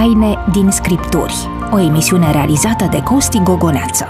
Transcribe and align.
Taine 0.00 0.36
din 0.52 0.70
Scripturi, 0.70 1.34
o 1.72 1.78
emisiune 1.78 2.32
realizată 2.32 2.84
de 2.90 3.02
Costi 3.02 3.38
Gogoneață. 3.38 4.06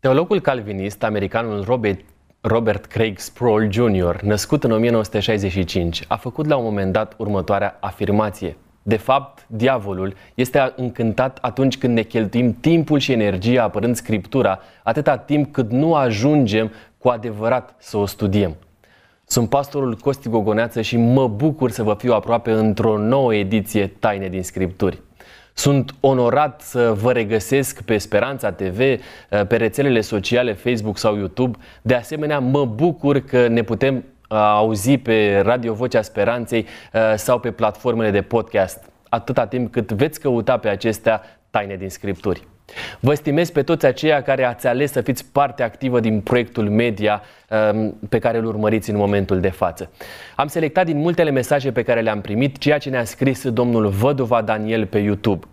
Teologul 0.00 0.40
calvinist, 0.40 1.02
americanul 1.02 1.64
Robert, 1.64 2.00
Robert 2.40 2.84
Craig 2.84 3.18
Sproul 3.18 3.72
Jr., 3.72 4.20
născut 4.22 4.64
în 4.64 4.70
1965, 4.72 6.04
a 6.08 6.16
făcut 6.16 6.46
la 6.46 6.56
un 6.56 6.64
moment 6.64 6.92
dat 6.92 7.14
următoarea 7.16 7.76
afirmație. 7.80 8.56
De 8.82 8.96
fapt, 8.96 9.46
diavolul 9.46 10.14
este 10.34 10.72
încântat 10.76 11.38
atunci 11.40 11.78
când 11.78 11.94
ne 11.94 12.02
cheltuim 12.02 12.56
timpul 12.60 12.98
și 12.98 13.12
energia 13.12 13.62
apărând 13.62 13.96
Scriptura, 13.96 14.58
atâta 14.82 15.16
timp 15.16 15.52
cât 15.52 15.70
nu 15.70 15.94
ajungem 15.94 16.70
cu 16.98 17.08
adevărat 17.08 17.74
să 17.78 17.96
o 17.96 18.06
studiem. 18.06 18.56
Sunt 19.30 19.48
pastorul 19.48 19.94
Costi 19.94 20.28
Gogoneață 20.28 20.80
și 20.80 20.96
mă 20.96 21.28
bucur 21.28 21.70
să 21.70 21.82
vă 21.82 21.94
fiu 21.98 22.12
aproape 22.12 22.50
într-o 22.50 22.98
nouă 22.98 23.34
ediție 23.34 23.86
Taine 23.86 24.28
din 24.28 24.42
Scripturi. 24.42 25.00
Sunt 25.54 25.94
onorat 26.00 26.60
să 26.60 26.92
vă 26.92 27.12
regăsesc 27.12 27.82
pe 27.82 27.98
Speranța 27.98 28.52
TV, 28.52 28.78
pe 29.48 29.56
rețelele 29.56 30.00
sociale 30.00 30.52
Facebook 30.52 30.98
sau 30.98 31.16
YouTube. 31.16 31.58
De 31.82 31.94
asemenea, 31.94 32.38
mă 32.38 32.64
bucur 32.64 33.18
că 33.18 33.48
ne 33.48 33.62
putem 33.62 33.96
uh, 33.96 34.02
auzi 34.36 34.98
pe 34.98 35.40
Radio 35.44 35.72
Vocea 35.72 36.02
Speranței 36.02 36.66
uh, 36.92 37.00
sau 37.16 37.38
pe 37.38 37.50
platformele 37.50 38.10
de 38.10 38.22
podcast, 38.22 38.84
atâta 39.08 39.46
timp 39.46 39.72
cât 39.72 39.92
veți 39.92 40.20
căuta 40.20 40.56
pe 40.56 40.68
acestea 40.68 41.22
taine 41.50 41.76
din 41.76 41.90
Scripturi. 41.90 42.49
Vă 43.00 43.14
stimez 43.14 43.50
pe 43.50 43.62
toți 43.62 43.86
aceia 43.86 44.22
care 44.22 44.44
ați 44.44 44.66
ales 44.66 44.92
să 44.92 45.00
fiți 45.00 45.24
parte 45.32 45.62
activă 45.62 46.00
din 46.00 46.20
proiectul 46.20 46.70
media 46.70 47.22
um, 47.72 47.98
pe 48.08 48.18
care 48.18 48.38
îl 48.38 48.44
urmăriți 48.44 48.90
în 48.90 48.96
momentul 48.96 49.40
de 49.40 49.50
față. 49.50 49.90
Am 50.36 50.46
selectat 50.46 50.84
din 50.84 50.96
multele 50.96 51.30
mesaje 51.30 51.72
pe 51.72 51.82
care 51.82 52.00
le-am 52.00 52.20
primit 52.20 52.58
ceea 52.58 52.78
ce 52.78 52.90
ne-a 52.90 53.04
scris 53.04 53.48
domnul 53.48 53.88
Văduva 53.88 54.42
Daniel 54.42 54.86
pe 54.86 54.98
YouTube. 54.98 55.46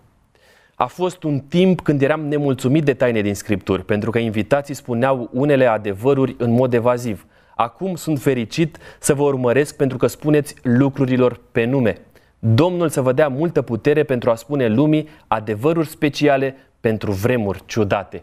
A 0.74 0.86
fost 0.86 1.22
un 1.22 1.38
timp 1.38 1.80
când 1.80 2.02
eram 2.02 2.20
nemulțumit 2.20 2.84
de 2.84 2.94
taine 2.94 3.20
din 3.20 3.34
Scripturi, 3.34 3.84
pentru 3.84 4.10
că 4.10 4.18
invitații 4.18 4.74
spuneau 4.74 5.30
unele 5.32 5.66
adevăruri 5.66 6.34
în 6.38 6.50
mod 6.50 6.74
evaziv. 6.74 7.26
Acum 7.56 7.94
sunt 7.94 8.20
fericit 8.20 8.78
să 8.98 9.14
vă 9.14 9.22
urmăresc 9.22 9.76
pentru 9.76 9.96
că 9.96 10.06
spuneți 10.06 10.54
lucrurilor 10.62 11.40
pe 11.52 11.64
nume. 11.64 11.96
Domnul 12.38 12.88
să 12.88 13.00
vă 13.00 13.12
dea 13.12 13.28
multă 13.28 13.62
putere 13.62 14.02
pentru 14.02 14.30
a 14.30 14.34
spune 14.34 14.68
lumii 14.68 15.08
adevăruri 15.26 15.88
speciale 15.88 16.56
pentru 16.80 17.12
vremuri 17.12 17.62
ciudate. 17.66 18.22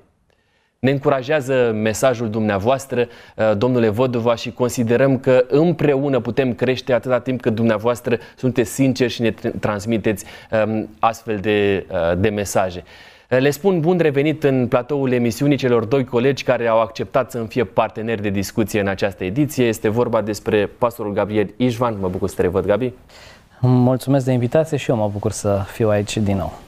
Ne 0.79 0.91
încurajează 0.91 1.71
mesajul 1.73 2.29
dumneavoastră, 2.29 3.07
uh, 3.35 3.51
domnule 3.57 3.89
Vodova, 3.89 4.35
și 4.35 4.51
considerăm 4.51 5.19
că 5.19 5.45
împreună 5.47 6.19
putem 6.19 6.53
crește 6.53 6.93
atâta 6.93 7.19
timp 7.19 7.41
cât 7.41 7.55
dumneavoastră 7.55 8.17
sunteți 8.37 8.71
sinceri 8.73 9.11
și 9.11 9.21
ne 9.21 9.33
transmiteți 9.59 10.25
um, 10.65 10.89
astfel 10.99 11.37
de, 11.37 11.85
uh, 11.91 12.17
de 12.17 12.29
mesaje. 12.29 12.83
Uh, 13.29 13.39
le 13.39 13.49
spun 13.49 13.79
bun 13.79 13.97
revenit 13.97 14.43
în 14.43 14.67
platoul 14.67 15.11
emisiunii 15.11 15.57
celor 15.57 15.85
doi 15.85 16.03
colegi 16.03 16.43
care 16.43 16.67
au 16.67 16.79
acceptat 16.79 17.31
să-mi 17.31 17.47
fie 17.47 17.63
parteneri 17.63 18.21
de 18.21 18.29
discuție 18.29 18.79
în 18.79 18.87
această 18.87 19.23
ediție. 19.23 19.65
Este 19.65 19.89
vorba 19.89 20.21
despre 20.21 20.65
pastorul 20.65 21.13
Gabriel 21.13 21.53
Ișvan. 21.57 21.97
Mă 21.99 22.07
bucur 22.07 22.29
să 22.29 22.35
te 22.35 22.41
revăd, 22.41 22.65
Gabi. 22.65 22.93
Mulțumesc 23.59 24.25
de 24.25 24.31
invitație 24.31 24.77
și 24.77 24.89
eu 24.89 24.95
mă 24.95 25.09
bucur 25.11 25.31
să 25.31 25.63
fiu 25.71 25.89
aici 25.89 26.17
din 26.17 26.37
nou. 26.37 26.64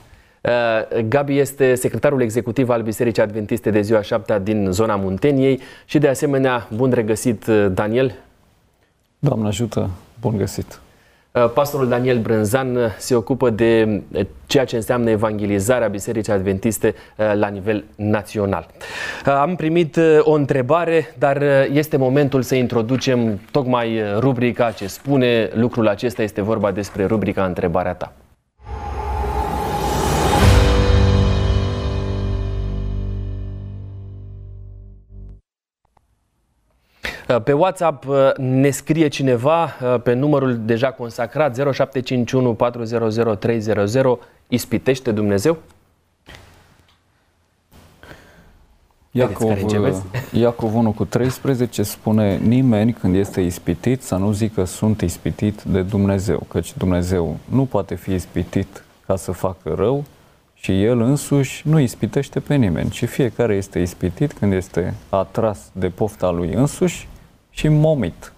Uh, 0.47 1.01
Gabi 1.07 1.39
este 1.39 1.75
secretarul 1.75 2.21
executiv 2.21 2.69
al 2.69 2.81
Bisericii 2.81 3.21
Adventiste 3.21 3.69
de 3.69 3.81
ziua 3.81 4.01
7 4.01 4.39
din 4.43 4.67
zona 4.71 4.95
Munteniei 4.95 5.59
și 5.85 5.97
de 5.97 6.07
asemenea, 6.07 6.67
bun 6.75 6.91
regăsit 6.91 7.47
uh, 7.47 7.65
Daniel. 7.71 8.15
Doamne 9.19 9.47
ajută, 9.47 9.89
bun 10.19 10.37
găsit. 10.37 10.79
Uh, 11.31 11.49
pastorul 11.53 11.87
Daniel 11.87 12.19
Brânzan 12.19 12.77
se 12.97 13.15
ocupă 13.15 13.49
de 13.49 14.01
ceea 14.45 14.65
ce 14.65 14.75
înseamnă 14.75 15.09
evangelizarea 15.09 15.87
Bisericii 15.87 16.33
Adventiste 16.33 16.95
la 17.33 17.47
nivel 17.47 17.83
național. 17.95 18.67
Am 19.25 19.55
primit 19.55 19.99
o 20.19 20.31
întrebare, 20.31 21.13
dar 21.17 21.43
este 21.71 21.97
momentul 21.97 22.41
să 22.41 22.55
introducem 22.55 23.39
tocmai 23.51 24.01
rubrica 24.19 24.71
ce 24.71 24.87
spune 24.87 25.49
lucrul 25.53 25.87
acesta. 25.87 26.21
Este 26.21 26.41
vorba 26.41 26.71
despre 26.71 27.05
rubrica 27.05 27.45
Întrebarea 27.45 27.93
ta. 27.93 28.13
Pe 37.43 37.53
WhatsApp 37.53 38.07
uh, 38.07 38.31
ne 38.37 38.69
scrie 38.69 39.07
cineva 39.07 39.63
uh, 39.63 40.01
pe 40.03 40.13
numărul 40.13 40.59
deja 40.65 40.91
consacrat 40.91 41.55
0751 41.55 42.53
400 42.53 43.35
300 43.35 44.19
Ispitește 44.47 45.11
Dumnezeu? 45.11 45.57
Iacov, 49.11 49.57
Iacov 50.31 50.75
1 50.75 50.91
cu 50.91 51.05
13 51.05 51.83
spune 51.83 52.37
nimeni 52.37 52.93
când 52.93 53.15
este 53.15 53.41
ispitit 53.41 54.01
să 54.01 54.15
nu 54.15 54.31
zică 54.31 54.63
sunt 54.63 55.01
ispitit 55.01 55.61
de 55.61 55.81
Dumnezeu, 55.81 56.45
căci 56.47 56.77
Dumnezeu 56.77 57.37
nu 57.49 57.65
poate 57.65 57.95
fi 57.95 58.13
ispitit 58.13 58.83
ca 59.05 59.15
să 59.15 59.31
facă 59.31 59.73
rău 59.75 60.03
și 60.53 60.83
El 60.83 61.01
însuși 61.01 61.67
nu 61.67 61.79
ispitește 61.79 62.39
pe 62.39 62.55
nimeni, 62.55 62.89
ci 62.89 63.05
fiecare 63.05 63.55
este 63.55 63.79
ispitit 63.79 64.33
când 64.33 64.53
este 64.53 64.93
atras 65.09 65.69
de 65.71 65.89
pofta 65.89 66.29
lui 66.29 66.53
însuși 66.53 67.07
și 67.57 67.67
momit. 67.67 68.33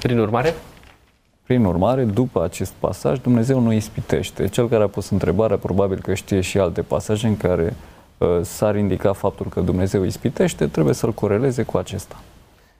Prin 0.00 0.18
urmare? 0.18 0.54
Prin 1.42 1.64
urmare, 1.64 2.04
după 2.04 2.44
acest 2.44 2.72
pasaj, 2.78 3.18
Dumnezeu 3.18 3.60
nu 3.60 3.72
ispitește. 3.72 4.48
Cel 4.48 4.68
care 4.68 4.82
a 4.82 4.86
pus 4.86 5.10
întrebarea 5.10 5.56
probabil 5.56 6.00
că 6.00 6.14
știe 6.14 6.40
și 6.40 6.58
alte 6.58 6.82
pasaje 6.82 7.26
în 7.26 7.36
care 7.36 7.76
uh, 8.18 8.28
s-ar 8.42 8.76
indica 8.76 9.12
faptul 9.12 9.46
că 9.46 9.60
Dumnezeu 9.60 10.04
ispitește, 10.04 10.66
trebuie 10.66 10.94
să-l 10.94 11.12
coreleze 11.12 11.62
cu 11.62 11.76
acesta. 11.76 12.16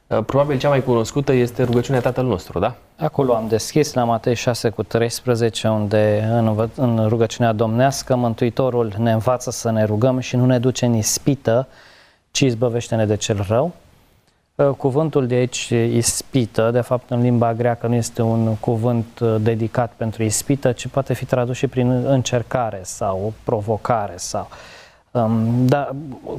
Uh, 0.06 0.18
probabil 0.26 0.58
cea 0.58 0.68
mai 0.68 0.82
cunoscută 0.82 1.32
este 1.32 1.62
rugăciunea 1.62 2.00
Tatăl 2.00 2.24
nostru, 2.24 2.58
da? 2.58 2.74
Acolo 2.96 3.34
am 3.34 3.48
deschis 3.48 3.92
la 3.92 4.04
Matei 4.04 4.34
6 4.34 4.68
cu 4.68 4.82
13, 4.82 5.68
unde 5.68 6.28
în, 6.30 6.68
în 6.74 7.08
rugăciunea 7.08 7.52
domnească 7.52 8.16
Mântuitorul 8.16 8.92
ne 8.98 9.12
învață 9.12 9.50
să 9.50 9.70
ne 9.70 9.84
rugăm 9.84 10.18
și 10.18 10.36
nu 10.36 10.46
ne 10.46 10.58
duce 10.58 10.84
în 10.84 10.94
ispită, 10.94 11.68
ci 12.30 12.40
izbăvește-ne 12.40 13.06
de 13.06 13.16
cel 13.16 13.44
rău. 13.48 13.72
Uh, 14.56 14.68
cuvântul 14.68 15.26
de 15.26 15.34
aici, 15.34 15.68
ispită, 15.92 16.70
de 16.70 16.80
fapt 16.80 17.10
în 17.10 17.20
limba 17.20 17.54
greacă 17.54 17.86
nu 17.86 17.94
este 17.94 18.22
un 18.22 18.54
cuvânt 18.54 19.18
uh, 19.20 19.34
dedicat 19.40 19.92
pentru 19.96 20.22
ispită, 20.22 20.72
ci 20.72 20.86
poate 20.86 21.14
fi 21.14 21.24
tradus 21.24 21.56
și 21.56 21.66
prin 21.66 21.90
încercare 21.90 22.80
sau 22.82 23.32
provocare 23.44 24.12
sau... 24.16 24.48
Um, 25.10 25.66
dar 25.66 25.94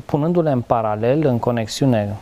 punându-le 0.05 0.51
în 0.51 0.61
paralel, 0.61 1.25
în 1.25 1.39
conexiune, 1.39 2.15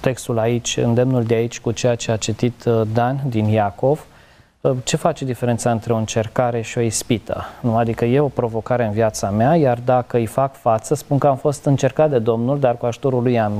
textul 0.00 0.38
aici, 0.38 0.76
îndemnul 0.76 1.24
de 1.24 1.34
aici 1.34 1.60
cu 1.60 1.72
ceea 1.72 1.94
ce 1.94 2.10
a 2.10 2.16
citit 2.16 2.64
uh, 2.64 2.82
Dan 2.92 3.20
din 3.26 3.44
Iacov, 3.44 4.06
ce 4.84 4.96
face 4.96 5.24
diferența 5.24 5.70
între 5.70 5.92
o 5.92 5.96
încercare 5.96 6.60
și 6.60 6.78
o 6.78 6.80
ispită? 6.80 7.44
Nu? 7.60 7.76
Adică 7.76 8.04
e 8.04 8.20
o 8.20 8.28
provocare 8.28 8.84
în 8.84 8.92
viața 8.92 9.30
mea, 9.30 9.56
iar 9.56 9.78
dacă 9.84 10.16
îi 10.16 10.26
fac 10.26 10.54
față, 10.54 10.94
spun 10.94 11.18
că 11.18 11.26
am 11.26 11.36
fost 11.36 11.64
încercat 11.64 12.10
de 12.10 12.18
Domnul, 12.18 12.58
dar 12.58 12.76
cu 12.76 12.86
ajutorul 12.86 13.22
lui 13.22 13.40
am 13.40 13.52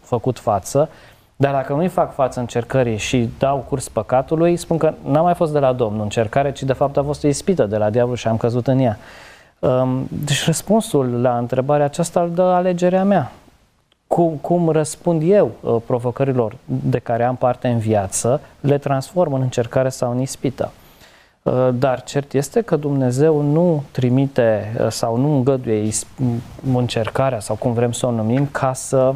făcut 0.00 0.38
față, 0.38 0.88
dar 1.36 1.52
dacă 1.52 1.72
nu-i 1.72 1.88
fac 1.88 2.14
față 2.14 2.40
încercării 2.40 2.96
și 2.96 3.30
dau 3.38 3.64
curs 3.68 3.88
păcatului, 3.88 4.56
spun 4.56 4.78
că 4.78 4.94
n-a 5.04 5.20
mai 5.20 5.34
fost 5.34 5.52
de 5.52 5.58
la 5.58 5.72
Domnul 5.72 6.02
încercare, 6.02 6.52
ci 6.52 6.62
de 6.62 6.72
fapt 6.72 6.96
a 6.96 7.02
fost 7.02 7.24
o 7.24 7.28
ispită 7.28 7.64
de 7.64 7.76
la 7.76 7.90
diavol 7.90 8.16
și 8.16 8.28
am 8.28 8.36
căzut 8.36 8.66
în 8.66 8.78
ea. 8.78 8.98
Um, 9.58 10.08
deci 10.24 10.44
răspunsul 10.44 11.20
la 11.20 11.38
întrebarea 11.38 11.84
aceasta 11.84 12.20
îl 12.20 12.30
dă 12.30 12.42
alegerea 12.42 13.04
mea. 13.04 13.32
Cum, 14.06 14.38
cum 14.40 14.68
răspund 14.68 15.22
eu 15.24 15.50
uh, 15.60 15.76
provocărilor 15.86 16.56
de 16.64 16.98
care 16.98 17.24
am 17.24 17.36
parte 17.36 17.68
în 17.68 17.78
viață, 17.78 18.40
le 18.60 18.78
transform 18.78 19.32
în 19.32 19.40
încercare 19.40 19.88
sau 19.88 20.10
în 20.10 20.20
ispită. 20.20 20.70
Uh, 21.42 21.68
dar 21.72 22.02
cert 22.02 22.32
este 22.32 22.60
că 22.60 22.76
Dumnezeu 22.76 23.40
nu 23.40 23.82
trimite 23.90 24.74
uh, 24.80 24.86
sau 24.88 25.16
nu 25.16 25.34
îngăduie 25.34 25.90
încercarea 26.74 27.40
sau 27.40 27.56
cum 27.56 27.72
vrem 27.72 27.92
să 27.92 28.06
o 28.06 28.10
numim 28.10 28.48
ca 28.50 28.72
să 28.72 28.96
Uh, 28.96 29.14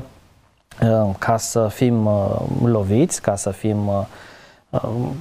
ca 1.18 1.36
să 1.36 1.68
fim 1.68 2.06
uh, 2.06 2.40
loviți, 2.64 3.22
ca 3.22 3.36
să 3.36 3.50
fim 3.50 3.86
uh, 3.86 4.04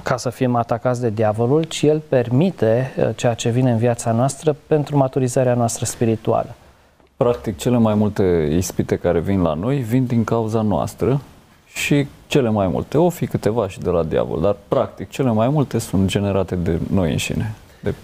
ca 0.02 0.16
să 0.16 0.30
fim 0.30 0.54
atacați 0.54 1.00
de 1.00 1.10
diavolul, 1.10 1.62
ci 1.62 1.82
el 1.82 2.02
permite 2.08 2.94
ceea 3.16 3.34
ce 3.34 3.48
vine 3.48 3.70
în 3.70 3.78
viața 3.78 4.12
noastră 4.12 4.56
pentru 4.66 4.96
maturizarea 4.96 5.54
noastră 5.54 5.84
spirituală. 5.84 6.54
Practic, 7.16 7.56
cele 7.56 7.78
mai 7.78 7.94
multe 7.94 8.22
ispite 8.56 8.96
care 8.96 9.20
vin 9.20 9.42
la 9.42 9.54
noi 9.54 9.76
vin 9.76 10.06
din 10.06 10.24
cauza 10.24 10.60
noastră 10.60 11.20
și 11.66 12.06
cele 12.26 12.48
mai 12.48 12.66
multe, 12.66 12.98
o 12.98 13.08
fi 13.08 13.26
câteva 13.26 13.68
și 13.68 13.78
de 13.78 13.90
la 13.90 14.02
diavol, 14.02 14.40
dar 14.40 14.56
practic 14.68 15.10
cele 15.10 15.30
mai 15.30 15.48
multe 15.48 15.78
sunt 15.78 16.08
generate 16.08 16.54
de 16.54 16.78
noi 16.92 17.10
înșine. 17.10 17.54
De... 17.82 17.94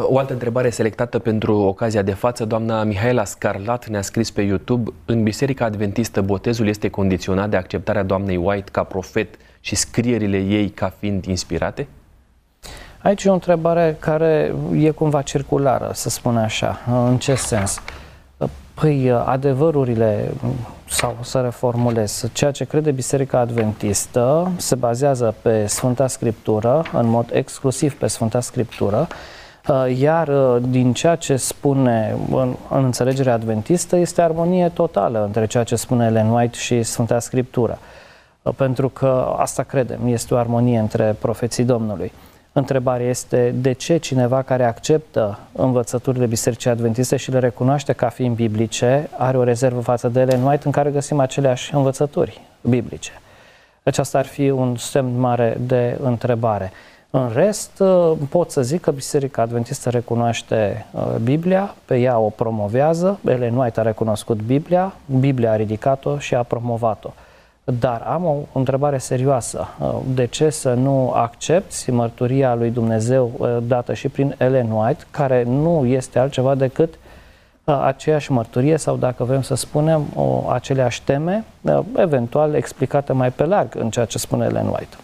O 0.00 0.18
altă 0.18 0.32
întrebare 0.32 0.70
selectată 0.70 1.18
pentru 1.18 1.56
ocazia 1.56 2.02
de 2.02 2.12
față, 2.12 2.44
doamna 2.44 2.84
Mihaela 2.84 3.24
Scarlat 3.24 3.88
ne-a 3.88 4.02
scris 4.02 4.30
pe 4.30 4.42
YouTube, 4.42 4.92
în 5.04 5.22
Biserica 5.22 5.64
Adventistă 5.64 6.20
botezul 6.20 6.66
este 6.66 6.88
condiționat 6.88 7.50
de 7.50 7.56
acceptarea 7.56 8.02
doamnei 8.02 8.36
White 8.36 8.70
ca 8.70 8.82
profet 8.82 9.34
și 9.60 9.74
scrierile 9.74 10.38
ei 10.38 10.68
ca 10.68 10.92
fiind 10.98 11.24
inspirate? 11.24 11.88
Aici 13.02 13.24
e 13.24 13.30
o 13.30 13.32
întrebare 13.32 13.96
care 13.98 14.54
e 14.78 14.90
cumva 14.90 15.22
circulară, 15.22 15.90
să 15.94 16.08
spun 16.08 16.36
așa. 16.36 16.78
În 17.08 17.18
ce 17.18 17.34
sens? 17.34 17.80
Păi, 18.74 19.10
adevărurile, 19.10 20.30
sau 20.88 21.16
să 21.20 21.40
reformulez, 21.40 22.30
ceea 22.32 22.50
ce 22.50 22.64
crede 22.64 22.90
Biserica 22.90 23.38
Adventistă 23.38 24.50
se 24.56 24.74
bazează 24.74 25.34
pe 25.42 25.66
Sfânta 25.66 26.06
Scriptură, 26.06 26.84
în 26.92 27.06
mod 27.08 27.28
exclusiv 27.32 27.94
pe 27.94 28.06
Sfânta 28.06 28.40
Scriptură, 28.40 29.08
iar 29.98 30.28
din 30.58 30.92
ceea 30.92 31.16
ce 31.16 31.36
spune 31.36 32.16
în, 32.30 32.54
în 32.70 32.84
înțelegerea 32.84 33.32
adventistă 33.32 33.96
este 33.96 34.22
armonie 34.22 34.68
totală 34.68 35.24
între 35.24 35.46
ceea 35.46 35.64
ce 35.64 35.76
spune 35.76 36.06
Ellen 36.06 36.28
White 36.28 36.58
și 36.58 36.82
Sfânta 36.82 37.18
Scriptură. 37.18 37.78
Pentru 38.56 38.88
că 38.88 39.34
asta 39.36 39.62
credem, 39.62 40.06
este 40.06 40.34
o 40.34 40.36
armonie 40.36 40.78
între 40.78 41.16
profeții 41.18 41.64
Domnului. 41.64 42.12
Întrebarea 42.52 43.08
este 43.08 43.54
de 43.56 43.72
ce 43.72 43.96
cineva 43.96 44.42
care 44.42 44.64
acceptă 44.64 45.38
învățăturile 45.52 46.26
Bisericii 46.26 46.70
Adventiste 46.70 47.16
și 47.16 47.30
le 47.30 47.38
recunoaște 47.38 47.92
ca 47.92 48.08
fiind 48.08 48.36
biblice 48.36 49.08
are 49.16 49.36
o 49.36 49.44
rezervă 49.44 49.80
față 49.80 50.08
de 50.08 50.20
ele 50.20 50.40
White 50.44 50.62
în 50.64 50.70
care 50.70 50.90
găsim 50.90 51.20
aceleași 51.20 51.74
învățături 51.74 52.40
biblice. 52.60 53.10
Deci 53.82 53.98
asta 53.98 54.18
ar 54.18 54.26
fi 54.26 54.50
un 54.50 54.76
semn 54.76 55.18
mare 55.18 55.56
de 55.60 55.98
întrebare. 56.02 56.72
În 57.14 57.30
rest, 57.34 57.82
pot 58.28 58.50
să 58.50 58.62
zic 58.62 58.80
că 58.80 58.90
Biserica 58.90 59.42
Adventistă 59.42 59.90
recunoaște 59.90 60.86
uh, 60.90 61.02
Biblia, 61.22 61.74
pe 61.84 61.96
ea 61.96 62.18
o 62.18 62.28
promovează, 62.28 63.18
Ellen 63.26 63.56
White 63.56 63.80
a 63.80 63.82
recunoscut 63.82 64.42
Biblia, 64.42 64.94
Biblia 65.18 65.50
a 65.50 65.56
ridicat-o 65.56 66.18
și 66.18 66.34
a 66.34 66.42
promovat-o. 66.42 67.10
Dar 67.64 68.00
am 68.00 68.24
o 68.24 68.36
întrebare 68.52 68.98
serioasă. 68.98 69.68
Uh, 69.80 69.94
de 70.14 70.26
ce 70.26 70.50
să 70.50 70.72
nu 70.72 71.10
accepti 71.10 71.90
mărturia 71.90 72.54
lui 72.54 72.70
Dumnezeu 72.70 73.32
uh, 73.36 73.56
dată 73.62 73.94
și 73.94 74.08
prin 74.08 74.34
Ellen 74.38 74.70
White, 74.70 75.04
care 75.10 75.42
nu 75.42 75.86
este 75.86 76.18
altceva 76.18 76.54
decât 76.54 76.94
uh, 77.64 77.80
aceeași 77.84 78.32
mărturie 78.32 78.76
sau, 78.76 78.96
dacă 78.96 79.24
vrem 79.24 79.42
să 79.42 79.54
spunem, 79.54 80.02
o, 80.14 80.48
aceleași 80.48 81.02
teme, 81.02 81.44
eventual 81.96 82.54
explicate 82.54 83.12
mai 83.12 83.30
pe 83.30 83.44
larg 83.44 83.74
în 83.74 83.90
ceea 83.90 84.04
ce 84.04 84.18
spune 84.18 84.44
Ellen 84.44 84.66
White? 84.66 84.96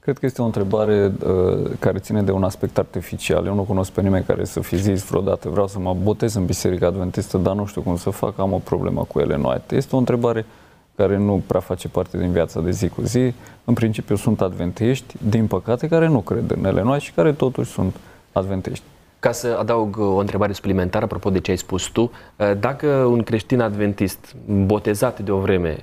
Cred 0.00 0.18
că 0.18 0.26
este 0.26 0.42
o 0.42 0.44
întrebare 0.44 1.12
uh, 1.26 1.70
care 1.78 1.98
ține 1.98 2.22
de 2.22 2.30
un 2.30 2.44
aspect 2.44 2.78
artificial. 2.78 3.46
Eu 3.46 3.54
nu 3.54 3.62
cunosc 3.62 3.90
pe 3.90 4.00
nimeni 4.00 4.24
care 4.24 4.44
să 4.44 4.60
fi 4.60 4.76
zis 4.76 5.04
vreodată 5.04 5.48
vreau 5.48 5.66
să 5.66 5.78
mă 5.78 5.96
botez 6.02 6.34
în 6.34 6.44
Biserica 6.44 6.86
Adventistă, 6.86 7.38
dar 7.38 7.54
nu 7.54 7.66
știu 7.66 7.80
cum 7.80 7.96
să 7.96 8.10
fac, 8.10 8.38
am 8.38 8.52
o 8.52 8.58
problemă 8.58 9.04
cu 9.04 9.20
Ellen 9.20 9.44
White. 9.44 9.76
Este 9.76 9.96
o 9.96 9.98
întrebare 9.98 10.38
uh, 10.38 10.60
care 11.00 11.16
nu 11.16 11.42
prea 11.46 11.60
face 11.60 11.88
parte 11.88 12.18
din 12.18 12.32
viața 12.32 12.60
de 12.60 12.70
zi 12.70 12.88
cu 12.88 13.02
zi. 13.02 13.32
În 13.64 13.74
principiu 13.74 14.16
sunt 14.16 14.40
adventiști, 14.40 15.14
din 15.28 15.46
păcate, 15.46 15.88
care 15.88 16.06
nu 16.06 16.20
cred 16.20 16.50
în 16.50 16.64
ele 16.64 16.82
noi 16.82 17.00
și 17.00 17.12
care 17.12 17.32
totuși 17.32 17.70
sunt 17.70 17.96
adventiști. 18.32 18.84
Ca 19.20 19.32
să 19.32 19.56
adaug 19.58 19.98
o 19.98 20.16
întrebare 20.16 20.52
suplimentară, 20.52 21.04
apropo 21.04 21.30
de 21.30 21.40
ce 21.40 21.50
ai 21.50 21.56
spus 21.56 21.86
tu, 21.86 22.10
dacă 22.58 22.86
un 22.86 23.22
creștin 23.22 23.60
adventist 23.60 24.34
botezat 24.46 25.18
de 25.20 25.30
o 25.30 25.38
vreme 25.38 25.78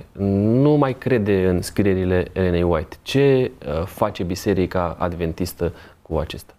nu 0.62 0.70
mai 0.70 0.98
crede 0.98 1.48
în 1.48 1.62
scrierile 1.62 2.26
Elenei 2.32 2.62
White, 2.62 2.96
ce 3.02 3.50
uh, 3.66 3.86
face 3.86 4.22
Biserica 4.22 4.96
Adventistă 4.98 5.72
cu 6.02 6.16
acesta? 6.16 6.52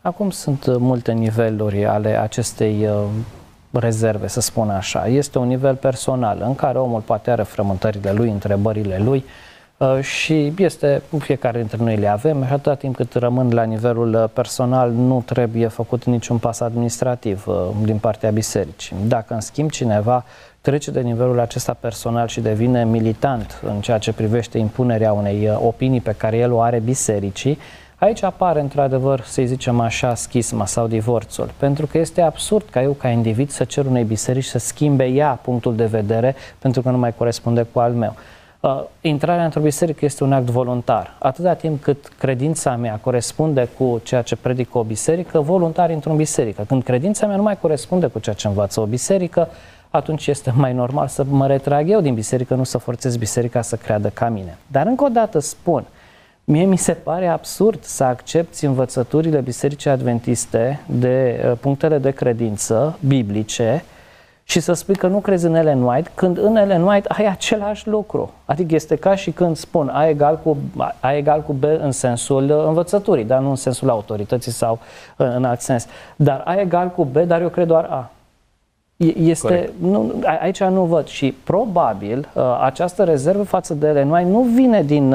Acum 0.00 0.30
sunt 0.30 0.78
multe 0.78 1.12
niveluri 1.12 1.84
ale 1.84 2.20
acestei 2.20 2.86
uh, 2.86 3.04
rezerve, 3.70 4.26
să 4.26 4.40
spun 4.40 4.70
așa. 4.70 5.06
Este 5.06 5.38
un 5.38 5.46
nivel 5.46 5.74
personal 5.74 6.42
în 6.46 6.54
care 6.54 6.78
omul 6.78 7.00
poate 7.00 7.30
are 7.30 7.42
frământările 7.42 8.12
lui, 8.12 8.30
întrebările 8.30 9.00
lui 9.04 9.18
uh, 9.18 9.53
și 10.00 10.52
este, 10.58 11.02
fiecare 11.18 11.58
dintre 11.58 11.78
noi 11.80 11.96
le 11.96 12.08
avem 12.08 12.44
și 12.46 12.52
atâta 12.52 12.74
timp 12.74 12.96
cât 12.96 13.14
rămân 13.14 13.52
la 13.52 13.62
nivelul 13.62 14.14
uh, 14.14 14.24
personal 14.32 14.90
nu 14.90 15.22
trebuie 15.26 15.66
făcut 15.66 16.04
niciun 16.04 16.38
pas 16.38 16.60
administrativ 16.60 17.44
uh, 17.46 17.54
din 17.82 17.98
partea 17.98 18.30
bisericii. 18.30 18.96
Dacă 19.06 19.34
în 19.34 19.40
schimb 19.40 19.70
cineva 19.70 20.24
trece 20.60 20.90
de 20.90 21.00
nivelul 21.00 21.40
acesta 21.40 21.76
personal 21.80 22.28
și 22.28 22.40
devine 22.40 22.84
militant 22.84 23.60
în 23.66 23.80
ceea 23.80 23.98
ce 23.98 24.12
privește 24.12 24.58
impunerea 24.58 25.12
unei 25.12 25.50
opinii 25.58 26.00
pe 26.00 26.14
care 26.16 26.36
el 26.36 26.52
o 26.52 26.60
are 26.60 26.78
bisericii, 26.78 27.58
Aici 27.98 28.22
apare, 28.22 28.60
într-adevăr, 28.60 29.20
să 29.20 29.42
zicem 29.44 29.80
așa, 29.80 30.14
schisma 30.14 30.66
sau 30.66 30.86
divorțul, 30.86 31.50
pentru 31.56 31.86
că 31.86 31.98
este 31.98 32.20
absurd 32.20 32.68
ca 32.70 32.82
eu, 32.82 32.92
ca 32.92 33.08
individ, 33.08 33.50
să 33.50 33.64
cer 33.64 33.86
unei 33.86 34.04
biserici 34.04 34.44
să 34.44 34.58
schimbe 34.58 35.04
ea 35.04 35.38
punctul 35.42 35.76
de 35.76 35.84
vedere 35.84 36.34
pentru 36.58 36.82
că 36.82 36.90
nu 36.90 36.98
mai 36.98 37.14
corespunde 37.14 37.66
cu 37.72 37.78
al 37.78 37.92
meu. 37.92 38.14
Uh, 38.64 38.84
intrarea 39.00 39.44
într-o 39.44 39.60
biserică 39.60 40.04
este 40.04 40.24
un 40.24 40.32
act 40.32 40.50
voluntar. 40.50 41.16
Atâta 41.18 41.54
timp 41.54 41.82
cât 41.82 42.12
credința 42.18 42.76
mea 42.76 42.98
corespunde 43.02 43.68
cu 43.78 44.00
ceea 44.04 44.22
ce 44.22 44.36
predică 44.36 44.78
o 44.78 44.82
biserică, 44.82 45.40
voluntar 45.40 45.90
într-o 45.90 46.12
biserică. 46.12 46.64
Când 46.68 46.82
credința 46.82 47.26
mea 47.26 47.36
nu 47.36 47.42
mai 47.42 47.58
corespunde 47.58 48.06
cu 48.06 48.18
ceea 48.18 48.34
ce 48.34 48.46
învață 48.46 48.80
o 48.80 48.84
biserică, 48.84 49.48
atunci 49.90 50.26
este 50.26 50.52
mai 50.56 50.72
normal 50.72 51.08
să 51.08 51.24
mă 51.28 51.46
retrag 51.46 51.90
eu 51.90 52.00
din 52.00 52.14
biserică, 52.14 52.54
nu 52.54 52.64
să 52.64 52.78
forțez 52.78 53.16
biserica 53.16 53.62
să 53.62 53.76
creadă 53.76 54.08
ca 54.08 54.28
mine. 54.28 54.58
Dar 54.66 54.86
încă 54.86 55.04
o 55.04 55.08
dată 55.08 55.38
spun, 55.38 55.84
Mie 56.44 56.64
mi 56.64 56.78
se 56.78 56.92
pare 56.92 57.26
absurd 57.26 57.82
să 57.82 58.04
accepti 58.04 58.64
învățăturile 58.64 59.40
Bisericii 59.40 59.90
Adventiste 59.90 60.80
de 60.86 61.44
uh, 61.44 61.56
punctele 61.60 61.98
de 61.98 62.10
credință 62.10 62.98
biblice 63.06 63.84
și 64.44 64.60
să 64.60 64.72
spui 64.72 64.94
că 64.94 65.06
nu 65.06 65.18
crezi 65.18 65.46
în 65.46 65.54
Ellen 65.54 65.82
White, 65.82 66.10
când 66.14 66.38
în 66.38 66.56
Ellen 66.56 66.82
White 66.82 67.08
ai 67.08 67.26
același 67.26 67.88
lucru. 67.88 68.32
Adică 68.44 68.74
este 68.74 68.96
ca 68.96 69.14
și 69.14 69.30
când 69.30 69.56
spun 69.56 69.88
A 69.88 70.06
egal 70.08 70.40
cu, 70.42 70.56
A 71.00 71.12
egal 71.12 71.42
cu 71.42 71.52
B 71.52 71.64
în 71.64 71.92
sensul 71.92 72.50
uh, 72.50 72.64
învățăturii, 72.66 73.24
dar 73.24 73.40
nu 73.40 73.48
în 73.48 73.56
sensul 73.56 73.90
autorității 73.90 74.52
sau 74.52 74.78
uh, 75.16 75.26
în 75.34 75.44
alt 75.44 75.60
sens. 75.60 75.86
Dar 76.16 76.42
A 76.44 76.54
egal 76.54 76.88
cu 76.88 77.04
B, 77.04 77.16
dar 77.16 77.40
eu 77.40 77.48
cred 77.48 77.66
doar 77.66 77.84
A. 77.84 78.10
Este, 79.16 79.70
nu, 79.80 80.12
aici 80.40 80.62
nu 80.62 80.84
văd 80.84 81.06
și 81.06 81.34
probabil 81.44 82.28
această 82.60 83.04
rezervă 83.04 83.42
față 83.42 83.74
de 83.74 83.86
Ellen 83.86 84.10
White 84.10 84.30
nu 84.30 84.40
vine 84.40 84.82
din 84.82 85.14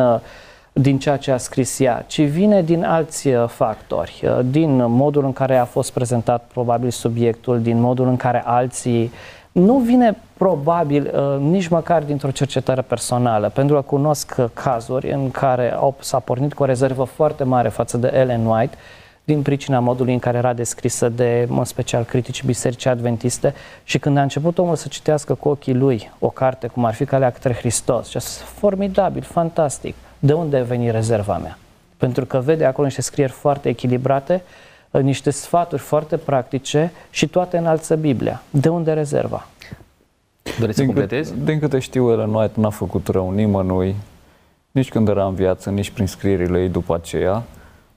din 0.73 0.99
ceea 0.99 1.17
ce 1.17 1.31
a 1.31 1.37
scris 1.37 1.79
ea, 1.79 2.03
ci 2.07 2.21
vine 2.21 2.61
din 2.61 2.83
alți 2.83 3.27
uh, 3.27 3.47
factori, 3.47 4.21
uh, 4.23 4.39
din 4.45 4.85
modul 4.85 5.23
în 5.23 5.33
care 5.33 5.57
a 5.57 5.65
fost 5.65 5.91
prezentat 5.91 6.45
probabil 6.53 6.89
subiectul, 6.89 7.61
din 7.61 7.79
modul 7.79 8.07
în 8.07 8.17
care 8.17 8.43
alții 8.45 9.11
nu 9.51 9.77
vine 9.77 10.17
probabil 10.37 11.11
uh, 11.13 11.41
nici 11.41 11.67
măcar 11.67 12.03
dintr-o 12.03 12.31
cercetare 12.31 12.81
personală, 12.81 13.49
pentru 13.49 13.75
că 13.75 13.81
cunosc 13.81 14.35
cazuri 14.53 15.11
în 15.11 15.31
care 15.31 15.73
au, 15.73 15.95
s-a 15.99 16.19
pornit 16.19 16.53
cu 16.53 16.63
o 16.63 16.65
rezervă 16.65 17.03
foarte 17.03 17.43
mare 17.43 17.69
față 17.69 17.97
de 17.97 18.11
Ellen 18.13 18.45
White, 18.45 18.77
din 19.23 19.41
pricina 19.41 19.79
modului 19.79 20.13
în 20.13 20.19
care 20.19 20.37
era 20.37 20.53
descrisă 20.53 21.09
de, 21.09 21.47
în 21.49 21.63
special, 21.63 22.03
critici 22.03 22.43
biserici 22.43 22.85
adventiste 22.85 23.53
și 23.83 23.99
când 23.99 24.17
a 24.17 24.21
început 24.21 24.57
omul 24.57 24.75
să 24.75 24.87
citească 24.87 25.33
cu 25.33 25.49
ochii 25.49 25.73
lui 25.73 26.11
o 26.19 26.29
carte, 26.29 26.67
cum 26.67 26.85
ar 26.85 26.93
fi 26.93 27.05
Calea 27.05 27.31
către 27.31 27.53
Hristos, 27.53 28.09
și 28.09 28.17
a 28.17 28.19
formidabil, 28.59 29.21
fantastic, 29.21 29.95
de 30.19 30.33
unde 30.33 30.57
a 30.57 30.63
venit 30.63 30.91
rezerva 30.91 31.37
mea? 31.37 31.57
Pentru 31.97 32.25
că 32.25 32.39
vede 32.39 32.65
acolo 32.65 32.87
niște 32.87 33.01
scrieri 33.01 33.31
foarte 33.31 33.69
echilibrate, 33.69 34.43
uh, 34.91 35.01
niște 35.01 35.29
sfaturi 35.29 35.81
foarte 35.81 36.17
practice 36.17 36.91
și 37.09 37.27
toate 37.27 37.57
înalță 37.57 37.95
Biblia. 37.95 38.41
De 38.49 38.69
unde 38.69 38.93
rezerva? 38.93 39.47
Doriți 40.59 40.77
să 40.77 40.85
completezi? 40.85 41.33
Din 41.43 41.59
câte 41.59 41.79
știu, 41.79 42.11
Ellen 42.11 42.33
White 42.33 42.59
n-a 42.59 42.69
făcut 42.69 43.07
rău 43.07 43.31
nimănui, 43.31 43.95
nici 44.71 44.89
când 44.89 45.07
era 45.07 45.25
în 45.25 45.33
viață, 45.33 45.69
nici 45.69 45.89
prin 45.89 46.07
scrierile 46.07 46.61
ei 46.61 46.69
după 46.69 46.95
aceea. 46.95 47.43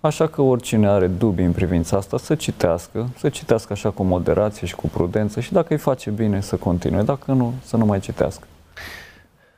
Așa 0.01 0.27
că 0.27 0.43
oricine 0.43 0.89
are 0.89 1.07
dubii 1.07 1.45
în 1.45 1.53
privința 1.53 1.97
asta, 1.97 2.19
să 2.19 2.35
citească, 2.35 3.09
să 3.19 3.29
citească 3.29 3.73
așa 3.73 3.91
cu 3.91 4.03
moderație 4.03 4.67
și 4.67 4.75
cu 4.75 4.89
prudență 4.89 5.41
și 5.41 5.53
dacă 5.53 5.73
îi 5.73 5.79
face 5.79 6.11
bine 6.11 6.41
să 6.41 6.57
continue, 6.57 7.03
dacă 7.03 7.33
nu, 7.33 7.53
să 7.65 7.77
nu 7.77 7.85
mai 7.85 8.01
citească. 8.01 8.47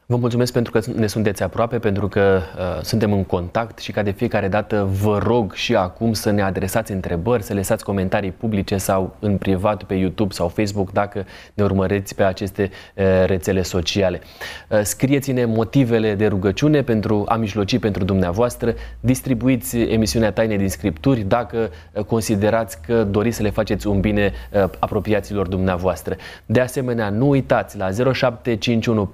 Vă 0.06 0.16
mulțumesc 0.16 0.52
pentru 0.52 0.72
că 0.72 0.80
ne 0.94 1.06
sunteți 1.06 1.42
aproape, 1.42 1.78
pentru 1.78 2.08
că 2.08 2.40
uh, 2.58 2.82
suntem 2.82 3.12
în 3.12 3.24
contact 3.24 3.78
și 3.78 3.92
ca 3.92 4.02
de 4.02 4.10
fiecare 4.10 4.48
dată 4.48 4.88
vă 5.02 5.18
rog 5.18 5.52
și 5.52 5.74
acum 5.74 6.12
să 6.12 6.30
ne 6.30 6.42
adresați 6.42 6.92
întrebări, 6.92 7.42
să 7.42 7.54
lăsați 7.54 7.84
comentarii 7.84 8.30
publice 8.30 8.76
sau 8.76 9.16
în 9.18 9.36
privat 9.36 9.82
pe 9.82 9.94
YouTube 9.94 10.34
sau 10.34 10.48
Facebook 10.48 10.92
dacă 10.92 11.24
ne 11.54 11.64
urmăriți 11.64 12.14
pe 12.14 12.22
aceste 12.22 12.70
uh, 12.94 13.04
rețele 13.26 13.62
sociale. 13.62 14.20
Uh, 14.68 14.80
scrieți-ne 14.82 15.44
motivele 15.44 16.14
de 16.14 16.26
rugăciune 16.26 16.82
pentru 16.82 17.24
a 17.28 17.36
mijloci 17.36 17.78
pentru 17.78 18.04
dumneavoastră, 18.04 18.74
distribuiți 19.00 19.78
emisiunea 19.78 20.32
Taine 20.32 20.56
din 20.56 20.68
Scripturi 20.68 21.20
dacă 21.20 21.70
uh, 21.92 22.04
considerați 22.04 22.78
că 22.86 23.04
doriți 23.04 23.36
să 23.36 23.42
le 23.42 23.50
faceți 23.50 23.86
un 23.86 24.00
bine 24.00 24.32
uh, 24.52 24.64
apropiaților 24.78 25.46
dumneavoastră. 25.46 26.16
De 26.46 26.60
asemenea, 26.60 27.10
nu 27.10 27.28
uitați 27.28 27.76
la 27.76 27.90
0751 28.12 29.06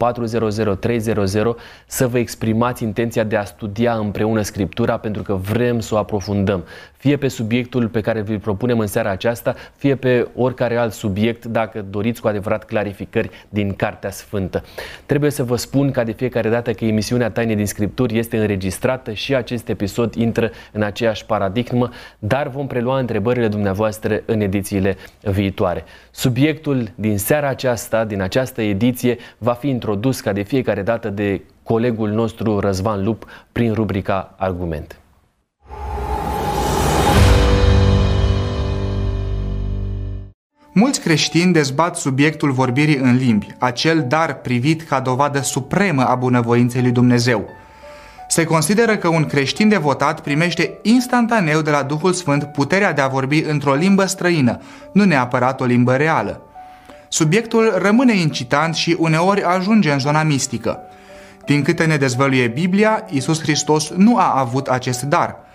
400 0.81 1.13
0300 1.13 1.57
să 1.87 2.09
vă 2.09 2.19
exprimați 2.19 2.83
intenția 2.83 3.25
de 3.25 3.37
a 3.37 3.45
studia 3.45 3.95
împreună 3.95 4.43
Scriptura 4.43 4.99
pentru 4.99 5.23
că 5.23 5.35
vrem 5.35 5.81
să 5.81 5.95
o 5.95 5.99
aprofundăm. 5.99 6.65
Fie 7.01 7.17
pe 7.17 7.29
subiectul 7.29 7.89
pe 7.89 8.01
care 8.01 8.21
vi-l 8.21 8.39
propunem 8.39 8.79
în 8.79 8.87
seara 8.87 9.11
aceasta, 9.11 9.55
fie 9.77 9.95
pe 9.95 10.29
oricare 10.35 10.77
alt 10.77 10.93
subiect, 10.93 11.45
dacă 11.45 11.85
doriți 11.91 12.21
cu 12.21 12.29
adevărat 12.29 12.65
clarificări 12.65 13.31
din 13.49 13.75
Cartea 13.75 14.11
Sfântă. 14.11 14.65
Trebuie 15.07 15.31
să 15.31 15.45
vă 15.45 15.57
spun 15.57 15.91
ca 15.91 16.05
de 16.05 16.13
fiecare 16.13 16.49
dată 16.49 16.73
că 16.73 16.85
emisiunea 16.85 17.31
Taine 17.31 17.55
din 17.55 17.67
Scripturi 17.67 18.19
este 18.19 18.39
înregistrată 18.39 19.13
și 19.13 19.35
acest 19.35 19.69
episod 19.69 20.15
intră 20.15 20.51
în 20.73 20.83
aceeași 20.83 21.27
paradigmă, 21.27 21.91
dar 22.19 22.49
vom 22.49 22.67
prelua 22.67 22.99
întrebările 22.99 23.49
dumneavoastră 23.49 24.23
în 24.25 24.41
edițiile 24.41 24.97
viitoare. 25.23 25.85
Subiectul 26.11 26.91
din 26.95 27.19
seara 27.19 27.49
aceasta, 27.49 28.05
din 28.05 28.21
această 28.21 28.63
ediție, 28.63 29.17
va 29.39 29.53
fi 29.53 29.69
introdus 29.69 30.21
ca 30.21 30.33
de 30.33 30.43
fiecare 30.43 30.83
dată 30.83 31.09
de 31.09 31.41
colegul 31.63 32.11
nostru 32.11 32.59
Răzvan 32.59 33.05
Lup 33.05 33.27
prin 33.53 33.73
rubrica 33.73 34.35
Argument. 34.39 35.01
Mulți 40.81 41.01
creștini 41.01 41.53
dezbat 41.53 41.97
subiectul 41.97 42.53
vorbirii 42.53 42.97
în 42.97 43.17
limbi, 43.17 43.55
acel 43.59 44.05
dar 44.09 44.35
privit 44.35 44.83
ca 44.83 45.01
dovadă 45.01 45.41
supremă 45.41 46.05
a 46.07 46.15
bunăvoinței 46.15 46.83
lui 46.83 46.91
Dumnezeu. 46.91 47.49
Se 48.29 48.45
consideră 48.45 48.97
că 48.97 49.09
un 49.09 49.25
creștin 49.25 49.69
devotat 49.69 50.21
primește 50.21 50.79
instantaneu 50.83 51.61
de 51.61 51.71
la 51.71 51.83
Duhul 51.83 52.13
Sfânt 52.13 52.45
puterea 52.45 52.93
de 52.93 53.01
a 53.01 53.09
vorbi 53.09 53.39
într-o 53.39 53.75
limbă 53.75 54.05
străină, 54.05 54.61
nu 54.93 55.05
neapărat 55.05 55.61
o 55.61 55.65
limbă 55.65 55.97
reală. 55.97 56.43
Subiectul 57.09 57.75
rămâne 57.79 58.17
incitant 58.17 58.75
și 58.75 58.97
uneori 58.99 59.43
ajunge 59.43 59.93
în 59.93 59.99
zona 59.99 60.23
mistică. 60.23 60.79
Din 61.45 61.63
câte 61.63 61.85
ne 61.85 61.97
dezvăluie 61.97 62.49
Biblia, 62.49 63.05
Isus 63.11 63.41
Hristos 63.41 63.91
nu 63.91 64.17
a 64.17 64.39
avut 64.39 64.67
acest 64.67 65.03
dar– 65.03 65.37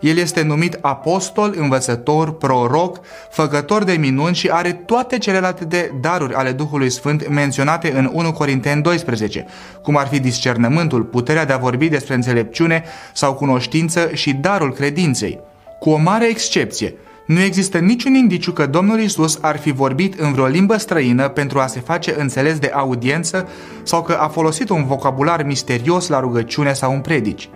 el 0.00 0.16
este 0.16 0.42
numit 0.42 0.78
apostol, 0.80 1.54
învățător, 1.56 2.32
proroc, 2.32 3.00
făcător 3.30 3.84
de 3.84 3.92
minuni 3.92 4.34
și 4.34 4.48
are 4.48 4.72
toate 4.72 5.18
celelalte 5.18 5.64
de 5.64 5.92
daruri 6.00 6.34
ale 6.34 6.52
Duhului 6.52 6.90
Sfânt 6.90 7.28
menționate 7.28 7.92
în 7.92 8.10
1 8.12 8.32
Corinteni 8.32 8.82
12, 8.82 9.46
cum 9.82 9.96
ar 9.96 10.06
fi 10.06 10.20
discernământul, 10.20 11.02
puterea 11.02 11.44
de 11.44 11.52
a 11.52 11.56
vorbi 11.56 11.88
despre 11.88 12.14
înțelepciune 12.14 12.84
sau 13.12 13.34
cunoștință 13.34 14.10
și 14.12 14.32
darul 14.32 14.72
credinței. 14.72 15.40
Cu 15.78 15.90
o 15.90 15.96
mare 15.96 16.28
excepție, 16.28 16.94
nu 17.26 17.40
există 17.40 17.78
niciun 17.78 18.14
indiciu 18.14 18.52
că 18.52 18.66
Domnul 18.66 19.00
Isus 19.00 19.38
ar 19.40 19.58
fi 19.58 19.72
vorbit 19.72 20.20
în 20.20 20.32
vreo 20.32 20.46
limbă 20.46 20.76
străină 20.76 21.28
pentru 21.28 21.58
a 21.58 21.66
se 21.66 21.80
face 21.80 22.14
înțeles 22.18 22.58
de 22.58 22.70
audiență 22.74 23.48
sau 23.82 24.02
că 24.02 24.12
a 24.12 24.28
folosit 24.28 24.68
un 24.68 24.86
vocabular 24.86 25.42
misterios 25.42 26.08
la 26.08 26.20
rugăciune 26.20 26.72
sau 26.72 26.92
în 26.92 27.00
predici. 27.00 27.50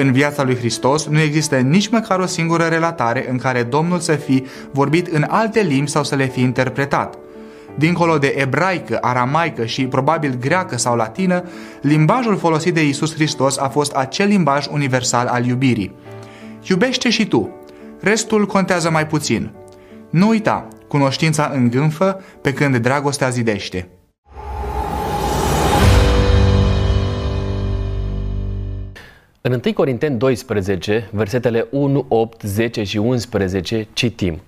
În 0.00 0.12
viața 0.12 0.42
lui 0.42 0.56
Hristos 0.56 1.06
nu 1.06 1.20
există 1.20 1.56
nici 1.56 1.88
măcar 1.88 2.18
o 2.18 2.26
singură 2.26 2.64
relatare 2.64 3.30
în 3.30 3.38
care 3.38 3.62
Domnul 3.62 3.98
să 3.98 4.12
fi 4.12 4.46
vorbit 4.70 5.06
în 5.06 5.24
alte 5.28 5.60
limbi 5.60 5.90
sau 5.90 6.04
să 6.04 6.14
le 6.14 6.26
fi 6.26 6.40
interpretat. 6.40 7.18
Dincolo 7.74 8.18
de 8.18 8.34
ebraică, 8.36 8.98
aramaică 9.00 9.64
și 9.64 9.86
probabil 9.86 10.36
greacă 10.40 10.76
sau 10.76 10.96
latină, 10.96 11.44
limbajul 11.80 12.36
folosit 12.36 12.74
de 12.74 12.86
Isus 12.86 13.14
Hristos 13.14 13.58
a 13.58 13.68
fost 13.68 13.92
acel 13.92 14.28
limbaj 14.28 14.66
universal 14.66 15.26
al 15.26 15.46
iubirii. 15.46 15.94
Iubește 16.62 17.10
și 17.10 17.26
tu. 17.26 17.50
Restul 18.00 18.46
contează 18.46 18.90
mai 18.90 19.06
puțin. 19.06 19.50
Nu 20.10 20.28
uita, 20.28 20.68
cunoștința 20.88 21.50
îngânfă 21.54 22.20
pe 22.42 22.52
când 22.52 22.76
dragostea 22.76 23.28
zidește. 23.28 23.88
În 29.50 29.60
1 29.64 29.74
Corinteni 29.74 30.18
12, 30.18 31.08
versetele 31.12 31.66
1, 31.70 32.04
8, 32.08 32.42
10 32.42 32.82
și 32.82 32.98
11, 32.98 33.86
citim. 33.92 34.40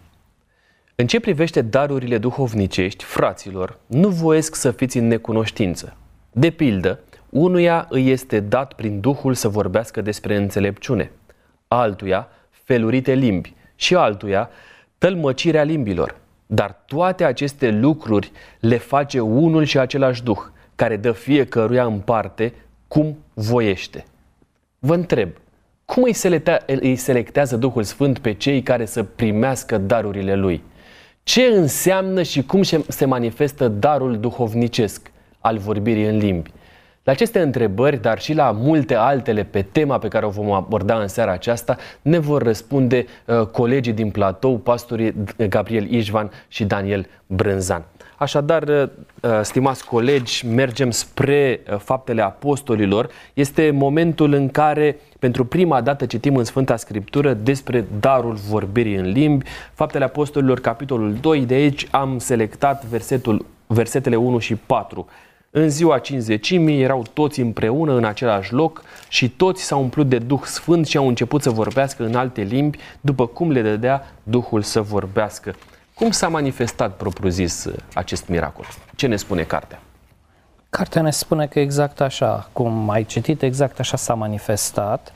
În 0.95 1.07
ce 1.07 1.21
privește 1.21 1.63
darurile 1.63 2.19
duhovnicești, 2.19 3.05
fraților, 3.05 3.79
nu 3.87 4.09
voiesc 4.09 4.55
să 4.55 4.71
fiți 4.71 4.99
în 4.99 5.07
necunoștință. 5.07 5.97
De 6.33 6.51
pildă, 6.51 7.01
unuia 7.29 7.87
îi 7.91 8.11
este 8.11 8.41
dat 8.41 8.73
prin 8.73 9.01
Duhul 9.01 9.35
să 9.35 9.49
vorbească 9.49 10.01
despre 10.01 10.37
înțelepciune, 10.37 11.11
altuia 11.69 12.29
felurite 12.51 13.15
limbi 13.15 13.55
și 13.75 13.95
altuia 13.95 14.51
tălmăcirea 14.99 15.63
limbilor. 15.63 16.17
Dar 16.47 16.83
toate 16.87 17.25
aceste 17.25 17.71
lucruri 17.71 18.33
le 18.61 18.77
face 18.77 19.21
unul 19.21 19.65
și 19.65 19.79
același 19.79 20.23
Duh, 20.23 20.41
care 20.75 20.97
dă 20.97 21.13
fiecăruia 21.13 21.85
în 21.85 21.99
parte 21.99 22.53
cum 22.89 23.17
voiește. 23.35 24.05
Vă 24.83 24.95
întreb, 24.95 25.31
cum 25.85 26.03
îi, 26.03 26.13
selectea, 26.13 26.63
îi 26.67 26.97
selectează 26.97 27.57
Duhul 27.57 27.83
Sfânt 27.83 28.19
pe 28.19 28.33
cei 28.33 28.63
care 28.63 28.85
să 28.85 29.03
primească 29.03 29.79
darurile 29.79 30.35
Lui? 30.35 30.63
Ce 31.23 31.43
înseamnă 31.43 32.23
și 32.23 32.43
cum 32.43 32.63
se 32.89 33.05
manifestă 33.05 33.69
darul 33.69 34.19
duhovnicesc 34.19 35.11
al 35.41 35.59
vorbirii 35.59 36.07
în 36.07 36.17
limbi? 36.17 36.53
La 37.03 37.13
aceste 37.13 37.41
întrebări, 37.41 38.01
dar 38.01 38.21
și 38.21 38.35
la 38.35 38.51
multe 38.51 38.95
altele 38.95 39.45
pe 39.45 39.63
tema 39.63 39.99
pe 39.99 40.09
care 40.09 40.27
o 40.27 40.31
vom 40.31 40.53
aborda 40.53 41.01
în 41.01 41.09
seara 41.09 41.33
aceasta, 41.33 41.77
ne 42.03 42.19
vor 42.19 42.43
răspunde 42.43 43.07
uh, 43.27 43.47
colegii 43.47 43.93
din 43.93 44.11
platou, 44.11 44.59
pastorii 44.59 45.15
Gabriel 45.49 45.93
Ișvan 45.93 46.31
și 46.49 46.65
Daniel 46.65 47.07
Brânzan. 47.27 47.85
Așadar, 48.21 48.63
uh, 48.63 48.89
uh, 49.21 49.41
stimați 49.43 49.85
colegi, 49.85 50.47
mergem 50.47 50.91
spre 50.91 51.61
uh, 51.71 51.79
faptele 51.79 52.23
apostolilor. 52.23 53.09
Este 53.35 53.71
momentul 53.71 54.33
în 54.33 54.49
care 54.49 54.99
pentru 55.19 55.45
prima 55.45 55.81
dată 55.81 56.07
citim 56.07 56.37
în 56.37 56.45
Sfânta 56.45 56.77
Scriptură 56.77 57.35
despre 57.35 57.85
darul 58.01 58.35
vorbirii 58.35 58.95
în 58.95 59.11
limbi. 59.11 59.45
Faptele 59.75 60.05
apostolilor, 60.05 60.61
capitolul 60.61 61.15
2, 61.21 61.41
de 61.41 61.55
aici 61.55 61.89
am 61.91 62.19
selectat 62.19 62.85
versetul, 62.85 63.47
versetele 63.67 64.17
1 64.17 64.39
și 64.39 64.55
4. 64.55 65.09
În 65.51 65.69
ziua 65.69 65.99
cinzecimii 65.99 66.83
erau 66.83 67.05
toți 67.13 67.41
împreună 67.41 67.93
în 67.97 68.05
același 68.05 68.53
loc 68.53 68.83
și 69.09 69.31
toți 69.31 69.63
s-au 69.63 69.81
umplut 69.81 70.09
de 70.09 70.19
Duh 70.19 70.43
Sfânt 70.45 70.87
și 70.87 70.97
au 70.97 71.09
început 71.09 71.43
să 71.43 71.51
vorbească 71.51 72.05
în 72.05 72.15
alte 72.15 72.43
limbi, 72.43 72.79
după 73.01 73.27
cum 73.27 73.51
le 73.51 73.63
dădea 73.63 74.13
Duhul 74.23 74.63
să 74.63 74.81
vorbească. 74.81 75.55
Cum 76.01 76.11
s-a 76.11 76.29
manifestat, 76.29 76.97
propriu-zis, 76.97 77.67
acest 77.95 78.29
miracol? 78.29 78.65
Ce 78.97 79.07
ne 79.07 79.17
spune 79.17 79.43
cartea? 79.43 79.79
Cartea 80.71 81.03
ne 81.03 81.11
spune 81.11 81.47
că 81.47 81.61
exact 81.61 82.01
așa, 82.01 82.49
cum 82.53 82.91
ai 82.91 83.05
citit, 83.05 83.43
exact 83.43 83.79
așa 83.79 83.97
s-a 83.97 84.15
manifestat. 84.15 85.13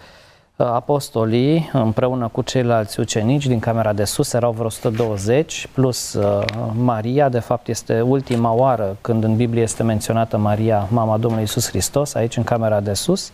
Apostolii, 0.56 1.70
împreună 1.72 2.28
cu 2.28 2.42
ceilalți 2.42 3.00
ucenici 3.00 3.46
din 3.46 3.58
camera 3.58 3.92
de 3.92 4.04
sus, 4.04 4.32
erau 4.32 4.52
vreo 4.52 4.66
120, 4.66 5.68
plus 5.72 6.12
uh, 6.12 6.44
Maria, 6.72 7.28
de 7.28 7.38
fapt 7.38 7.68
este 7.68 8.00
ultima 8.00 8.52
oară 8.52 8.96
când 9.00 9.24
în 9.24 9.36
Biblie 9.36 9.62
este 9.62 9.82
menționată 9.82 10.36
Maria, 10.36 10.88
mama 10.90 11.16
Domnului 11.16 11.44
Isus 11.44 11.68
Hristos, 11.68 12.14
aici 12.14 12.36
în 12.36 12.44
camera 12.44 12.80
de 12.80 12.94
sus. 12.94 13.32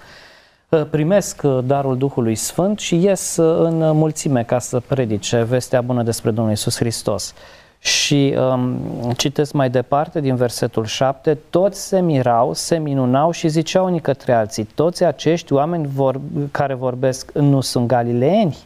Uh, 0.70 0.82
primesc 0.90 1.42
uh, 1.44 1.58
darul 1.64 1.98
Duhului 1.98 2.34
Sfânt 2.34 2.78
și 2.78 3.04
ies 3.04 3.36
uh, 3.36 3.66
în 3.66 3.96
mulțime 3.96 4.42
ca 4.42 4.58
să 4.58 4.80
predice 4.86 5.42
vestea 5.42 5.80
bună 5.80 6.02
despre 6.02 6.30
Domnul 6.30 6.52
Isus 6.52 6.76
Hristos. 6.76 7.34
Și 7.78 8.34
um, 8.38 8.78
citesc 9.16 9.52
mai 9.52 9.70
departe 9.70 10.20
din 10.20 10.34
versetul 10.34 10.84
7, 10.84 11.38
toți 11.50 11.86
se 11.86 12.00
mirau, 12.00 12.52
se 12.52 12.78
minunau 12.78 13.30
și 13.30 13.48
ziceau 13.48 13.84
unii 13.84 14.00
către 14.00 14.32
alții, 14.32 14.64
toți 14.64 15.04
acești 15.04 15.52
oameni 15.52 15.86
vor, 15.86 16.20
care 16.50 16.74
vorbesc 16.74 17.32
nu 17.32 17.60
sunt 17.60 17.86
galileeni? 17.86 18.56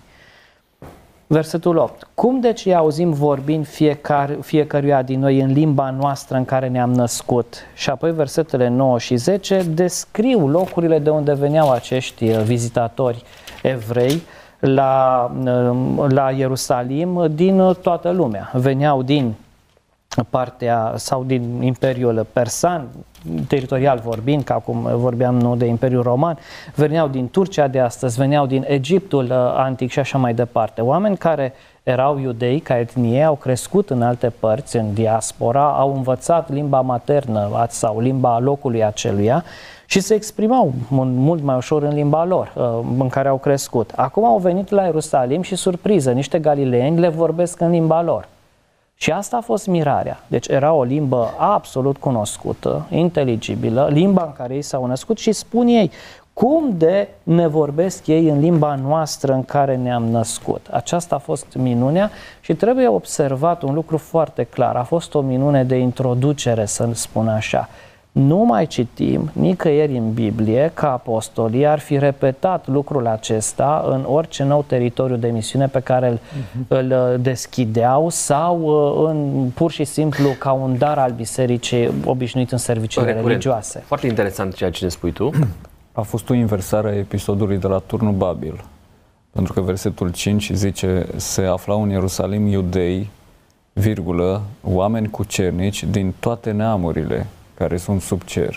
Versetul 1.34 1.76
8. 1.76 2.08
Cum 2.14 2.40
deci 2.40 2.66
îi 2.66 2.74
auzim 2.74 3.12
vorbind 3.12 3.66
fiecare, 3.66 4.38
fiecăruia 4.40 5.02
din 5.02 5.20
noi 5.20 5.40
în 5.40 5.52
limba 5.52 5.90
noastră 5.90 6.36
în 6.36 6.44
care 6.44 6.68
ne-am 6.68 6.92
născut? 6.92 7.56
Și 7.74 7.90
apoi 7.90 8.12
versetele 8.12 8.68
9 8.68 8.98
și 8.98 9.16
10 9.16 9.62
descriu 9.62 10.48
locurile 10.48 10.98
de 10.98 11.10
unde 11.10 11.32
veneau 11.32 11.70
acești 11.70 12.24
uh, 12.24 12.42
vizitatori 12.42 13.22
evrei 13.62 14.22
la, 14.58 15.30
uh, 15.44 16.06
la 16.08 16.30
Ierusalim 16.30 17.26
din 17.34 17.76
toată 17.82 18.10
lumea. 18.10 18.50
Veneau 18.52 19.02
din 19.02 19.34
partea 20.23 20.92
sau 20.97 21.25
din 21.25 21.62
Imperiul 21.62 22.26
Persan, 22.33 22.88
teritorial 23.49 24.00
vorbind, 24.04 24.42
ca 24.42 24.54
acum 24.54 24.88
vorbeam 24.94 25.38
nu 25.38 25.56
de 25.56 25.64
Imperiul 25.64 26.02
Roman, 26.02 26.38
veneau 26.75 27.09
din 27.09 27.28
Turcia 27.28 27.66
de 27.68 27.80
astăzi, 27.80 28.18
veneau 28.18 28.47
din 28.47 28.64
Egiptul 28.66 29.25
uh, 29.25 29.37
antic 29.56 29.90
și 29.90 29.99
așa 29.99 30.18
mai 30.18 30.35
departe. 30.35 30.80
Oameni 30.80 31.16
care 31.16 31.52
erau 31.83 32.18
iudei 32.18 32.61
ca 32.61 32.78
etnie, 32.78 33.23
au 33.23 33.35
crescut 33.35 33.90
în 33.90 34.02
alte 34.02 34.33
părți, 34.40 34.76
în 34.76 34.94
diaspora, 34.94 35.73
au 35.73 35.94
învățat 35.94 36.52
limba 36.52 36.80
maternă 36.80 37.66
sau 37.68 38.00
limba 38.00 38.38
locului 38.38 38.85
aceluia 38.85 39.44
și 39.87 40.00
se 40.00 40.14
exprimau 40.14 40.73
mult 40.88 41.42
mai 41.42 41.56
ușor 41.56 41.83
în 41.83 41.94
limba 41.94 42.25
lor, 42.25 42.52
uh, 42.56 42.64
în 42.99 43.09
care 43.09 43.28
au 43.28 43.37
crescut. 43.37 43.92
Acum 43.97 44.25
au 44.25 44.38
venit 44.38 44.71
la 44.71 44.83
Ierusalim 44.83 45.42
și 45.42 45.54
surpriză, 45.54 46.11
niște 46.11 46.38
galileeni 46.38 46.99
le 46.99 47.09
vorbesc 47.09 47.61
în 47.61 47.71
limba 47.71 48.02
lor. 48.02 48.28
Și 48.94 49.10
asta 49.10 49.36
a 49.36 49.40
fost 49.40 49.66
mirarea. 49.66 50.20
Deci 50.26 50.48
era 50.48 50.72
o 50.72 50.82
limbă 50.82 51.34
absolut 51.38 51.96
cunoscută, 51.96 52.86
inteligibilă, 52.90 53.88
limba 53.90 54.24
în 54.24 54.32
care 54.32 54.54
ei 54.54 54.62
s-au 54.62 54.86
născut 54.86 55.18
și 55.18 55.32
spun 55.32 55.66
ei, 55.66 55.90
cum 56.32 56.74
de 56.76 57.08
ne 57.22 57.46
vorbesc 57.46 58.06
ei 58.06 58.28
în 58.28 58.40
limba 58.40 58.74
noastră 58.74 59.32
în 59.32 59.44
care 59.44 59.76
ne-am 59.76 60.04
născut. 60.04 60.66
Aceasta 60.70 61.14
a 61.14 61.18
fost 61.18 61.46
minunea 61.54 62.10
și 62.40 62.54
trebuie 62.54 62.88
observat 62.88 63.62
un 63.62 63.74
lucru 63.74 63.96
foarte 63.96 64.44
clar. 64.44 64.76
A 64.76 64.82
fost 64.82 65.14
o 65.14 65.20
minune 65.20 65.64
de 65.64 65.76
introducere, 65.76 66.64
să 66.64 66.88
spun 66.92 67.28
așa. 67.28 67.68
Nu 68.14 68.37
mai 68.37 68.66
citim 68.66 69.30
nicăieri 69.33 69.97
în 69.97 70.12
Biblie 70.12 70.71
că 70.75 70.87
apostolii 70.87 71.66
ar 71.66 71.78
fi 71.78 71.99
repetat 71.99 72.68
lucrul 72.68 73.06
acesta 73.06 73.85
în 73.88 74.04
orice 74.09 74.44
nou 74.44 74.64
teritoriu 74.66 75.16
de 75.16 75.28
misiune 75.28 75.66
pe 75.68 75.80
care 75.80 76.09
îl, 76.09 76.18
uh-huh. 76.18 76.68
îl 76.68 76.90
uh, 76.90 77.21
deschideau 77.21 78.09
sau 78.09 78.61
uh, 78.61 79.11
în 79.11 79.49
pur 79.54 79.71
și 79.71 79.85
simplu 79.85 80.28
ca 80.38 80.52
un 80.52 80.78
dar 80.78 80.99
al 80.99 81.11
bisericii 81.11 81.90
obișnuit 82.04 82.52
în 82.52 82.59
serviciile 82.59 83.12
religioase. 83.12 83.83
Foarte 83.87 84.06
interesant 84.06 84.54
ceea 84.54 84.71
ce 84.71 84.85
ne 84.85 84.90
spui 84.90 85.12
tu. 85.12 85.30
A 85.92 86.00
fost 86.00 86.30
o 86.30 86.35
inversare 86.35 86.88
a 86.88 86.94
episodului 86.94 87.59
de 87.59 87.66
la 87.66 87.78
turnul 87.78 88.12
Babil. 88.12 88.64
Pentru 89.30 89.52
că 89.52 89.61
versetul 89.61 90.11
5 90.11 90.50
zice, 90.52 91.06
se 91.16 91.42
aflau 91.42 91.83
în 91.83 91.90
Ierusalim 91.90 92.47
iudei, 92.47 93.11
virgulă, 93.73 94.42
oameni 94.62 95.09
cucernici 95.09 95.85
din 95.85 96.14
toate 96.21 96.50
neamurile 96.50 97.26
care 97.54 97.76
sunt 97.76 98.02
sub 98.02 98.23
cer. 98.23 98.52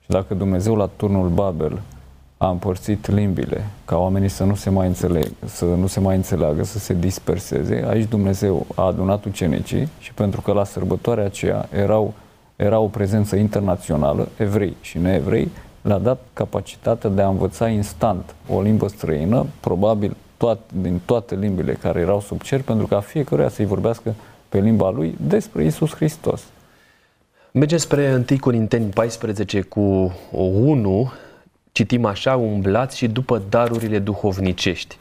Și 0.00 0.06
dacă 0.08 0.34
Dumnezeu 0.34 0.76
la 0.76 0.90
turnul 0.96 1.28
Babel 1.28 1.80
a 2.36 2.48
împărțit 2.48 3.10
limbile 3.10 3.66
ca 3.84 3.96
oamenii 3.96 4.28
să 4.28 4.44
nu 4.44 4.54
se 4.54 4.70
mai 4.70 4.86
înțeleg, 4.86 5.30
să 5.44 5.64
nu 5.64 5.86
se 5.86 6.00
mai 6.00 6.16
înțeleagă, 6.16 6.64
să 6.64 6.78
se 6.78 6.94
disperseze, 6.94 7.84
aici 7.88 8.08
Dumnezeu 8.08 8.66
a 8.74 8.82
adunat 8.82 9.24
ucenicii 9.24 9.88
și 9.98 10.14
pentru 10.14 10.40
că 10.40 10.52
la 10.52 10.64
sărbătoarea 10.64 11.24
aceea 11.24 11.68
erau, 11.72 12.14
era 12.56 12.78
o 12.78 12.86
prezență 12.86 13.36
internațională, 13.36 14.28
evrei 14.36 14.76
și 14.80 14.98
neevrei, 14.98 15.50
le-a 15.82 15.98
dat 15.98 16.20
capacitatea 16.32 17.10
de 17.10 17.22
a 17.22 17.28
învăța 17.28 17.68
instant 17.68 18.34
o 18.48 18.60
limbă 18.62 18.88
străină, 18.88 19.46
probabil 19.60 20.16
toate, 20.36 20.62
din 20.80 21.00
toate 21.04 21.34
limbile 21.34 21.72
care 21.72 22.00
erau 22.00 22.20
sub 22.20 22.40
cer, 22.40 22.62
pentru 22.62 22.86
ca 22.86 23.00
fiecăruia 23.00 23.48
să-i 23.48 23.64
vorbească 23.64 24.14
pe 24.48 24.60
limba 24.60 24.90
lui 24.90 25.16
despre 25.26 25.64
Isus 25.64 25.94
Hristos. 25.94 26.42
Mergem 27.52 27.78
spre 27.78 28.24
1 28.30 28.38
Corinteni 28.40 28.90
14 28.90 29.60
cu 29.60 30.14
1, 30.32 31.12
citim 31.72 32.04
așa, 32.04 32.36
umblați 32.36 32.96
și 32.96 33.08
după 33.08 33.42
darurile 33.48 33.98
duhovnicești. 33.98 34.98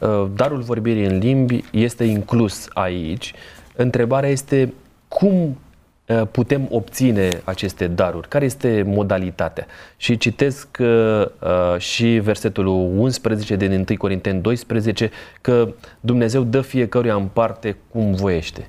Uh, 0.00 0.26
darul 0.34 0.60
vorbirii 0.60 1.04
în 1.04 1.18
limbi 1.18 1.64
este 1.72 2.04
inclus 2.04 2.68
aici. 2.72 3.32
Întrebarea 3.76 4.30
este 4.30 4.72
cum 5.08 5.58
uh, 6.06 6.22
putem 6.30 6.66
obține 6.70 7.28
aceste 7.44 7.86
daruri? 7.86 8.28
Care 8.28 8.44
este 8.44 8.82
modalitatea? 8.86 9.66
Și 9.96 10.16
citesc 10.16 10.68
uh, 10.80 11.78
și 11.78 12.06
versetul 12.06 12.66
11 12.66 13.56
din 13.56 13.72
1 13.72 13.98
Corinteni 13.98 14.40
12 14.40 15.10
că 15.40 15.74
Dumnezeu 16.00 16.42
dă 16.42 16.60
fiecăruia 16.60 17.14
în 17.14 17.28
parte 17.32 17.76
cum 17.90 18.12
voiește. 18.12 18.68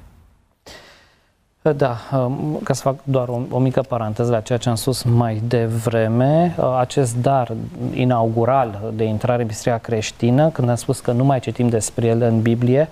Da, 1.62 1.98
um, 2.14 2.60
ca 2.64 2.74
să 2.74 2.82
fac 2.82 2.96
doar 3.04 3.28
o, 3.28 3.42
o 3.50 3.60
mică 3.60 3.82
paranteză 3.82 4.32
la 4.32 4.40
ceea 4.40 4.58
ce 4.58 4.70
am 4.70 4.76
spus 4.76 5.04
mai 5.04 5.42
devreme, 5.48 6.56
uh, 6.58 6.76
acest 6.80 7.16
dar 7.16 7.54
inaugural 7.94 8.92
de 8.96 9.04
intrare 9.04 9.42
în 9.42 9.48
biserica 9.48 9.78
creștină, 9.78 10.50
când 10.50 10.70
am 10.70 10.76
spus 10.76 11.00
că 11.00 11.12
nu 11.12 11.24
mai 11.24 11.40
citim 11.40 11.70
despre 11.70 12.08
el 12.08 12.22
în 12.22 12.42
Biblie, 12.42 12.90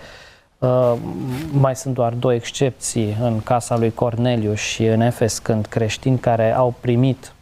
uh, 0.58 0.94
mai 1.52 1.76
sunt 1.76 1.94
doar 1.94 2.14
două 2.14 2.34
excepții 2.34 3.18
în 3.22 3.42
casa 3.42 3.78
lui 3.78 3.94
Corneliu 3.94 4.54
și 4.54 4.86
în 4.86 5.02
Efes, 5.02 5.40
când 5.40 5.66
creștini 5.66 6.18
care 6.20 6.56
au 6.56 6.74
primit 6.80 7.34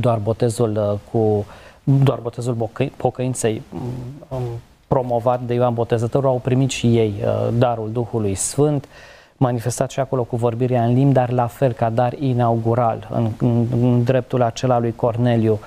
doar 0.00 0.18
botezul 0.18 0.76
uh, 0.76 0.98
cu 1.12 1.46
doar 1.84 2.18
botezul 2.18 2.70
pocăinței 2.96 3.62
um, 4.28 4.42
promovat 4.86 5.40
de 5.40 5.54
Ioan 5.54 5.74
Botezătorul, 5.74 6.28
au 6.28 6.40
primit 6.42 6.70
și 6.70 6.96
ei 6.96 7.14
darul 7.58 7.90
Duhului 7.92 8.34
Sfânt 8.34 8.86
manifestat 9.42 9.90
și 9.90 10.00
acolo 10.00 10.22
cu 10.22 10.36
vorbirea 10.36 10.84
în 10.84 10.94
limbi, 10.94 11.12
dar 11.12 11.30
la 11.30 11.46
fel 11.46 11.72
ca 11.72 11.90
dar 11.90 12.12
inaugural 12.18 13.08
în, 13.10 13.30
în, 13.38 13.66
în 13.72 14.02
dreptul 14.04 14.42
acela 14.42 14.78
lui 14.78 14.92
Corneliu 14.96 15.58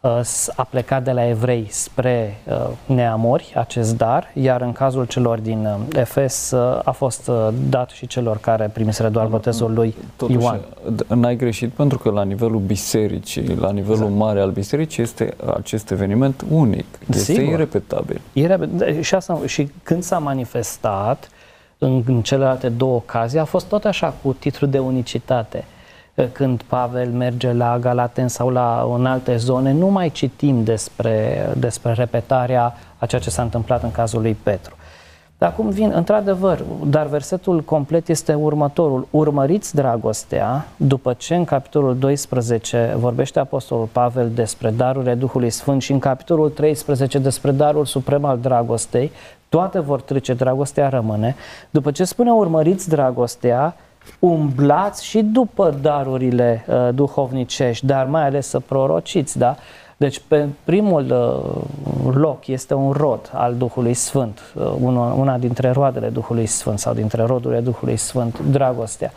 uh, 0.00 0.20
a 0.56 0.64
plecat 0.70 1.04
de 1.04 1.10
la 1.10 1.28
evrei 1.28 1.66
spre 1.70 2.36
uh, 2.44 2.68
neamori 2.86 3.52
acest 3.56 3.96
dar, 3.96 4.30
iar 4.34 4.60
în 4.60 4.72
cazul 4.72 5.04
celor 5.04 5.38
din 5.38 5.64
uh, 5.64 5.98
Efes 5.98 6.52
a 6.84 6.90
fost 6.90 7.30
dat 7.68 7.90
și 7.90 8.06
celor 8.06 8.38
care 8.38 8.70
primiseră 8.72 9.08
doar 9.08 9.26
botezul 9.26 9.72
lui 9.72 9.94
Totuși, 10.16 10.38
Ioan. 10.38 10.60
N-ai 11.08 11.36
greșit 11.36 11.70
pentru 11.70 11.98
că 11.98 12.10
la 12.10 12.24
nivelul 12.24 12.60
bisericii, 12.60 13.54
la 13.54 13.72
nivelul 13.72 13.96
exact. 13.96 14.16
mare 14.16 14.40
al 14.40 14.50
bisericii 14.50 15.02
este 15.02 15.34
acest 15.56 15.90
eveniment 15.90 16.44
unic. 16.50 16.86
Este 17.08 17.32
Sigur. 17.32 17.52
irepetabil. 17.52 18.20
Irepetabil. 18.32 19.02
Și, 19.02 19.14
asta, 19.14 19.40
și 19.46 19.70
când 19.82 20.02
s-a 20.02 20.18
manifestat, 20.18 21.30
în, 21.78 22.02
în 22.06 22.22
celelalte 22.22 22.68
două 22.68 22.94
ocazii 22.94 23.38
a 23.38 23.44
fost 23.44 23.68
tot 23.68 23.84
așa 23.84 24.14
cu 24.22 24.32
titlu 24.32 24.66
de 24.66 24.78
unicitate. 24.78 25.64
Când 26.32 26.62
Pavel 26.62 27.10
merge 27.10 27.52
la 27.52 27.78
Galaten 27.78 28.28
sau 28.28 28.48
la 28.48 28.88
în 28.94 29.06
alte 29.06 29.36
zone, 29.36 29.72
nu 29.72 29.86
mai 29.86 30.10
citim 30.10 30.64
despre, 30.64 31.46
despre 31.56 31.92
repetarea 31.92 32.74
a 32.98 33.06
ceea 33.06 33.20
ce 33.20 33.30
s-a 33.30 33.42
întâmplat 33.42 33.82
în 33.82 33.90
cazul 33.90 34.20
lui 34.20 34.36
Petru. 34.42 34.76
Dar 35.38 35.48
acum 35.48 35.68
vin, 35.68 35.92
într-adevăr, 35.94 36.62
dar 36.86 37.06
versetul 37.06 37.60
complet 37.60 38.08
este 38.08 38.34
următorul. 38.34 39.06
Urmăriți 39.10 39.74
dragostea, 39.74 40.66
după 40.76 41.12
ce 41.12 41.34
în 41.34 41.44
capitolul 41.44 41.98
12 41.98 42.94
vorbește 42.98 43.38
Apostolul 43.38 43.88
Pavel 43.92 44.30
despre 44.34 44.70
darurile 44.70 45.14
Duhului 45.14 45.50
Sfânt 45.50 45.82
și 45.82 45.92
în 45.92 45.98
capitolul 45.98 46.50
13 46.50 47.18
despre 47.18 47.50
darul 47.50 47.84
suprem 47.84 48.24
al 48.24 48.38
dragostei, 48.38 49.10
toate 49.56 49.78
vor 49.78 50.00
trece, 50.00 50.34
dragostea 50.34 50.88
rămâne. 50.88 51.34
După 51.70 51.90
ce 51.90 52.04
spune 52.04 52.30
urmăriți 52.30 52.88
dragostea, 52.88 53.76
umblați 54.18 55.04
și 55.04 55.22
după 55.22 55.78
darurile 55.80 56.64
uh, 56.66 56.88
duhovnicești, 56.94 57.86
dar 57.86 58.06
mai 58.06 58.22
ales 58.24 58.48
să 58.48 58.60
prorociți, 58.60 59.38
da? 59.38 59.56
Deci 59.96 60.20
pe 60.28 60.46
primul 60.64 61.04
uh, 61.10 62.14
loc 62.14 62.46
este 62.46 62.74
un 62.74 62.92
rod 62.92 63.30
al 63.34 63.54
Duhului 63.54 63.94
Sfânt, 63.94 64.40
uh, 64.54 64.72
una, 64.80 65.00
una 65.00 65.38
dintre 65.38 65.70
roadele 65.70 66.08
Duhului 66.08 66.46
Sfânt 66.46 66.78
sau 66.78 66.94
dintre 66.94 67.22
rodurile 67.22 67.60
Duhului 67.60 67.96
Sfânt, 67.96 68.38
dragostea. 68.38 69.12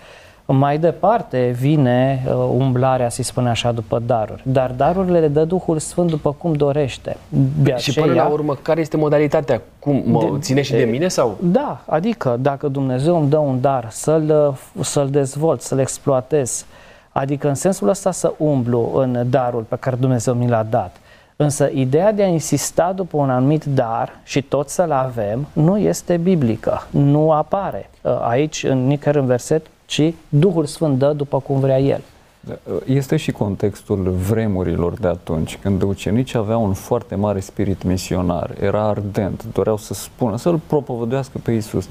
Mai 0.52 0.78
departe 0.78 1.56
vine 1.60 2.24
uh, 2.28 2.34
umblarea, 2.34 3.10
să 3.10 3.24
spune 3.24 3.50
așa, 3.50 3.72
după 3.72 4.02
daruri. 4.06 4.42
Dar 4.46 4.72
darurile 4.72 5.20
le 5.20 5.28
dă 5.28 5.44
Duhul 5.44 5.80
Sfânt 5.80 6.10
după 6.10 6.36
cum 6.38 6.54
dorește. 6.54 7.18
De 7.64 7.76
și 7.78 7.90
aceea, 7.90 8.06
până 8.06 8.22
la 8.22 8.28
urmă, 8.28 8.56
care 8.62 8.80
este 8.80 8.98
modalitatea? 8.98 9.62
Cum, 9.80 10.04
mă 10.06 10.30
de, 10.32 10.40
ține 10.40 10.62
și 10.62 10.72
de 10.72 10.84
mine 10.84 11.08
sau? 11.08 11.38
Da, 11.42 11.82
adică 11.86 12.38
dacă 12.42 12.68
Dumnezeu 12.68 13.20
îmi 13.20 13.30
dă 13.30 13.38
un 13.38 13.62
dar 13.62 13.88
să-l, 13.90 14.58
să-l 14.82 15.10
dezvolt, 15.10 15.62
să-l 15.62 15.80
exploatez, 15.80 16.66
adică 17.12 17.48
în 17.48 17.56
sensul 17.56 17.88
ăsta 17.88 18.12
să 18.12 18.34
umblu 18.38 18.92
în 18.96 19.26
darul 19.30 19.62
pe 19.62 19.76
care 19.80 19.96
Dumnezeu 19.96 20.34
mi 20.34 20.48
l-a 20.48 20.66
dat. 20.70 20.96
Însă 21.36 21.70
ideea 21.74 22.12
de 22.12 22.24
a 22.24 22.28
insista 22.28 22.92
după 22.96 23.18
un 23.18 23.30
anumit 23.30 23.64
dar 23.64 24.10
și 24.24 24.42
tot 24.42 24.70
să-l 24.70 24.92
avem 24.92 25.48
nu 25.54 25.78
este 25.78 26.18
biblică, 26.18 26.88
nu 26.90 27.32
apare 27.32 27.90
uh, 28.02 28.12
aici 28.22 28.64
în 28.64 28.88
nicăieri 28.88 29.20
în 29.20 29.26
verset 29.26 29.66
ci 29.90 30.14
Duhul 30.30 30.66
Sfânt 30.66 30.98
dă 30.98 31.14
după 31.14 31.40
cum 31.40 31.60
vrea 31.60 31.80
El. 31.80 32.02
Da, 32.40 32.58
este 32.86 33.18
și 33.18 33.32
contextul 33.32 34.10
vremurilor 34.28 34.94
de 34.94 35.08
atunci, 35.08 35.58
când 35.62 35.82
ucenicii 35.82 36.38
aveau 36.38 36.64
un 36.64 36.74
foarte 36.74 37.16
mare 37.16 37.40
spirit 37.40 37.84
misionar, 37.84 38.56
era 38.62 38.88
ardent, 38.88 39.46
doreau 39.54 39.78
să 39.78 39.94
spună, 39.94 40.38
să-L 40.38 40.60
propovăduiască 40.68 41.38
pe 41.44 41.52
Isus. 41.52 41.90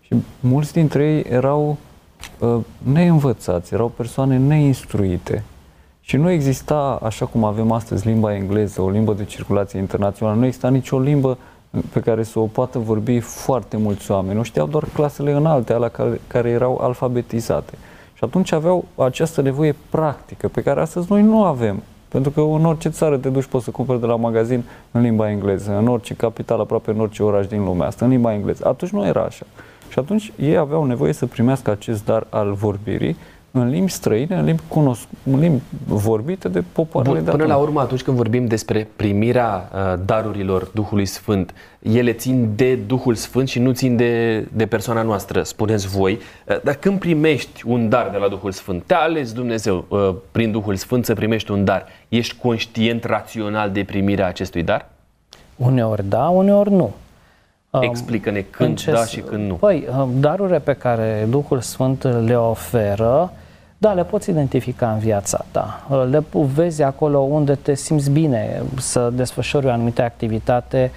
Și 0.00 0.14
mulți 0.40 0.72
dintre 0.72 1.04
ei 1.04 1.24
erau 1.32 1.76
uh, 2.38 2.56
neînvățați, 2.78 3.74
erau 3.74 3.88
persoane 3.96 4.38
neinstruite. 4.38 5.44
Și 6.00 6.16
nu 6.16 6.30
exista, 6.30 6.98
așa 7.02 7.26
cum 7.26 7.44
avem 7.44 7.72
astăzi, 7.72 8.06
limba 8.06 8.34
engleză, 8.34 8.82
o 8.82 8.90
limbă 8.90 9.12
de 9.12 9.24
circulație 9.24 9.78
internațională, 9.78 10.38
nu 10.38 10.44
exista 10.44 10.68
nicio 10.68 10.98
limbă 10.98 11.38
pe 11.92 12.00
care 12.00 12.22
să 12.22 12.38
o 12.38 12.46
poată 12.46 12.78
vorbi 12.78 13.20
foarte 13.20 13.76
mulți 13.76 14.10
oameni. 14.10 14.36
Nu 14.36 14.42
știau 14.42 14.66
doar 14.66 14.84
clasele 14.94 15.32
înalte, 15.32 15.72
alea 15.72 15.88
care, 15.88 16.20
care 16.26 16.48
erau 16.48 16.80
alfabetizate. 16.82 17.72
Și 18.14 18.24
atunci 18.24 18.52
aveau 18.52 18.84
această 18.96 19.42
nevoie 19.42 19.74
practică 19.90 20.48
pe 20.48 20.62
care 20.62 20.80
astăzi 20.80 21.06
noi 21.08 21.22
nu 21.22 21.44
avem. 21.44 21.82
Pentru 22.08 22.30
că 22.30 22.40
în 22.40 22.64
orice 22.64 22.88
țară 22.88 23.16
te 23.16 23.28
duci, 23.28 23.44
poți 23.44 23.64
să 23.64 23.70
cumperi 23.70 24.00
de 24.00 24.06
la 24.06 24.16
magazin 24.16 24.62
în 24.90 25.00
limba 25.00 25.30
engleză, 25.30 25.76
în 25.76 25.86
orice 25.86 26.14
capitală, 26.14 26.62
aproape 26.62 26.90
în 26.90 27.00
orice 27.00 27.22
oraș 27.22 27.46
din 27.46 27.64
lumea 27.64 27.86
asta, 27.86 28.04
în 28.04 28.10
limba 28.10 28.32
engleză. 28.32 28.66
Atunci 28.66 28.90
nu 28.90 29.06
era 29.06 29.22
așa. 29.22 29.46
Și 29.88 29.98
atunci 29.98 30.32
ei 30.38 30.56
aveau 30.56 30.84
nevoie 30.84 31.12
să 31.12 31.26
primească 31.26 31.70
acest 31.70 32.04
dar 32.04 32.26
al 32.30 32.52
vorbirii, 32.52 33.16
în 33.50 33.68
limbi 33.68 33.90
străine, 33.90 34.36
în 34.36 34.44
limbi, 34.44 34.62
cunosc, 34.68 35.06
în 35.24 35.40
limbi 35.40 35.62
vorbite 35.86 36.48
de 36.48 36.64
popoarele 36.72 37.14
Bun, 37.14 37.24
de 37.24 37.30
Până 37.30 37.42
atunci. 37.42 37.56
la 37.56 37.62
urmă, 37.62 37.80
atunci 37.80 38.02
când 38.02 38.16
vorbim 38.16 38.46
despre 38.46 38.88
primirea 38.96 39.70
uh, 39.74 40.00
darurilor 40.04 40.70
Duhului 40.74 41.06
Sfânt, 41.06 41.54
ele 41.82 42.12
țin 42.12 42.52
de 42.56 42.74
Duhul 42.74 43.14
Sfânt 43.14 43.48
și 43.48 43.58
nu 43.58 43.72
țin 43.72 43.96
de, 43.96 44.40
de 44.52 44.66
persoana 44.66 45.02
noastră, 45.02 45.42
spuneți 45.42 45.88
voi. 45.88 46.12
Uh, 46.48 46.60
dar 46.62 46.74
când 46.74 46.98
primești 46.98 47.62
un 47.66 47.88
dar 47.88 48.08
de 48.10 48.16
la 48.16 48.28
Duhul 48.28 48.52
Sfânt, 48.52 48.82
te 48.86 48.94
ales 48.94 49.32
Dumnezeu 49.32 49.84
uh, 49.88 50.14
prin 50.32 50.50
Duhul 50.50 50.76
Sfânt 50.76 51.04
să 51.04 51.14
primești 51.14 51.50
un 51.50 51.64
dar, 51.64 51.86
ești 52.08 52.36
conștient 52.42 53.04
rațional 53.04 53.70
de 53.70 53.84
primirea 53.84 54.26
acestui 54.26 54.62
dar? 54.62 54.88
Uneori 55.56 56.08
da, 56.08 56.28
uneori 56.28 56.70
nu. 56.70 56.94
Um, 57.70 57.82
Explică-ne 57.82 58.38
în 58.38 58.44
când 58.50 58.78
ce 58.78 58.90
da 58.92 59.04
s- 59.04 59.08
și 59.08 59.20
când 59.20 59.48
nu. 59.48 59.54
Păi, 59.54 59.86
um, 59.98 60.10
darurile 60.20 60.58
pe 60.58 60.72
care 60.72 61.26
Duhul 61.28 61.60
Sfânt 61.60 62.02
le 62.24 62.36
oferă, 62.36 63.32
da, 63.78 63.92
le 63.92 64.04
poți 64.04 64.30
identifica 64.30 64.92
în 64.92 64.98
viața 64.98 65.44
ta. 65.50 65.86
Uh, 65.90 66.06
Le 66.10 66.20
pu- 66.20 66.40
vezi 66.42 66.82
acolo 66.82 67.18
unde 67.18 67.54
te 67.54 67.74
simți 67.74 68.10
bine 68.10 68.62
să 68.78 69.10
desfășori 69.12 69.66
o 69.66 69.70
anumită 69.70 70.02
activitate 70.02 70.90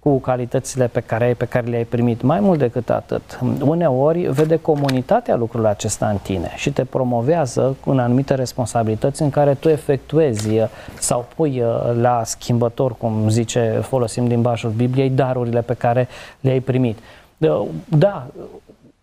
cu 0.00 0.18
calitățile 0.18 0.86
pe 0.86 1.00
care, 1.00 1.24
ai, 1.24 1.34
pe 1.34 1.44
care 1.44 1.66
le-ai 1.66 1.84
primit. 1.84 2.22
Mai 2.22 2.40
mult 2.40 2.58
decât 2.58 2.90
atât, 2.90 3.40
uneori 3.64 4.20
vede 4.20 4.56
comunitatea 4.56 5.36
lucrul 5.36 5.66
acesta 5.66 6.08
în 6.08 6.16
tine 6.16 6.52
și 6.56 6.72
te 6.72 6.84
promovează 6.84 7.76
în 7.86 7.98
anumite 7.98 8.34
responsabilități 8.34 9.22
în 9.22 9.30
care 9.30 9.54
tu 9.54 9.68
efectuezi 9.68 10.58
uh, 10.58 10.68
sau 10.98 11.26
pui 11.36 11.60
uh, 11.60 12.00
la 12.00 12.22
schimbător, 12.24 12.94
cum 12.96 13.28
zice, 13.28 13.80
folosim 13.82 14.26
limbajul 14.26 14.70
Bibliei, 14.70 15.10
darurile 15.10 15.60
pe 15.60 15.74
care 15.74 16.08
le-ai 16.40 16.60
primit. 16.60 16.98
Uh, 17.38 17.66
Da, 17.84 18.26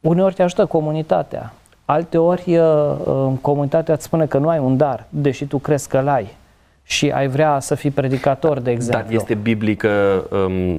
uneori 0.01 0.33
te 0.33 0.43
ajută 0.43 0.65
comunitatea, 0.65 1.53
alteori 1.85 2.57
uh, 2.57 2.95
uh, 3.05 3.31
comunitatea 3.41 3.93
îți 3.93 4.03
spune 4.03 4.25
că 4.25 4.37
nu 4.37 4.49
ai 4.49 4.59
un 4.59 4.77
dar, 4.77 5.05
deși 5.09 5.45
tu 5.45 5.57
crezi 5.57 5.87
că 5.87 5.99
l-ai 5.99 6.35
și 6.87 7.09
ai 7.09 7.27
vrea 7.27 7.59
să 7.59 7.75
fii 7.75 7.91
predicator, 7.91 8.59
de 8.59 8.71
exemplu. 8.71 9.03
Dar 9.03 9.13
este 9.13 9.33
biblică, 9.33 10.23
um, 10.31 10.71
uh, 10.71 10.77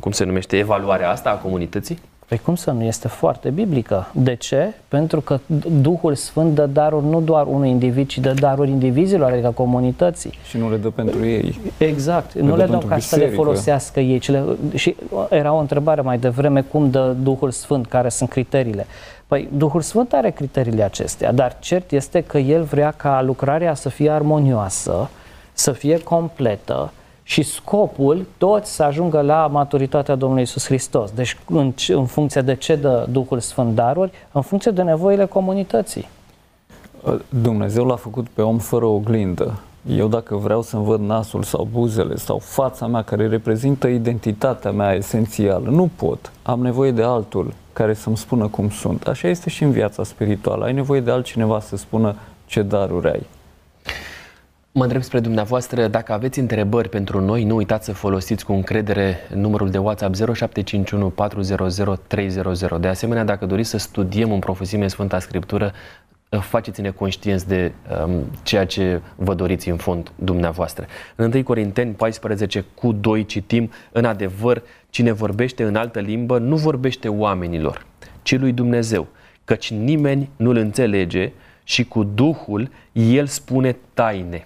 cum 0.00 0.12
se 0.12 0.24
numește, 0.24 0.56
evaluarea 0.56 1.10
asta 1.10 1.30
a 1.30 1.34
comunității? 1.34 1.98
Păi 2.26 2.38
cum 2.38 2.54
să 2.54 2.70
nu? 2.70 2.82
Este 2.82 3.08
foarte 3.08 3.48
biblică. 3.48 4.10
De 4.12 4.34
ce? 4.34 4.74
Pentru 4.88 5.20
că 5.20 5.40
Duhul 5.80 6.14
Sfânt 6.14 6.54
dă 6.54 6.66
daruri 6.66 7.06
nu 7.06 7.20
doar 7.20 7.46
unui 7.46 7.70
individ, 7.70 8.08
ci 8.08 8.18
dă 8.18 8.32
daruri 8.32 8.70
indivizilor, 8.70 9.30
adică 9.30 9.50
comunității. 9.50 10.38
Și 10.48 10.56
nu 10.56 10.70
le 10.70 10.76
dă 10.76 10.88
pentru 10.88 11.24
ei. 11.24 11.60
Exact. 11.78 12.34
Le 12.34 12.42
nu 12.42 12.48
dă 12.48 12.56
le 12.56 12.62
dau 12.62 12.70
pentru 12.70 12.88
ca 12.88 12.98
să 12.98 13.16
le 13.16 13.22
biserică. 13.22 13.42
folosească 13.42 14.00
ei. 14.00 14.18
Ci 14.18 14.30
le, 14.30 14.44
și 14.74 14.96
era 15.30 15.52
o 15.52 15.58
întrebare 15.58 16.00
mai 16.00 16.18
devreme, 16.18 16.60
cum 16.60 16.90
dă 16.90 17.14
Duhul 17.22 17.50
Sfânt, 17.50 17.86
care 17.86 18.08
sunt 18.08 18.28
criteriile? 18.28 18.86
Păi 19.26 19.48
Duhul 19.56 19.80
Sfânt 19.80 20.12
are 20.12 20.30
criteriile 20.30 20.82
acestea, 20.82 21.32
dar 21.32 21.56
cert 21.58 21.90
este 21.90 22.22
că 22.22 22.38
El 22.38 22.62
vrea 22.62 22.90
ca 22.96 23.22
lucrarea 23.22 23.74
să 23.74 23.88
fie 23.88 24.10
armonioasă, 24.10 25.10
să 25.60 25.72
fie 25.72 25.98
completă 26.02 26.92
și 27.22 27.42
scopul 27.42 28.26
toți 28.38 28.74
să 28.74 28.82
ajungă 28.82 29.20
la 29.20 29.46
maturitatea 29.46 30.14
Domnului 30.14 30.42
Isus 30.42 30.66
Hristos. 30.66 31.10
Deci 31.10 31.36
în, 31.48 31.70
ce- 31.72 31.92
în 31.92 32.06
funcție 32.06 32.40
de 32.40 32.54
ce 32.54 32.76
dă 32.76 33.06
Duhul 33.10 33.40
Sfânt 33.40 33.74
daruri, 33.74 34.10
în 34.32 34.42
funcție 34.42 34.70
de 34.70 34.82
nevoile 34.82 35.24
comunității. 35.24 36.08
Dumnezeu 37.28 37.86
l-a 37.86 37.96
făcut 37.96 38.28
pe 38.28 38.42
om 38.42 38.58
fără 38.58 38.84
oglindă. 38.84 39.58
Eu 39.96 40.08
dacă 40.08 40.36
vreau 40.36 40.62
să-mi 40.62 40.84
văd 40.84 41.00
nasul 41.00 41.42
sau 41.42 41.68
buzele 41.72 42.16
sau 42.16 42.38
fața 42.38 42.86
mea 42.86 43.02
care 43.02 43.28
reprezintă 43.28 43.86
identitatea 43.86 44.70
mea 44.70 44.94
esențială, 44.94 45.68
nu 45.70 45.90
pot. 45.96 46.32
Am 46.42 46.60
nevoie 46.60 46.90
de 46.90 47.02
altul 47.02 47.52
care 47.72 47.94
să-mi 47.94 48.16
spună 48.16 48.46
cum 48.48 48.70
sunt. 48.70 49.06
Așa 49.06 49.28
este 49.28 49.50
și 49.50 49.62
în 49.62 49.70
viața 49.70 50.04
spirituală. 50.04 50.64
Ai 50.64 50.72
nevoie 50.72 51.00
de 51.00 51.10
altcineva 51.10 51.60
să 51.60 51.76
spună 51.76 52.14
ce 52.46 52.62
daruri 52.62 53.10
ai. 53.10 53.26
Mă 54.72 54.82
întreb 54.82 55.02
spre 55.02 55.20
dumneavoastră, 55.20 55.86
dacă 55.86 56.12
aveți 56.12 56.38
întrebări 56.38 56.88
pentru 56.88 57.20
noi, 57.20 57.44
nu 57.44 57.54
uitați 57.54 57.84
să 57.84 57.92
folosiți 57.92 58.44
cu 58.44 58.52
încredere 58.52 59.16
numărul 59.34 59.70
de 59.70 59.78
WhatsApp 59.78 60.14
0751 60.14 61.08
400 61.08 62.00
300. 62.06 62.78
De 62.80 62.88
asemenea, 62.88 63.24
dacă 63.24 63.46
doriți 63.46 63.68
să 63.68 63.78
studiem 63.78 64.32
în 64.32 64.38
profunzime 64.38 64.88
Sfânta 64.88 65.18
Scriptură, 65.18 65.72
faceți-ne 66.28 66.90
conștienți 66.90 67.48
de 67.48 67.72
um, 68.04 68.24
ceea 68.42 68.66
ce 68.66 69.00
vă 69.16 69.34
doriți 69.34 69.68
în 69.68 69.76
fond 69.76 70.12
dumneavoastră. 70.14 70.86
În 71.16 71.30
1 71.34 71.42
Corinteni 71.42 71.92
14 71.94 72.64
cu 72.74 72.92
2 72.92 73.24
citim, 73.24 73.70
în 73.92 74.04
adevăr, 74.04 74.62
cine 74.90 75.12
vorbește 75.12 75.64
în 75.64 75.76
altă 75.76 76.00
limbă 76.00 76.38
nu 76.38 76.56
vorbește 76.56 77.08
oamenilor, 77.08 77.86
ci 78.22 78.38
lui 78.38 78.52
Dumnezeu, 78.52 79.06
căci 79.44 79.72
nimeni 79.72 80.30
nu-l 80.36 80.56
înțelege 80.56 81.32
și 81.64 81.84
cu 81.84 82.04
Duhul 82.04 82.70
el 82.92 83.26
spune 83.26 83.76
taine. 83.94 84.44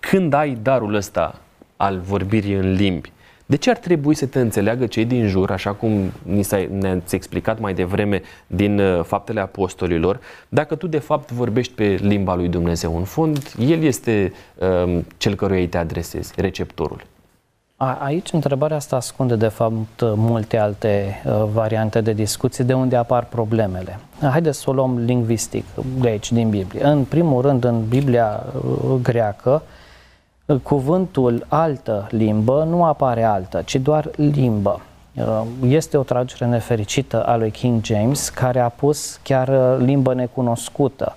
Când 0.00 0.32
ai 0.32 0.58
darul 0.62 0.94
ăsta 0.94 1.34
al 1.76 1.98
vorbirii 1.98 2.54
în 2.54 2.72
limbi, 2.72 3.12
de 3.46 3.56
ce 3.56 3.70
ar 3.70 3.76
trebui 3.76 4.14
să 4.14 4.26
te 4.26 4.40
înțeleagă 4.40 4.86
cei 4.86 5.04
din 5.04 5.26
jur, 5.26 5.50
așa 5.50 5.72
cum 5.72 6.12
ni 6.22 6.42
s-a, 6.42 6.66
ne-ați 6.78 7.14
explicat 7.14 7.60
mai 7.60 7.74
devreme 7.74 8.22
din 8.46 8.78
uh, 8.78 9.04
faptele 9.04 9.40
apostolilor, 9.40 10.20
dacă 10.48 10.74
tu 10.74 10.86
de 10.86 10.98
fapt 10.98 11.30
vorbești 11.30 11.72
pe 11.72 11.84
limba 11.84 12.34
lui 12.34 12.48
Dumnezeu? 12.48 12.96
În 12.96 13.04
fond, 13.04 13.54
El 13.58 13.82
este 13.82 14.32
um, 14.84 15.04
cel 15.16 15.34
căruia 15.34 15.60
îi 15.60 15.68
te 15.68 15.78
adresezi, 15.78 16.32
receptorul. 16.36 17.02
A, 17.76 17.98
aici 18.02 18.32
întrebarea 18.32 18.76
asta 18.76 18.96
ascunde 18.96 19.36
de 19.36 19.48
fapt 19.48 20.00
multe 20.00 20.56
alte 20.56 21.22
uh, 21.24 21.44
variante 21.52 22.00
de 22.00 22.12
discuție 22.12 22.64
de 22.64 22.72
unde 22.72 22.96
apar 22.96 23.24
problemele. 23.24 23.98
Haideți 24.20 24.58
să 24.58 24.70
o 24.70 24.72
luăm 24.72 24.98
lingvistic 24.98 25.64
de 26.00 26.08
aici, 26.08 26.32
din 26.32 26.48
Biblie. 26.48 26.84
În 26.84 27.04
primul 27.04 27.42
rând, 27.42 27.64
în 27.64 27.88
Biblia 27.88 28.44
uh, 28.54 28.94
greacă, 29.02 29.62
uh, 29.64 29.76
cuvântul 30.56 31.44
altă 31.48 32.06
limbă 32.10 32.66
nu 32.68 32.84
apare 32.84 33.22
altă, 33.24 33.62
ci 33.64 33.76
doar 33.76 34.10
limbă. 34.16 34.80
Uh, 35.14 35.42
Este 35.68 35.96
o 35.96 36.02
traducere 36.02 36.46
nefericită 36.50 37.24
a 37.24 37.36
lui 37.36 37.50
King 37.50 37.84
James, 37.84 38.28
care 38.28 38.60
a 38.60 38.68
pus 38.68 39.20
chiar 39.22 39.48
uh, 39.48 39.84
limbă 39.84 40.14
necunoscută. 40.14 41.14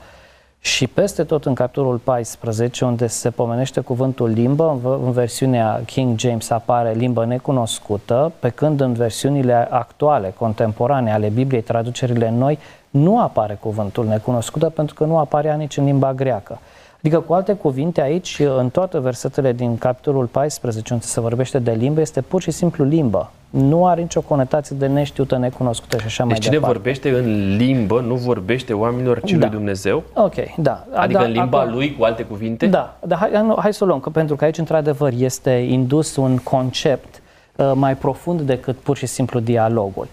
Și 0.64 0.88
peste 0.88 1.24
tot 1.24 1.46
în 1.46 1.54
capitolul 1.54 1.98
14, 1.98 2.86
unde 2.86 3.08
se 3.08 3.30
pomenește 3.30 3.80
cuvântul 3.80 4.30
limbă, 4.30 4.70
în 4.70 4.78
v- 4.78 5.06
în 5.06 5.12
versiunea 5.12 5.82
King 5.86 6.20
James 6.20 6.50
apare 6.50 6.92
limbă 6.92 7.26
necunoscută, 7.26 8.32
pe 8.40 8.50
când 8.50 8.82
în 8.82 8.94
versiunile 8.94 9.68
actuale, 9.70 10.34
contemporane 10.38 11.14
ale 11.14 11.30
Bibliei, 11.30 11.62
traducerile 11.62 12.30
noi, 12.30 12.60
nu 12.90 13.22
apare 13.22 13.58
cuvântul 13.60 14.06
necunoscută 14.06 14.70
pentru 14.70 14.96
că 14.96 15.04
nu 15.04 15.18
apare 15.18 15.56
nici 15.56 15.78
în 15.78 15.86
limba 15.86 16.14
greacă. 16.14 16.60
Adică, 17.04 17.20
cu 17.20 17.34
alte 17.34 17.54
cuvinte, 17.54 18.02
aici, 18.02 18.42
în 18.58 18.70
toate 18.70 19.00
versetele 19.00 19.52
din 19.54 19.78
capitolul 19.78 20.26
14, 20.26 20.94
unde 20.94 21.06
se 21.06 21.20
vorbește 21.20 21.60
de 21.60 21.72
limbă, 21.72 22.02
este 22.02 22.22
pur 22.22 22.42
și 22.42 22.52
simplu 22.52 22.84
limbă. 22.84 23.32
Nu 23.50 23.86
are 23.88 24.02
nicio 24.02 24.22
conotație 24.22 24.76
de 24.80 24.88
neștiută, 24.88 25.38
necunoscută 25.38 25.98
și 25.98 26.06
așa 26.06 26.24
mai 26.24 26.34
Deci 26.34 26.44
cine 26.44 26.56
departe. 26.56 26.76
vorbește 26.78 27.10
în 27.10 27.56
limbă 27.58 28.00
nu 28.08 28.16
vorbește 28.16 28.74
oamenilor, 28.74 29.22
ci 29.22 29.32
Da. 29.32 29.38
lui 29.38 29.50
Dumnezeu? 29.50 30.04
Ok, 30.14 30.34
da. 30.58 30.86
Adică 30.94 31.20
da, 31.20 31.26
în 31.26 31.32
limba 31.32 31.60
acum- 31.60 31.74
lui, 31.74 31.96
cu 31.98 32.04
alte 32.04 32.24
cuvinte? 32.24 32.66
Da, 32.66 32.98
dar 33.06 33.18
hai, 33.18 33.30
nu, 33.44 33.56
hai 33.60 33.74
să 33.74 33.84
o 33.84 33.88
luăm, 33.88 34.00
că 34.00 34.10
pentru 34.10 34.36
că 34.36 34.44
aici, 34.44 34.58
într-adevăr, 34.58 35.12
este 35.18 35.50
indus 35.52 36.16
un 36.16 36.38
concept 36.38 37.22
uh, 37.56 37.72
mai 37.76 37.96
profund 37.96 38.42
decât 38.42 38.76
pur 38.78 38.98
și 38.98 39.06
simplu 39.06 39.40
dialogul. 39.40 40.08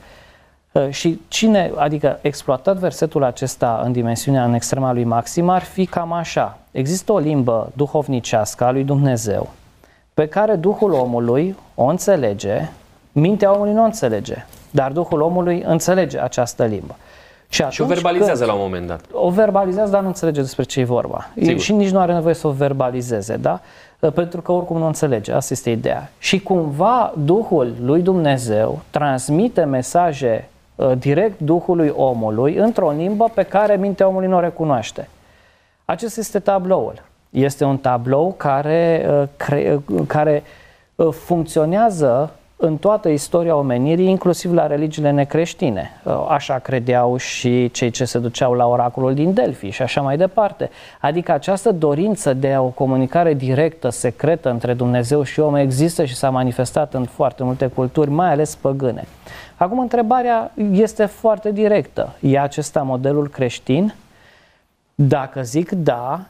Uh, 0.86 0.90
și 0.90 1.20
cine, 1.28 1.72
adică 1.76 2.18
exploatat 2.20 2.76
versetul 2.76 3.24
acesta 3.24 3.80
în 3.84 3.92
dimensiunea, 3.92 4.44
în 4.44 4.54
extrema 4.54 4.92
lui 4.92 5.04
maxim, 5.04 5.48
ar 5.48 5.62
fi 5.62 5.86
cam 5.86 6.12
așa. 6.12 6.58
Există 6.70 7.12
o 7.12 7.18
limbă 7.18 7.70
duhovnicească 7.76 8.64
a 8.64 8.70
lui 8.70 8.84
Dumnezeu, 8.84 9.48
pe 10.14 10.26
care 10.26 10.54
Duhul 10.54 10.92
omului 10.92 11.56
o 11.74 11.84
înțelege, 11.84 12.68
mintea 13.12 13.54
omului 13.54 13.72
nu 13.72 13.80
o 13.82 13.84
înțelege, 13.84 14.46
dar 14.70 14.92
Duhul 14.92 15.20
omului 15.20 15.62
înțelege 15.66 16.20
această 16.20 16.64
limbă. 16.64 16.96
Și 17.48 17.60
o 17.62 17.64
atunci 17.64 17.88
verbalizează 17.88 18.44
când- 18.44 18.48
la 18.48 18.54
un 18.54 18.62
moment 18.62 18.86
dat. 18.86 19.00
o 19.12 19.30
verbalizează, 19.30 19.90
dar 19.90 20.00
nu 20.00 20.06
înțelege 20.06 20.40
despre 20.40 20.62
ce 20.62 20.80
e 20.80 20.84
vorba. 20.84 21.28
Sigur. 21.40 21.60
Și 21.60 21.72
nici 21.72 21.90
nu 21.90 21.98
are 21.98 22.12
nevoie 22.12 22.34
să 22.34 22.46
o 22.46 22.50
verbalizeze, 22.50 23.36
da? 23.36 23.60
Pentru 24.14 24.40
că 24.40 24.52
oricum 24.52 24.78
nu 24.78 24.86
înțelege, 24.86 25.32
asta 25.32 25.52
este 25.52 25.70
ideea. 25.70 26.10
Și 26.18 26.40
cumva 26.40 27.12
Duhul 27.24 27.74
lui 27.82 28.02
Dumnezeu 28.02 28.80
transmite 28.90 29.64
mesaje 29.64 30.48
uh, 30.48 30.57
direct 30.98 31.40
Duhului 31.40 31.92
omului 31.96 32.54
într-o 32.54 32.90
limbă 32.90 33.30
pe 33.34 33.42
care 33.42 33.76
mintea 33.76 34.08
omului 34.08 34.28
nu 34.28 34.36
o 34.36 34.40
recunoaște. 34.40 35.08
Acesta 35.84 36.20
este 36.20 36.38
tabloul. 36.38 37.02
Este 37.30 37.64
un 37.64 37.78
tablou 37.78 38.34
care, 38.36 39.06
uh, 39.10 39.28
cre- 39.36 39.80
uh, 39.90 40.02
care 40.06 40.42
uh, 40.94 41.12
funcționează 41.12 42.32
în 42.56 42.76
toată 42.76 43.08
istoria 43.08 43.56
omenirii, 43.56 44.08
inclusiv 44.08 44.52
la 44.52 44.66
religiile 44.66 45.10
necreștine. 45.10 46.00
Uh, 46.04 46.26
Așa 46.28 46.58
credeau 46.58 47.16
și 47.16 47.70
cei 47.70 47.90
ce 47.90 48.04
se 48.04 48.18
duceau 48.18 48.52
la 48.52 48.66
oracolul 48.66 49.14
din 49.14 49.32
Delphi 49.32 49.68
și 49.68 49.82
așa 49.82 50.00
mai 50.00 50.16
departe. 50.16 50.70
Adică 51.00 51.32
această 51.32 51.72
dorință 51.72 52.34
de 52.34 52.54
o 52.58 52.66
comunicare 52.66 53.34
directă, 53.34 53.88
secretă 53.88 54.50
între 54.50 54.74
Dumnezeu 54.74 55.22
și 55.22 55.40
om 55.40 55.54
există 55.54 56.04
și 56.04 56.14
s-a 56.14 56.30
manifestat 56.30 56.94
în 56.94 57.04
foarte 57.04 57.42
multe 57.42 57.66
culturi, 57.66 58.10
mai 58.10 58.30
ales 58.30 58.54
păgâne. 58.54 59.04
Acum 59.58 59.78
întrebarea 59.78 60.52
este 60.72 61.04
foarte 61.04 61.52
directă. 61.52 62.14
E 62.20 62.38
acesta 62.38 62.82
modelul 62.82 63.28
creștin? 63.28 63.94
Dacă 64.94 65.42
zic 65.42 65.70
da, 65.70 66.20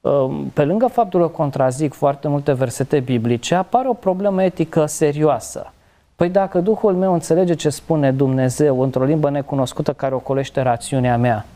um, 0.00 0.48
pe 0.48 0.64
lângă 0.64 0.86
faptul 0.86 1.20
că 1.20 1.26
contrazic 1.26 1.92
foarte 1.94 2.28
multe 2.28 2.52
versete 2.52 3.00
biblice, 3.00 3.54
apare 3.54 3.88
o 3.88 3.92
problemă 3.92 4.42
etică 4.42 4.86
serioasă. 4.86 5.72
Păi 6.16 6.28
dacă 6.28 6.60
Duhul 6.60 6.94
meu 6.94 7.12
înțelege 7.12 7.54
ce 7.54 7.68
spune 7.68 8.12
Dumnezeu 8.12 8.80
într-o 8.80 9.04
limbă 9.04 9.30
necunoscută 9.30 9.92
care 9.92 10.14
ocolește 10.14 10.60
rațiunea 10.60 11.16
mea, 11.16 11.46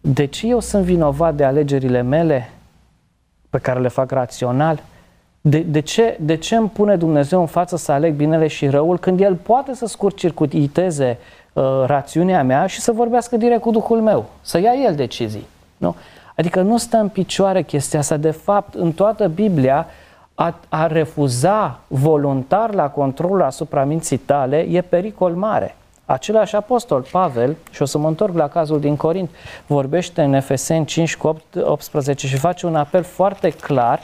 de 0.00 0.24
ce 0.24 0.46
eu 0.46 0.60
sunt 0.60 0.84
vinovat 0.84 1.34
de 1.34 1.44
alegerile 1.44 2.02
mele 2.02 2.50
pe 3.50 3.58
care 3.58 3.80
le 3.80 3.88
fac 3.88 4.10
rațional? 4.10 4.82
De, 5.40 5.58
de, 5.58 5.80
ce, 5.80 6.16
de 6.20 6.36
ce 6.36 6.56
îmi 6.56 6.68
pune 6.68 6.96
Dumnezeu 6.96 7.40
în 7.40 7.46
față 7.46 7.76
să 7.76 7.92
aleg 7.92 8.14
binele 8.14 8.46
și 8.46 8.68
răul 8.68 8.98
când 8.98 9.20
El 9.20 9.34
poate 9.34 9.74
să 9.74 9.86
scurt-circuiteze 9.86 11.18
uh, 11.52 11.62
rațiunea 11.86 12.42
mea 12.42 12.66
și 12.66 12.80
să 12.80 12.92
vorbească 12.92 13.36
direct 13.36 13.60
cu 13.60 13.70
Duhul 13.70 14.00
meu, 14.00 14.26
să 14.40 14.58
ia 14.58 14.72
El 14.72 14.94
decizii? 14.94 15.46
Nu? 15.76 15.94
Adică 16.36 16.62
nu 16.62 16.76
stă 16.76 16.96
în 16.96 17.08
picioare 17.08 17.62
chestia 17.62 17.98
asta. 17.98 18.16
De 18.16 18.30
fapt, 18.30 18.74
în 18.74 18.92
toată 18.92 19.28
Biblia, 19.28 19.86
a, 20.34 20.54
a 20.68 20.86
refuza 20.86 21.80
voluntar 21.86 22.74
la 22.74 22.88
controlul 22.88 23.42
asupra 23.42 23.84
minții 23.84 24.16
tale 24.16 24.56
e 24.56 24.80
pericol 24.80 25.34
mare. 25.34 25.76
Același 26.10 26.56
apostol, 26.56 27.04
Pavel, 27.10 27.56
și 27.70 27.82
o 27.82 27.84
să 27.84 27.98
mă 27.98 28.08
întorc 28.08 28.34
la 28.34 28.48
cazul 28.48 28.80
din 28.80 28.96
Corint, 28.96 29.30
vorbește 29.66 30.22
în 30.22 30.32
Efeseni 30.32 30.84
5 30.84 31.16
cu 31.16 31.42
18 31.60 32.26
și 32.26 32.36
face 32.36 32.66
un 32.66 32.74
apel 32.76 33.02
foarte 33.02 33.50
clar 33.50 34.00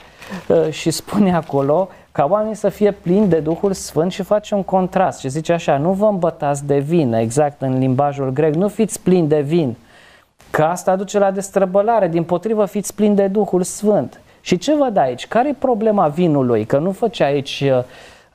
uh, 0.47 0.69
și 0.69 0.91
spune 0.91 1.35
acolo 1.35 1.89
ca 2.11 2.27
oamenii 2.29 2.55
să 2.55 2.69
fie 2.69 2.91
plini 2.91 3.27
de 3.27 3.39
Duhul 3.39 3.73
Sfânt 3.73 4.11
și 4.11 4.23
face 4.23 4.55
un 4.55 4.63
contrast 4.63 5.19
și 5.19 5.29
zice 5.29 5.53
așa, 5.53 5.77
nu 5.77 5.91
vă 5.91 6.05
îmbătați 6.05 6.65
de 6.65 6.77
vin, 6.77 7.13
exact 7.13 7.61
în 7.61 7.77
limbajul 7.79 8.29
grec, 8.29 8.53
nu 8.53 8.67
fiți 8.67 9.01
plini 9.01 9.27
de 9.27 9.41
vin, 9.41 9.75
că 10.49 10.63
asta 10.63 10.95
duce 10.95 11.19
la 11.19 11.31
destrăbălare, 11.31 12.07
din 12.07 12.23
potrivă 12.23 12.65
fiți 12.65 12.95
plini 12.95 13.15
de 13.15 13.27
Duhul 13.27 13.63
Sfânt. 13.63 14.19
Și 14.41 14.57
ce 14.57 14.75
văd 14.75 14.97
aici? 14.97 15.27
Care 15.27 15.49
e 15.49 15.55
problema 15.59 16.07
vinului? 16.07 16.65
Că 16.65 16.77
nu 16.77 16.91
făcea 16.91 17.25
aici 17.25 17.63
uh, 17.65 17.77
uh, 17.77 17.83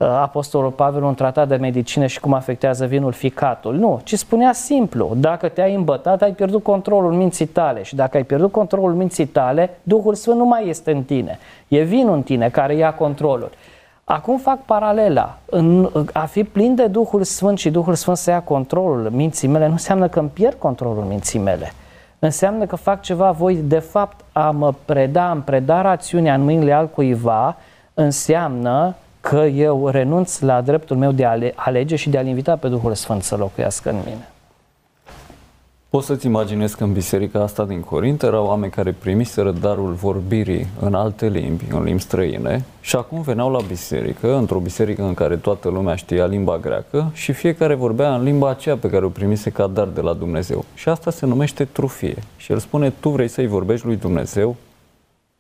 Apostolul 0.05 0.71
Pavel 0.71 1.03
un 1.03 1.15
tratat 1.15 1.49
de 1.49 1.57
medicină 1.57 2.07
și 2.07 2.21
cum 2.21 2.33
afectează 2.33 2.87
vinul 2.87 3.13
ficatul. 3.13 3.75
Nu, 3.77 4.01
ci 4.05 4.15
spunea 4.15 4.53
simplu, 4.53 5.13
dacă 5.17 5.49
te-ai 5.49 5.75
îmbătat, 5.75 6.23
ai 6.23 6.33
pierdut 6.33 6.63
controlul 6.63 7.13
minții 7.13 7.47
tale 7.47 7.83
și 7.83 7.95
dacă 7.95 8.17
ai 8.17 8.23
pierdut 8.23 8.51
controlul 8.51 8.95
minții 8.95 9.27
tale, 9.27 9.71
Duhul 9.83 10.15
Sfânt 10.15 10.37
nu 10.37 10.45
mai 10.45 10.69
este 10.69 10.93
în 10.93 11.03
tine. 11.03 11.39
E 11.69 11.83
vinul 11.83 12.15
în 12.15 12.23
tine 12.23 12.49
care 12.49 12.75
ia 12.75 12.95
controlul. 12.95 13.51
Acum 14.05 14.39
fac 14.39 14.65
paralela. 14.65 15.39
În, 15.45 15.91
a 16.13 16.25
fi 16.25 16.45
plin 16.45 16.75
de 16.75 16.87
Duhul 16.87 17.23
Sfânt 17.23 17.59
și 17.59 17.71
Duhul 17.71 17.95
Sfânt 17.95 18.17
să 18.17 18.31
ia 18.31 18.43
controlul 18.43 19.11
minții 19.11 19.49
mele 19.49 19.67
nu 19.67 19.73
înseamnă 19.73 20.09
că 20.09 20.19
îmi 20.19 20.29
pierd 20.29 20.57
controlul 20.59 21.05
minții 21.05 21.39
mele 21.39 21.73
înseamnă 22.21 22.67
că 22.67 22.77
fac 22.77 23.03
ceva 23.03 23.31
voi, 23.31 23.57
de 23.57 23.79
fapt, 23.79 24.25
a 24.33 24.51
mă 24.51 24.75
preda, 24.85 25.31
am 25.31 25.43
preda 25.43 25.81
rațiunea 25.81 26.35
în 26.35 26.43
mâinile 26.43 26.73
altcuiva, 26.73 27.57
înseamnă 27.95 28.95
că 29.21 29.37
eu 29.37 29.89
renunț 29.89 30.39
la 30.39 30.61
dreptul 30.61 30.97
meu 30.97 31.13
de 31.13 31.25
a 31.25 31.39
alege 31.55 31.97
și 31.97 32.09
de 32.09 32.19
a-L 32.19 32.27
invita 32.27 32.57
pe 32.57 32.69
Duhul 32.69 32.95
Sfânt 32.95 33.23
să 33.23 33.37
locuiască 33.37 33.91
în 33.91 33.97
mine. 34.05 34.29
Poți 35.91 36.07
să-ți 36.07 36.27
imaginezi 36.27 36.77
că 36.77 36.85
în 36.85 36.93
biserica 36.93 37.43
asta 37.43 37.65
din 37.65 37.81
Corint 37.81 38.23
erau 38.23 38.47
oameni 38.47 38.73
care 38.73 38.93
primiseră 38.93 39.51
darul 39.51 39.93
vorbirii 39.93 40.67
în 40.81 40.95
alte 40.95 41.29
limbi, 41.29 41.65
în 41.71 41.83
limbi 41.83 42.03
străine, 42.03 42.65
și 42.81 42.97
acum 42.97 43.21
veneau 43.21 43.51
la 43.51 43.61
biserică, 43.61 44.37
într-o 44.37 44.59
biserică 44.59 45.03
în 45.03 45.15
care 45.15 45.37
toată 45.37 45.69
lumea 45.69 45.95
știa 45.95 46.27
limba 46.27 46.59
greacă 46.59 47.11
și 47.13 47.33
fiecare 47.33 47.75
vorbea 47.75 48.15
în 48.15 48.23
limba 48.23 48.51
aceea 48.51 48.77
pe 48.77 48.91
care 48.91 49.05
o 49.05 49.09
primise 49.09 49.51
ca 49.51 49.67
dar 49.67 49.87
de 49.87 50.01
la 50.01 50.13
Dumnezeu. 50.13 50.65
Și 50.75 50.89
asta 50.89 51.11
se 51.11 51.27
numește 51.27 51.65
trufie. 51.65 52.17
Și 52.37 52.53
el 52.53 52.59
spune, 52.59 52.93
tu 53.01 53.09
vrei 53.09 53.29
să-i 53.29 53.47
vorbești 53.47 53.87
lui 53.87 53.97
Dumnezeu? 53.97 54.57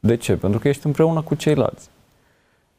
De 0.00 0.16
ce? 0.16 0.36
Pentru 0.36 0.58
că 0.58 0.68
ești 0.68 0.86
împreună 0.86 1.20
cu 1.20 1.34
ceilalți. 1.34 1.88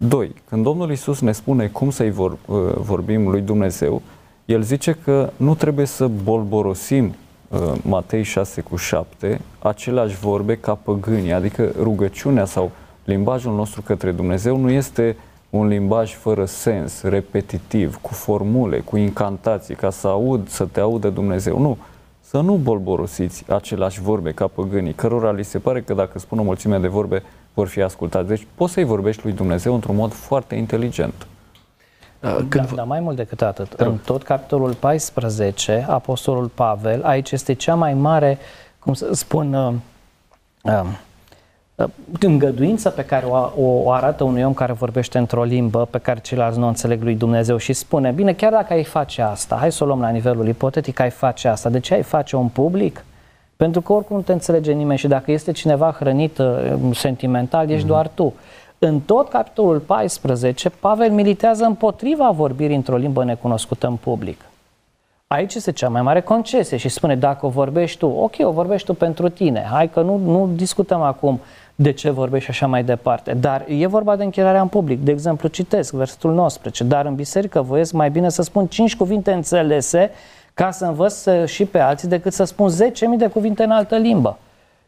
Doi, 0.07 0.35
când 0.49 0.63
Domnul 0.63 0.91
Isus 0.91 1.19
ne 1.19 1.31
spune 1.31 1.67
cum 1.67 1.89
să-i 1.89 2.11
vor, 2.11 2.31
uh, 2.31 2.57
vorbim 2.75 3.29
lui 3.29 3.41
Dumnezeu, 3.41 4.01
el 4.45 4.61
zice 4.61 4.97
că 5.03 5.29
nu 5.37 5.55
trebuie 5.55 5.85
să 5.85 6.07
bolborosim 6.07 7.15
Uh, 7.51 7.73
Matei 7.81 8.23
6 8.23 8.61
cu 8.61 8.75
7, 8.75 9.41
aceleași 9.59 10.15
vorbe 10.15 10.55
ca 10.55 10.75
păgânii, 10.75 11.31
adică 11.31 11.71
rugăciunea 11.81 12.45
sau 12.45 12.71
limbajul 13.03 13.55
nostru 13.55 13.81
către 13.81 14.11
Dumnezeu 14.11 14.57
nu 14.57 14.69
este 14.69 15.17
un 15.49 15.67
limbaj 15.67 16.13
fără 16.13 16.45
sens, 16.45 17.01
repetitiv, 17.01 17.99
cu 18.01 18.13
formule, 18.13 18.79
cu 18.79 18.97
incantații, 18.97 19.75
ca 19.75 19.89
să 19.89 20.07
aud, 20.07 20.47
să 20.47 20.65
te 20.65 20.79
audă 20.79 21.09
Dumnezeu. 21.09 21.59
Nu, 21.59 21.77
să 22.21 22.39
nu 22.39 22.55
bolborosiți 22.55 23.43
aceleași 23.49 24.01
vorbe 24.01 24.31
ca 24.31 24.47
păgânii, 24.47 24.93
cărora 24.93 25.31
li 25.31 25.43
se 25.43 25.59
pare 25.59 25.81
că 25.81 25.93
dacă 25.93 26.19
spun 26.19 26.39
o 26.39 26.43
mulțime 26.43 26.77
de 26.77 26.87
vorbe 26.87 27.23
vor 27.53 27.67
fi 27.67 27.81
ascultați. 27.81 28.27
Deci 28.27 28.47
poți 28.55 28.73
să-i 28.73 28.83
vorbești 28.83 29.23
lui 29.23 29.33
Dumnezeu 29.33 29.73
într-un 29.73 29.95
mod 29.95 30.13
foarte 30.13 30.55
inteligent. 30.55 31.27
Uh, 32.19 32.35
când... 32.35 32.67
Da, 32.67 32.75
dar 32.75 32.85
mai 32.85 32.99
mult 32.99 33.15
decât 33.15 33.41
atât, 33.41 33.71
în 33.71 33.97
tot 34.05 34.23
capitolul 34.23 34.73
14, 34.73 35.85
Apostolul 35.89 36.47
Pavel, 36.47 37.03
aici 37.03 37.31
este 37.31 37.53
cea 37.53 37.75
mai 37.75 37.93
mare, 37.93 38.37
cum 38.79 38.93
să 38.93 39.13
spun, 39.13 39.53
uh, 39.53 39.73
uh, 40.63 40.83
uh, 41.75 41.87
îngăduință 42.19 42.89
pe 42.89 43.05
care 43.05 43.25
o, 43.25 43.51
o 43.55 43.91
arată 43.91 44.23
unui 44.23 44.43
om 44.43 44.53
care 44.53 44.73
vorbește 44.73 45.17
într-o 45.17 45.43
limbă 45.43 45.85
pe 45.85 45.97
care 45.97 46.19
ceilalți 46.19 46.59
nu 46.59 46.67
înțeleg 46.67 47.01
lui 47.01 47.15
Dumnezeu 47.15 47.57
și 47.57 47.73
spune, 47.73 48.11
bine, 48.11 48.33
chiar 48.33 48.51
dacă 48.51 48.73
ai 48.73 48.83
face 48.83 49.21
asta, 49.21 49.55
hai 49.55 49.71
să 49.71 49.83
o 49.83 49.87
luăm 49.87 50.01
la 50.01 50.09
nivelul 50.09 50.47
ipotetic, 50.47 50.99
ai 50.99 51.09
face 51.09 51.47
asta, 51.47 51.69
de 51.69 51.79
ce 51.79 51.93
ai 51.93 52.03
face 52.03 52.35
un 52.35 52.47
public? 52.47 53.03
Pentru 53.61 53.81
că 53.81 53.93
oricum 53.93 54.15
nu 54.15 54.21
te 54.21 54.31
înțelege 54.31 54.71
nimeni 54.71 54.99
și 54.99 55.07
dacă 55.07 55.31
este 55.31 55.51
cineva 55.51 55.95
hrănit 55.99 56.37
uh, 56.37 56.75
sentimental, 56.93 57.69
ești 57.69 57.83
mm-hmm. 57.83 57.87
doar 57.87 58.07
tu. 58.07 58.33
În 58.79 58.99
tot 58.99 59.29
capitolul 59.29 59.79
14, 59.79 60.69
Pavel 60.69 61.11
militează 61.11 61.63
împotriva 61.63 62.29
vorbirii 62.29 62.75
într-o 62.75 62.95
limbă 62.95 63.23
necunoscută 63.23 63.87
în 63.87 63.95
public. 63.95 64.41
Aici 65.27 65.53
este 65.53 65.71
cea 65.71 65.89
mai 65.89 66.01
mare 66.01 66.21
concesie 66.21 66.77
și 66.77 66.89
spune, 66.89 67.15
dacă 67.15 67.45
o 67.45 67.49
vorbești 67.49 67.97
tu, 67.97 68.07
ok, 68.07 68.33
o 68.39 68.51
vorbești 68.51 68.85
tu 68.87 68.93
pentru 68.93 69.29
tine, 69.29 69.67
hai 69.71 69.89
că 69.89 70.01
nu, 70.01 70.17
nu 70.17 70.49
discutăm 70.55 71.01
acum 71.01 71.39
de 71.75 71.91
ce 71.91 72.09
vorbești 72.09 72.49
așa 72.49 72.67
mai 72.67 72.83
departe, 72.83 73.33
dar 73.33 73.65
e 73.67 73.87
vorba 73.87 74.15
de 74.15 74.23
închirarea 74.23 74.61
în 74.61 74.67
public. 74.67 75.03
De 75.03 75.11
exemplu, 75.11 75.47
citesc 75.47 75.93
versetul 75.93 76.33
19, 76.33 76.83
dar 76.83 77.05
în 77.05 77.15
biserică 77.15 77.61
voiesc 77.61 77.93
mai 77.93 78.09
bine 78.09 78.29
să 78.29 78.41
spun 78.41 78.67
5 78.67 78.95
cuvinte 78.95 79.31
înțelese 79.31 80.11
ca 80.53 80.71
să 80.71 80.85
învăț 80.85 81.27
și 81.45 81.65
pe 81.65 81.79
alții 81.79 82.07
decât 82.07 82.33
să 82.33 82.43
spun 82.43 82.69
10.000 82.69 82.75
de 83.17 83.27
cuvinte 83.27 83.63
în 83.63 83.71
altă 83.71 83.95
limbă. 83.95 84.37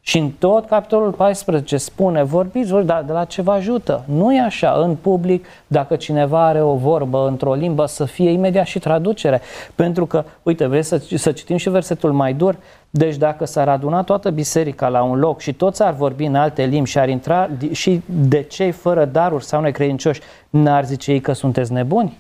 Și 0.06 0.18
în 0.18 0.30
tot 0.40 0.68
capitolul 0.68 1.12
14 1.12 1.78
spune, 1.78 2.24
vorbiți, 2.24 2.70
vorbiți, 2.70 2.92
dar 2.94 3.04
de 3.04 3.12
la 3.12 3.24
ce 3.24 3.42
vă 3.42 3.52
ajută? 3.52 4.04
Nu 4.06 4.34
e 4.34 4.40
așa, 4.40 4.72
în 4.72 4.96
public, 4.96 5.46
dacă 5.68 5.96
cineva 5.96 6.46
are 6.46 6.62
o 6.62 6.76
vorbă 6.76 7.28
într-o 7.28 7.54
limbă, 7.54 7.86
să 7.86 8.06
fie 8.06 8.30
imediat 8.30 8.66
și 8.66 8.80
traducere. 8.80 9.42
Pentru 9.76 10.06
că, 10.06 10.24
uite, 10.44 10.66
vrei 10.66 10.84
să, 10.84 11.02
să 11.16 11.32
citim 11.32 11.58
și 11.58 11.70
versetul 11.70 12.12
mai 12.12 12.34
dur? 12.34 12.58
Deci 12.90 13.16
dacă 13.16 13.46
s-ar 13.46 13.70
aduna 13.70 14.04
toată 14.04 14.30
biserica 14.30 14.88
la 14.88 15.04
un 15.04 15.20
loc 15.20 15.40
și 15.40 15.54
toți 15.54 15.84
ar 15.84 15.94
vorbi 15.94 16.26
în 16.26 16.36
alte 16.36 16.64
limbi 16.64 16.90
și 16.90 17.00
ar 17.00 17.10
intra 17.10 17.50
și 17.72 18.02
de 18.06 18.42
cei 18.42 18.72
fără 18.72 19.06
daruri 19.06 19.46
sau 19.46 19.62
necredincioși, 19.62 20.22
n-ar 20.50 20.86
zice 20.86 21.12
ei 21.12 21.20
că 21.20 21.34
sunteți 21.34 21.72
nebuni? 21.72 22.18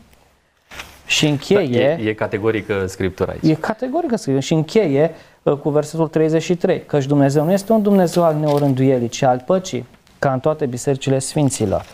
Și 1.06 1.28
încheie... 1.28 1.96
Da, 1.96 2.04
e, 2.04 2.10
e 2.10 2.13
categorică 2.13 2.86
Scriptura 2.88 3.32
aici. 3.32 3.52
E 3.52 3.54
categorică 3.54 4.16
Scriptura 4.16 4.46
și 4.46 4.54
încheie 4.54 5.12
Uh, 5.44 5.54
cu 5.54 5.70
versetul 5.70 6.08
33, 6.08 6.84
căci 6.86 7.06
Dumnezeu 7.06 7.44
nu 7.44 7.52
este 7.52 7.72
un 7.72 7.82
Dumnezeu 7.82 8.24
al 8.24 8.36
neorânduielii, 8.36 9.08
ci 9.08 9.22
al 9.22 9.44
păcii, 9.46 9.86
ca 10.20 10.34
în 10.34 10.39
toate 10.39 10.66
bisericile 10.66 11.20
sfinților. 11.20 11.86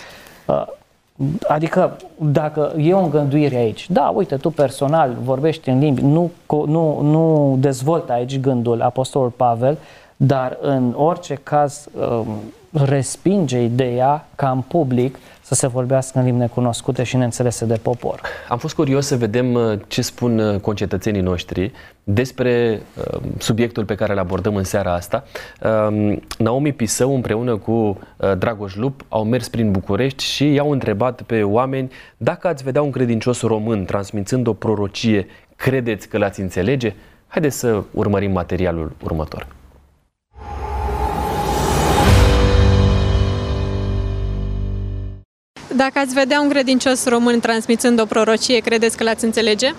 Uh, 0.45 0.65
adică, 1.47 1.97
dacă 2.17 2.73
e 2.77 2.93
o 2.93 3.03
îngânduire 3.03 3.55
aici, 3.55 3.89
da, 3.89 4.11
uite, 4.15 4.35
tu 4.35 4.49
personal 4.49 5.17
vorbești 5.23 5.69
în 5.69 5.79
limbi, 5.79 6.01
nu, 6.01 6.31
nu, 6.47 7.01
nu 7.01 7.55
dezvoltă 7.59 8.11
aici 8.11 8.39
gândul 8.39 8.81
Apostolul 8.81 9.29
Pavel, 9.29 9.77
dar 10.17 10.57
în 10.61 10.93
orice 10.97 11.39
caz 11.43 11.87
um, 11.93 12.27
respinge 12.71 13.61
ideea 13.61 14.27
ca 14.35 14.49
în 14.49 14.61
public 14.61 15.17
să 15.49 15.55
se 15.55 15.67
vorbească 15.67 16.19
în 16.19 16.25
limbi 16.25 16.39
necunoscute 16.39 17.03
și 17.03 17.17
neînțelese 17.17 17.65
de 17.65 17.79
popor. 17.81 18.21
Am 18.49 18.57
fost 18.57 18.75
curios 18.75 19.05
să 19.05 19.17
vedem 19.17 19.53
uh, 19.53 19.79
ce 19.87 20.01
spun 20.01 20.39
uh, 20.39 20.59
concetățenii 20.59 21.21
noștri 21.21 21.71
despre 22.03 22.81
uh, 22.97 23.19
subiectul 23.37 23.85
pe 23.85 23.95
care 23.95 24.11
îl 24.11 24.19
abordăm 24.19 24.55
în 24.55 24.63
seara 24.63 24.93
asta. 24.93 25.23
Um, 25.87 26.21
Naomi 26.37 26.73
Pisău 26.73 27.15
împreună 27.15 27.57
cu 27.57 27.99
Dragoș 28.37 28.75
Lup 28.75 29.05
au 29.09 29.23
mers 29.23 29.47
prin 29.47 29.71
București 29.71 30.23
și 30.23 30.53
i-au 30.53 30.71
întrebat 30.71 31.21
pe 31.21 31.43
oameni 31.43 31.91
dacă 32.17 32.47
ați 32.47 32.63
vedea 32.63 32.81
un 32.81 32.91
credincios 32.91 33.41
român 33.41 33.85
transmițând 33.85 34.47
o 34.47 34.53
prorocie, 34.53 35.27
credeți 35.55 36.07
că 36.07 36.17
l-ați 36.17 36.39
înțelege? 36.41 36.93
Haideți 37.27 37.57
să 37.57 37.83
urmărim 37.93 38.31
materialul 38.31 38.91
următor. 39.03 39.47
Dacă 45.75 45.99
ați 45.99 46.13
vedea 46.13 46.41
un 46.41 46.49
credincios 46.49 47.05
român 47.05 47.39
transmițând 47.39 47.99
o 47.99 48.05
prorocie, 48.05 48.59
credeți 48.59 48.97
că 48.97 49.03
l-ați 49.03 49.25
înțelege? 49.25 49.73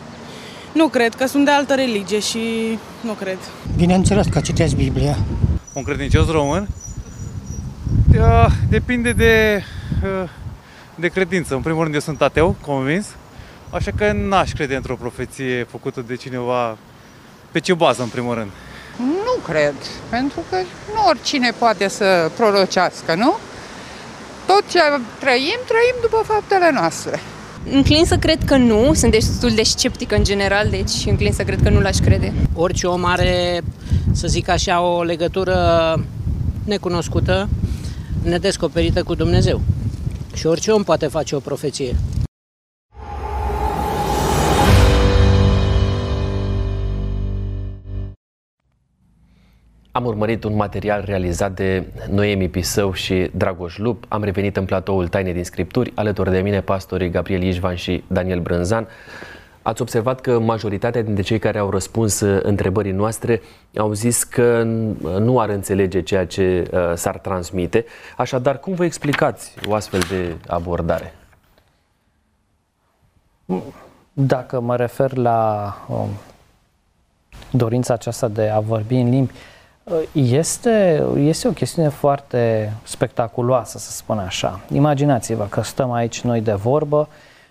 Nu 0.73 0.89
cred, 0.89 1.15
că 1.15 1.27
sunt 1.27 1.45
de 1.45 1.51
altă 1.51 1.75
religie 1.75 2.19
și 2.19 2.79
nu 3.01 3.13
cred. 3.13 3.39
Bineînțeles 3.77 4.27
că 4.27 4.41
citesc 4.41 4.75
Biblia. 4.75 5.17
Un 5.73 5.83
credincios 5.83 6.31
român? 6.31 6.69
Depinde 8.69 9.13
de, 9.13 9.65
de 10.95 11.09
credință. 11.09 11.55
În 11.55 11.61
primul 11.61 11.83
rând, 11.83 11.95
eu 11.95 12.01
sunt 12.01 12.23
ateu, 12.23 12.57
convins, 12.61 13.07
așa 13.71 13.91
că 13.97 14.13
n-aș 14.13 14.53
crede 14.53 14.77
într-o 14.77 14.97
profeție 14.97 15.67
făcută 15.71 16.05
de 16.07 16.17
cineva 16.17 16.77
pe 17.51 17.61
ce 17.61 17.75
bază, 17.75 18.03
în 18.03 18.09
primul 18.09 18.35
rând. 18.35 18.51
Nu 18.99 19.53
cred, 19.53 19.75
pentru 20.09 20.41
că 20.51 20.57
nu 20.95 21.07
oricine 21.09 21.51
poate 21.59 21.89
să 21.89 22.31
prorocească, 22.37 23.15
nu? 23.15 23.35
Tot 24.51 24.71
ce 24.71 24.79
trăim, 25.19 25.61
trăim 25.67 25.97
după 26.01 26.23
faptele 26.25 26.71
noastre. 26.75 27.21
Înclin 27.73 28.05
să 28.05 28.17
cred 28.17 28.45
că 28.45 28.57
nu, 28.57 28.95
sunt 28.95 29.13
destul 29.13 29.51
de 29.51 29.63
sceptică 29.63 30.15
în 30.15 30.25
general, 30.25 30.69
deci 30.71 31.07
înclin 31.07 31.33
să 31.33 31.43
cred 31.43 31.63
că 31.63 31.71
nu 31.71 31.81
l-aș 31.81 31.97
crede. 31.97 32.33
Orice 32.55 32.87
om 32.87 33.05
are, 33.05 33.61
să 34.13 34.27
zic 34.27 34.49
așa, 34.49 34.81
o 34.81 35.03
legătură 35.03 35.55
necunoscută, 36.65 37.49
nedescoperită 38.23 39.03
cu 39.03 39.15
Dumnezeu. 39.15 39.61
Și 40.35 40.47
orice 40.47 40.71
om 40.71 40.83
poate 40.83 41.07
face 41.07 41.35
o 41.35 41.39
profeție. 41.39 41.97
Am 49.93 50.05
urmărit 50.05 50.45
un 50.45 50.57
material 50.57 51.03
realizat 51.05 51.53
de 51.53 51.87
Noemi 52.11 52.49
Pisău 52.49 52.93
și 52.93 53.31
Dragoș 53.35 53.79
Lup. 53.79 54.05
Am 54.09 54.23
revenit 54.23 54.57
în 54.57 54.65
platoul 54.65 55.09
Taine 55.09 55.33
din 55.33 55.45
Scripturi, 55.45 55.93
alături 55.95 56.31
de 56.31 56.41
mine 56.41 56.61
pastorii 56.61 57.11
Gabriel 57.11 57.43
Ișvan 57.43 57.75
și 57.75 58.05
Daniel 58.07 58.41
Brânzan. 58.41 58.89
Ați 59.63 59.83
observat 59.83 60.21
că 60.21 60.39
majoritatea 60.39 61.03
dintre 61.03 61.23
cei 61.23 61.39
care 61.39 61.59
au 61.59 61.71
răspuns 61.71 62.21
uh, 62.21 62.41
întrebării 62.43 62.93
noastre 62.93 63.43
au 63.77 63.93
zis 63.93 64.25
că 64.25 64.63
nu 65.19 65.41
ar 65.41 65.49
înțelege 65.49 66.03
ceea 66.03 66.27
ce 66.27 66.71
uh, 66.73 66.93
s-ar 66.95 67.19
transmite. 67.19 67.85
Așadar, 68.17 68.59
cum 68.59 68.75
vă 68.75 68.85
explicați 68.85 69.55
o 69.67 69.75
astfel 69.75 70.01
de 70.01 70.37
abordare? 70.47 71.15
Dacă 74.13 74.61
mă 74.61 74.77
refer 74.77 75.17
la 75.17 75.75
um, 75.89 76.09
dorința 77.51 77.95
aceasta 77.95 78.29
de 78.29 78.49
a 78.49 78.61
vorbi 78.61 78.95
în 78.95 79.11
limbi, 79.11 79.33
este, 80.13 81.05
este 81.17 81.49
o 81.49 81.53
chestiune 81.53 81.89
foarte 81.89 82.73
spectaculoasă, 82.83 83.79
să 83.79 83.91
spun 83.91 84.19
așa. 84.19 84.61
Imaginați-vă 84.73 85.47
că 85.49 85.61
stăm 85.61 85.93
aici 85.93 86.21
noi 86.21 86.41
de 86.41 86.53
vorbă 86.53 87.09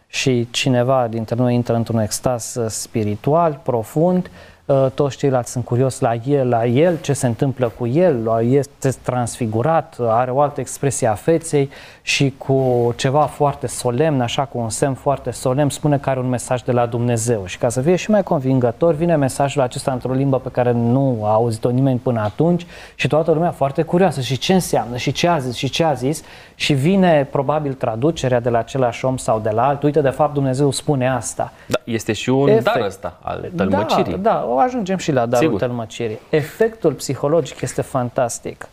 și 0.07 0.47
cineva 0.51 1.07
dintre 1.07 1.35
noi 1.35 1.53
intră 1.53 1.75
într-un 1.75 1.99
extaz 1.99 2.57
spiritual 2.67 3.59
profund 3.63 4.25
Uh, 4.25 4.48
toți 4.93 5.17
ceilalți 5.17 5.51
sunt 5.51 5.65
curios 5.65 5.99
la 5.99 6.13
el, 6.13 6.49
la 6.49 6.65
el, 6.65 6.97
ce 7.01 7.13
se 7.13 7.27
întâmplă 7.27 7.71
cu 7.77 7.87
el, 7.87 8.41
este 8.41 8.89
transfigurat, 9.01 9.95
are 9.99 10.31
o 10.31 10.41
altă 10.41 10.59
expresie 10.59 11.07
a 11.07 11.13
feței 11.13 11.69
și 12.01 12.33
cu 12.37 12.93
ceva 12.95 13.21
foarte 13.21 13.67
solemn, 13.67 14.21
așa 14.21 14.45
cu 14.45 14.57
un 14.57 14.69
semn 14.69 14.93
foarte 14.93 15.31
solemn, 15.31 15.69
spune 15.69 15.97
că 15.97 16.09
are 16.09 16.19
un 16.19 16.29
mesaj 16.29 16.61
de 16.61 16.71
la 16.71 16.85
Dumnezeu. 16.85 17.45
Și 17.45 17.57
ca 17.57 17.69
să 17.69 17.81
fie 17.81 17.95
și 17.95 18.11
mai 18.11 18.23
convingător, 18.23 18.93
vine 18.93 19.15
mesajul 19.15 19.61
acesta 19.61 19.91
într-o 19.91 20.13
limbă 20.13 20.39
pe 20.39 20.49
care 20.49 20.71
nu 20.71 21.19
a 21.23 21.31
auzit-o 21.31 21.69
nimeni 21.69 21.99
până 21.99 22.19
atunci 22.19 22.65
și 22.95 23.07
toată 23.07 23.31
lumea 23.31 23.51
foarte 23.51 23.81
curioasă. 23.81 24.21
Și 24.21 24.37
ce 24.37 24.53
înseamnă? 24.53 24.97
Și 24.97 25.11
ce 25.11 25.27
a 25.27 25.37
zis? 25.37 25.55
Și 25.55 25.69
ce 25.69 25.83
a 25.83 25.93
zis? 25.93 26.23
Și 26.55 26.73
vine 26.73 27.27
probabil 27.31 27.73
traducerea 27.73 28.39
de 28.39 28.49
la 28.49 28.57
același 28.57 29.05
om 29.05 29.17
sau 29.17 29.39
de 29.39 29.49
la 29.49 29.67
altul. 29.67 29.85
Uite, 29.85 30.01
de 30.01 30.09
fapt, 30.09 30.33
Dumnezeu 30.33 30.71
spune 30.71 31.09
asta. 31.09 31.51
Da, 31.65 31.77
este 31.83 32.13
și 32.13 32.29
un 32.29 32.47
Efect. 32.47 32.63
dar 32.63 32.85
ăsta 32.85 33.17
al 33.21 33.51
tălmăcirii. 33.55 34.17
Da, 34.17 34.17
da, 34.17 34.45
ajungem 34.59 34.97
și 34.97 35.11
la 35.11 35.25
darul 35.25 35.45
Sigur. 35.45 35.59
tălmăcirii. 35.59 36.19
Efectul 36.29 36.93
psihologic 36.93 37.61
este 37.61 37.81
fantastic. 37.81 38.67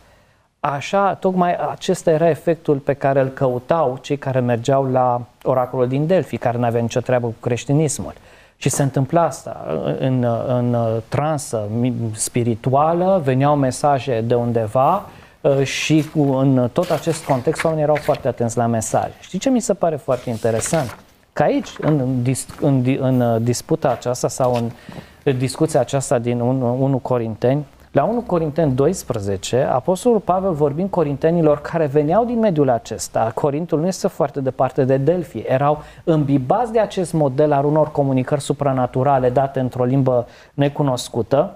Așa, 0.59 1.13
tocmai 1.13 1.55
acesta 1.55 2.11
era 2.11 2.29
efectul 2.29 2.77
pe 2.77 2.93
care 2.93 3.19
îl 3.19 3.27
căutau 3.27 3.97
cei 4.01 4.17
care 4.17 4.39
mergeau 4.39 4.91
la 4.91 5.21
oracolul 5.43 5.87
din 5.87 6.07
Delphi, 6.07 6.37
care 6.37 6.57
nu 6.57 6.65
avea 6.65 6.81
nicio 6.81 6.99
treabă 6.99 7.27
cu 7.27 7.35
creștinismul. 7.39 8.13
Și 8.57 8.69
se 8.69 8.83
întâmpla 8.83 9.23
asta. 9.23 9.65
În, 9.99 10.25
în 10.47 10.77
transă 11.07 11.69
spirituală 12.13 13.21
veneau 13.23 13.55
mesaje 13.55 14.21
de 14.21 14.35
undeva 14.35 15.05
uh, 15.41 15.63
și 15.63 16.05
în 16.13 16.69
tot 16.73 16.89
acest 16.89 17.25
context 17.25 17.63
oamenii 17.63 17.83
erau 17.83 17.95
foarte 17.95 18.27
atenți 18.27 18.57
la 18.57 18.65
mesaje. 18.65 19.13
Știi 19.19 19.39
ce 19.39 19.49
mi 19.49 19.61
se 19.61 19.73
pare 19.73 19.95
foarte 19.95 20.29
interesant? 20.29 20.97
Că 21.33 21.43
aici, 21.43 21.69
în, 21.79 21.99
în, 22.59 22.83
în, 22.99 23.21
în 23.21 23.43
disputa 23.43 23.89
aceasta 23.89 24.27
sau 24.27 24.53
în 24.53 24.71
discuția 25.31 25.79
aceasta 25.79 26.19
din 26.19 26.39
1, 26.39 26.77
1 26.79 26.97
Corinteni, 26.97 27.65
la 27.91 28.03
1 28.03 28.21
Corinteni 28.21 28.71
12, 28.71 29.61
Apostolul 29.61 30.19
Pavel 30.19 30.53
vorbind 30.53 30.89
corintenilor 30.89 31.61
care 31.61 31.85
veneau 31.85 32.25
din 32.25 32.39
mediul 32.39 32.69
acesta, 32.69 33.31
Corintul 33.33 33.79
nu 33.79 33.87
este 33.87 34.07
foarte 34.07 34.41
departe 34.41 34.83
de 34.83 34.97
Delphi, 34.97 35.39
erau 35.39 35.83
îmbibați 36.03 36.71
de 36.71 36.79
acest 36.79 37.13
model 37.13 37.51
al 37.51 37.65
unor 37.65 37.91
comunicări 37.91 38.41
supranaturale 38.41 39.29
date 39.29 39.59
într-o 39.59 39.83
limbă 39.83 40.27
necunoscută, 40.53 41.55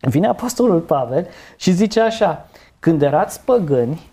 vine 0.00 0.26
Apostolul 0.26 0.80
Pavel 0.80 1.26
și 1.56 1.70
zice 1.70 2.00
așa, 2.00 2.46
când 2.78 3.02
erați 3.02 3.40
păgâni, 3.44 4.10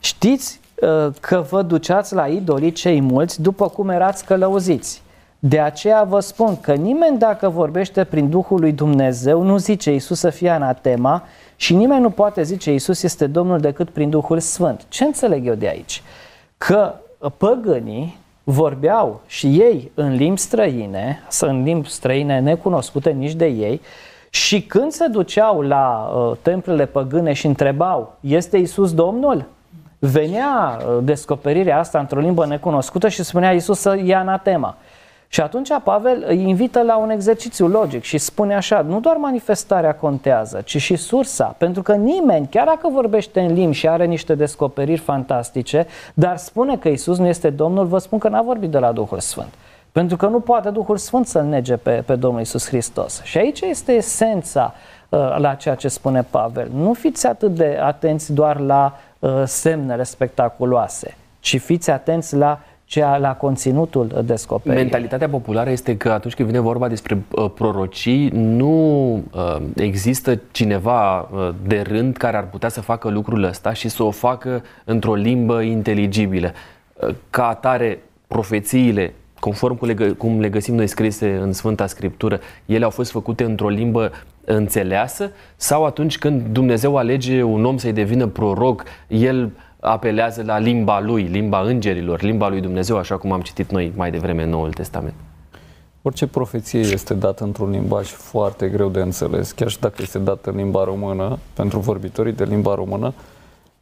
știți 0.00 0.60
uh, 0.74 1.14
că 1.20 1.44
vă 1.50 1.62
duceați 1.62 2.14
la 2.14 2.26
idolii 2.26 2.72
cei 2.72 3.00
mulți 3.00 3.42
după 3.42 3.68
cum 3.68 3.88
erați 3.88 4.24
călăuziți. 4.24 5.02
De 5.44 5.60
aceea 5.60 6.04
vă 6.04 6.20
spun 6.20 6.60
că 6.60 6.72
nimeni 6.74 7.18
dacă 7.18 7.48
vorbește 7.48 8.04
prin 8.04 8.30
Duhul 8.30 8.60
lui 8.60 8.72
Dumnezeu 8.72 9.42
nu 9.42 9.56
zice 9.56 9.92
Iisus 9.92 10.18
să 10.18 10.30
fie 10.30 10.50
anatema 10.50 11.22
și 11.56 11.74
nimeni 11.74 12.00
nu 12.00 12.10
poate 12.10 12.42
zice 12.42 12.70
Iisus 12.70 13.02
este 13.02 13.26
Domnul 13.26 13.60
decât 13.60 13.90
prin 13.90 14.10
Duhul 14.10 14.38
Sfânt. 14.38 14.84
Ce 14.88 15.04
înțeleg 15.04 15.46
eu 15.46 15.54
de 15.54 15.68
aici? 15.68 16.02
Că 16.58 16.94
păgânii 17.36 18.18
vorbeau 18.44 19.20
și 19.26 19.46
ei 19.46 19.90
în 19.94 20.14
limbi 20.14 20.40
străine, 20.40 21.22
în 21.40 21.62
limbi 21.62 21.88
străine 21.88 22.40
necunoscute 22.40 23.10
nici 23.10 23.34
de 23.34 23.46
ei, 23.46 23.80
și 24.30 24.62
când 24.62 24.92
se 24.92 25.06
duceau 25.06 25.60
la 25.60 26.12
uh, 26.14 26.36
templele 26.42 26.86
păgâne 26.86 27.32
și 27.32 27.46
întrebau, 27.46 28.16
este 28.20 28.56
Isus 28.56 28.94
Domnul? 28.94 29.44
Venea 29.98 30.78
uh, 30.78 30.98
descoperirea 31.02 31.78
asta 31.78 31.98
într-o 31.98 32.20
limbă 32.20 32.46
necunoscută 32.46 33.08
și 33.08 33.22
spunea 33.22 33.52
Isus 33.52 33.78
să 33.78 34.00
ia 34.04 34.18
anatema. 34.18 34.76
Și 35.34 35.40
atunci 35.40 35.68
Pavel 35.84 36.24
îi 36.26 36.48
invită 36.48 36.82
la 36.82 36.96
un 36.96 37.10
exercițiu 37.10 37.66
logic 37.66 38.02
și 38.02 38.18
spune 38.18 38.54
așa, 38.54 38.80
nu 38.80 39.00
doar 39.00 39.16
manifestarea 39.16 39.94
contează, 39.94 40.60
ci 40.64 40.76
și 40.76 40.96
sursa, 40.96 41.54
pentru 41.58 41.82
că 41.82 41.94
nimeni, 41.94 42.46
chiar 42.50 42.66
dacă 42.66 42.88
vorbește 42.92 43.40
în 43.40 43.52
limbi 43.52 43.76
și 43.76 43.88
are 43.88 44.04
niște 44.04 44.34
descoperiri 44.34 45.00
fantastice, 45.00 45.86
dar 46.14 46.36
spune 46.36 46.76
că 46.76 46.88
Isus 46.88 47.18
nu 47.18 47.26
este 47.26 47.50
Domnul, 47.50 47.86
vă 47.86 47.98
spun 47.98 48.18
că 48.18 48.28
n-a 48.28 48.42
vorbit 48.42 48.70
de 48.70 48.78
la 48.78 48.92
Duhul 48.92 49.20
Sfânt. 49.20 49.52
Pentru 49.92 50.16
că 50.16 50.26
nu 50.26 50.40
poate 50.40 50.70
Duhul 50.70 50.96
Sfânt 50.96 51.26
să-L 51.26 51.44
nege 51.44 51.76
pe, 51.76 52.02
pe 52.06 52.14
Domnul 52.14 52.40
Isus 52.40 52.68
Hristos. 52.68 53.22
Și 53.22 53.38
aici 53.38 53.60
este 53.60 53.92
esența 53.92 54.74
uh, 55.08 55.36
la 55.38 55.54
ceea 55.54 55.74
ce 55.74 55.88
spune 55.88 56.26
Pavel. 56.30 56.68
Nu 56.74 56.92
fiți 56.92 57.26
atât 57.26 57.54
de 57.54 57.78
atenți 57.82 58.32
doar 58.32 58.60
la 58.60 58.98
uh, 59.18 59.42
semnele 59.44 60.02
spectaculoase, 60.02 61.16
ci 61.40 61.60
fiți 61.60 61.90
atenți 61.90 62.36
la 62.36 62.60
cea 62.92 63.16
la 63.16 63.34
conținutul 63.34 64.22
descoperirii. 64.24 64.82
Mentalitatea 64.82 65.28
populară 65.28 65.70
este 65.70 65.96
că 65.96 66.10
atunci 66.10 66.34
când 66.34 66.48
vine 66.48 66.60
vorba 66.60 66.88
despre 66.88 67.22
uh, 67.30 67.50
prorocii, 67.54 68.28
nu 68.32 69.12
uh, 69.14 69.56
există 69.76 70.40
cineva 70.50 71.18
uh, 71.20 71.48
de 71.66 71.80
rând 71.80 72.16
care 72.16 72.36
ar 72.36 72.48
putea 72.48 72.68
să 72.68 72.80
facă 72.80 73.08
lucrul 73.08 73.42
ăsta 73.42 73.72
și 73.72 73.88
să 73.88 74.02
o 74.02 74.10
facă 74.10 74.62
într-o 74.84 75.14
limbă 75.14 75.60
inteligibilă. 75.60 76.52
Uh, 76.94 77.14
ca 77.30 77.48
atare, 77.48 78.02
profețiile, 78.26 79.14
conform 79.40 79.76
cu 79.76 79.86
le, 79.86 79.94
cum 79.94 80.40
le 80.40 80.48
găsim 80.48 80.74
noi 80.74 80.86
scrise 80.86 81.38
în 81.42 81.52
Sfânta 81.52 81.86
Scriptură, 81.86 82.40
ele 82.66 82.84
au 82.84 82.90
fost 82.90 83.10
făcute 83.10 83.44
într-o 83.44 83.68
limbă 83.68 84.10
înțeleasă 84.44 85.30
sau 85.56 85.84
atunci 85.84 86.18
când 86.18 86.42
Dumnezeu 86.42 86.96
alege 86.96 87.42
un 87.42 87.64
om 87.64 87.76
să-i 87.76 87.92
devină 87.92 88.26
proroc, 88.26 88.84
el 89.08 89.50
apelează 89.84 90.42
la 90.46 90.58
limba 90.58 91.00
lui, 91.00 91.22
limba 91.22 91.60
îngerilor, 91.60 92.22
limba 92.22 92.48
lui 92.48 92.60
Dumnezeu, 92.60 92.96
așa 92.96 93.16
cum 93.16 93.32
am 93.32 93.40
citit 93.40 93.70
noi 93.70 93.92
mai 93.96 94.10
devreme 94.10 94.42
în 94.42 94.50
Noul 94.50 94.72
Testament. 94.72 95.14
Orice 96.02 96.26
profeție 96.26 96.80
este 96.80 97.14
dată 97.14 97.44
într-un 97.44 97.70
limbaj 97.70 98.08
foarte 98.08 98.68
greu 98.68 98.88
de 98.88 99.00
înțeles, 99.00 99.52
chiar 99.52 99.68
și 99.68 99.80
dacă 99.80 99.94
este 99.98 100.18
dată 100.18 100.50
în 100.50 100.56
limba 100.56 100.84
română, 100.84 101.38
pentru 101.52 101.78
vorbitorii 101.78 102.32
de 102.32 102.44
limba 102.44 102.74
română, 102.74 103.14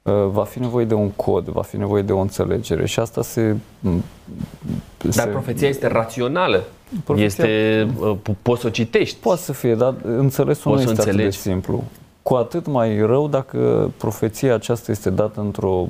uh, 0.02 0.12
va 0.26 0.44
fi 0.44 0.60
nevoie 0.60 0.84
de 0.84 0.94
un 0.94 1.10
cod, 1.10 1.44
va 1.44 1.62
fi 1.62 1.76
nevoie 1.76 2.02
de 2.02 2.12
o 2.12 2.18
înțelegere 2.18 2.86
și 2.86 3.00
asta 3.00 3.22
se... 3.22 3.56
Dar 5.00 5.12
se... 5.12 5.26
profeția 5.26 5.68
este 5.68 5.86
rațională. 5.86 6.64
Profeția... 7.04 7.44
Este, 7.44 7.88
uh, 7.98 8.16
poți 8.42 8.60
să 8.60 8.66
o 8.66 8.70
citești. 8.70 9.16
Poate 9.20 9.40
să 9.40 9.52
fie, 9.52 9.74
dar 9.74 9.94
înțelesul 10.02 10.70
poți 10.70 10.84
nu 10.84 10.90
este 10.90 11.02
atât 11.02 11.16
de 11.16 11.30
simplu. 11.30 11.84
Cu 12.22 12.34
atât 12.34 12.66
mai 12.66 12.98
rău 12.98 13.28
dacă 13.28 13.90
profeția 13.96 14.54
aceasta 14.54 14.90
este 14.90 15.10
dată 15.10 15.40
într-o 15.40 15.86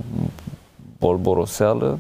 bolboroseală 0.99 1.99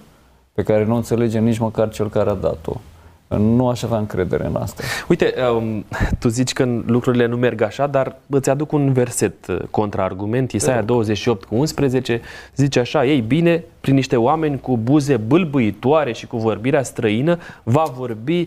pe 0.53 0.63
care 0.63 0.85
nu 0.85 0.95
înțelege 0.95 1.39
nici 1.39 1.59
măcar 1.59 1.89
cel 1.89 2.09
care 2.09 2.31
a 2.31 2.35
dat-o. 2.35 2.81
nu 3.29 3.69
aș 3.69 3.83
avea 3.83 3.99
încredere 3.99 4.47
în 4.47 4.57
asta. 4.57 4.83
Uite, 5.09 5.35
um, 5.55 5.85
tu 6.19 6.29
zici 6.29 6.53
că 6.53 6.69
lucrurile 6.87 7.27
nu 7.27 7.37
merg 7.37 7.61
așa, 7.61 7.87
dar 7.87 8.17
îți 8.27 8.51
aduc 8.51 8.73
un 8.73 8.93
verset 8.93 9.47
uh, 9.47 9.59
contraargument, 9.71 10.53
Isaia 10.53 10.83
28 10.83 11.45
cu 11.45 11.55
11, 11.55 12.21
zice 12.57 12.81
așa, 12.81 13.05
ei 13.05 13.21
bine, 13.21 13.65
prin 13.81 13.95
niște 13.95 14.17
oameni 14.17 14.61
cu 14.61 14.77
buze 14.77 15.17
bâlbâitoare 15.17 16.13
și 16.13 16.27
cu 16.27 16.37
vorbirea 16.37 16.83
străină, 16.83 17.39
va 17.63 17.85
vorbi 17.97 18.47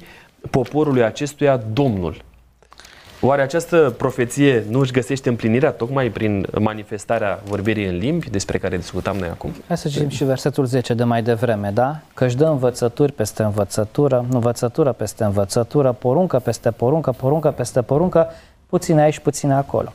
poporului 0.49 1.03
acestuia 1.03 1.61
Domnul. 1.73 2.15
Oare 3.25 3.41
această 3.41 3.93
profeție 3.97 4.63
nu 4.69 4.79
își 4.79 4.91
găsește 4.91 5.29
împlinirea 5.29 5.71
tocmai 5.71 6.09
prin 6.09 6.47
manifestarea 6.59 7.39
vorbirii 7.45 7.85
în 7.85 7.97
limbi 7.97 8.29
despre 8.29 8.57
care 8.57 8.77
discutam 8.77 9.17
noi 9.17 9.27
acum? 9.27 9.51
Hai 9.67 9.77
să 9.77 9.87
citim 9.87 10.09
și 10.09 10.23
versetul 10.23 10.65
10 10.65 10.93
de 10.93 11.03
mai 11.03 11.23
devreme, 11.23 11.71
da? 11.73 11.99
Că 12.13 12.25
își 12.25 12.35
dă 12.35 12.45
învățături 12.45 13.11
peste 13.11 13.43
învățătură, 13.43 14.25
învățătură 14.29 14.91
peste 14.91 15.23
învățătură, 15.23 15.91
poruncă 15.91 16.39
peste 16.39 16.71
poruncă, 16.71 17.11
poruncă 17.11 17.51
peste 17.51 17.81
poruncă, 17.81 18.29
puțin 18.69 18.99
aici, 18.99 19.19
puțin 19.19 19.51
acolo. 19.51 19.93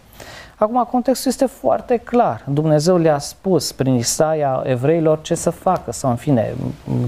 Acum, 0.60 0.86
contextul 0.90 1.30
este 1.30 1.46
foarte 1.46 1.96
clar. 1.96 2.42
Dumnezeu 2.46 2.96
le-a 2.96 3.18
spus 3.18 3.72
prin 3.72 3.94
Isaia 3.94 4.62
evreilor 4.64 5.20
ce 5.20 5.34
să 5.34 5.50
facă 5.50 5.92
sau, 5.92 6.10
în 6.10 6.16
fine, 6.16 6.54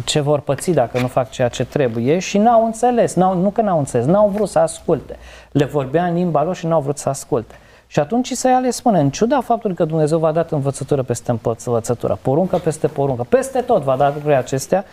ce 0.04 0.20
vor 0.20 0.40
păți 0.40 0.70
dacă 0.70 1.00
nu 1.00 1.06
fac 1.06 1.30
ceea 1.30 1.48
ce 1.48 1.64
trebuie 1.64 2.18
și 2.18 2.38
n-au 2.38 2.64
înțeles. 2.64 3.14
N-au, 3.14 3.38
nu 3.38 3.50
că 3.50 3.60
n-au 3.60 3.78
înțeles, 3.78 4.06
n-au 4.06 4.28
vrut 4.28 4.48
să 4.48 4.58
asculte. 4.58 5.16
Le 5.52 5.64
vorbea 5.64 6.04
în 6.04 6.14
limba 6.14 6.42
lor 6.42 6.54
și 6.54 6.66
n-au 6.66 6.80
vrut 6.80 6.98
să 6.98 7.08
asculte. 7.08 7.54
Și 7.86 7.98
atunci 7.98 8.28
Isaia 8.28 8.58
le 8.58 8.70
spune, 8.70 9.00
în 9.00 9.10
ciuda 9.10 9.40
faptului 9.40 9.76
că 9.76 9.84
Dumnezeu 9.84 10.18
v-a 10.18 10.32
dat 10.32 10.50
învățătură 10.50 11.02
peste 11.02 11.30
învățătură, 11.30 12.18
poruncă 12.22 12.56
peste 12.56 12.86
poruncă, 12.86 13.26
peste 13.28 13.60
tot 13.60 13.82
v-a 13.82 13.96
dat 13.96 14.12
lucrurile 14.12 14.38
acestea, 14.38 14.84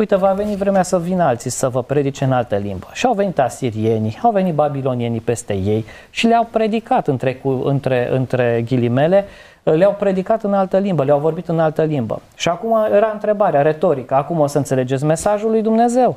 uite, 0.00 0.16
va 0.16 0.32
veni 0.32 0.56
vremea 0.56 0.82
să 0.82 0.98
vină 0.98 1.22
alții 1.22 1.50
să 1.50 1.68
vă 1.68 1.82
predice 1.82 2.24
în 2.24 2.32
altă 2.32 2.56
limbă. 2.56 2.86
Și 2.92 3.06
au 3.06 3.12
venit 3.12 3.38
asirienii, 3.38 4.18
au 4.22 4.30
venit 4.30 4.54
babilonienii 4.54 5.20
peste 5.20 5.52
ei 5.52 5.84
și 6.10 6.26
le-au 6.26 6.48
predicat 6.50 7.08
între, 7.08 7.34
cu, 7.34 7.48
între, 7.48 8.08
între 8.12 8.64
ghilimele, 8.66 9.24
le-au 9.62 9.96
predicat 9.98 10.42
în 10.42 10.54
altă 10.54 10.78
limbă, 10.78 11.04
le-au 11.04 11.18
vorbit 11.18 11.48
în 11.48 11.58
altă 11.58 11.82
limbă. 11.82 12.20
Și 12.34 12.48
acum 12.48 12.76
era 12.92 13.10
întrebarea 13.12 13.62
retorică, 13.62 14.14
acum 14.14 14.38
o 14.38 14.46
să 14.46 14.58
înțelegeți 14.58 15.04
mesajul 15.04 15.50
lui 15.50 15.62
Dumnezeu 15.62 16.16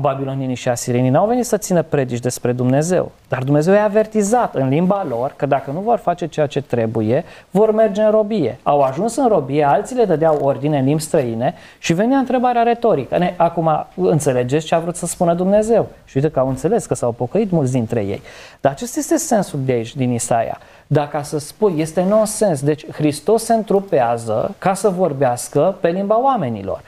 babilonienii 0.00 0.54
și 0.54 0.68
asirienii 0.68 1.10
n-au 1.10 1.26
venit 1.26 1.44
să 1.44 1.56
țină 1.56 1.82
predici 1.82 2.20
despre 2.20 2.52
Dumnezeu, 2.52 3.12
dar 3.28 3.42
Dumnezeu 3.42 3.74
i-a 3.74 3.84
avertizat 3.84 4.54
în 4.54 4.68
limba 4.68 5.06
lor 5.08 5.32
că 5.36 5.46
dacă 5.46 5.70
nu 5.70 5.80
vor 5.80 5.98
face 5.98 6.26
ceea 6.26 6.46
ce 6.46 6.62
trebuie, 6.62 7.24
vor 7.50 7.74
merge 7.74 8.02
în 8.02 8.10
robie. 8.10 8.58
Au 8.62 8.80
ajuns 8.80 9.16
în 9.16 9.28
robie, 9.28 9.64
alții 9.64 9.96
le 9.96 10.04
dădeau 10.04 10.38
ordine 10.42 10.78
în 10.78 10.84
limbi 10.84 11.02
străine 11.02 11.54
și 11.78 11.92
venea 11.92 12.18
întrebarea 12.18 12.62
retorică. 12.62 13.18
Ne, 13.18 13.34
acum 13.36 13.86
înțelegeți 13.94 14.66
ce 14.66 14.74
a 14.74 14.78
vrut 14.78 14.96
să 14.96 15.06
spună 15.06 15.34
Dumnezeu? 15.34 15.88
Și 16.04 16.16
uite 16.16 16.30
că 16.30 16.38
au 16.38 16.48
înțeles 16.48 16.86
că 16.86 16.94
s-au 16.94 17.12
pocăit 17.12 17.50
mulți 17.50 17.72
dintre 17.72 18.00
ei. 18.00 18.22
Dar 18.60 18.72
acesta 18.72 18.98
este 18.98 19.16
sensul 19.16 19.58
de 19.64 19.72
aici, 19.72 19.96
din 19.96 20.12
Isaia. 20.12 20.58
Dacă 20.86 21.20
să 21.22 21.38
spui, 21.38 21.74
este 21.76 22.02
nonsens. 22.02 22.62
Deci 22.62 22.90
Hristos 22.90 23.44
se 23.44 23.54
întrupează 23.54 24.54
ca 24.58 24.74
să 24.74 24.88
vorbească 24.88 25.76
pe 25.80 25.88
limba 25.88 26.22
oamenilor. 26.22 26.80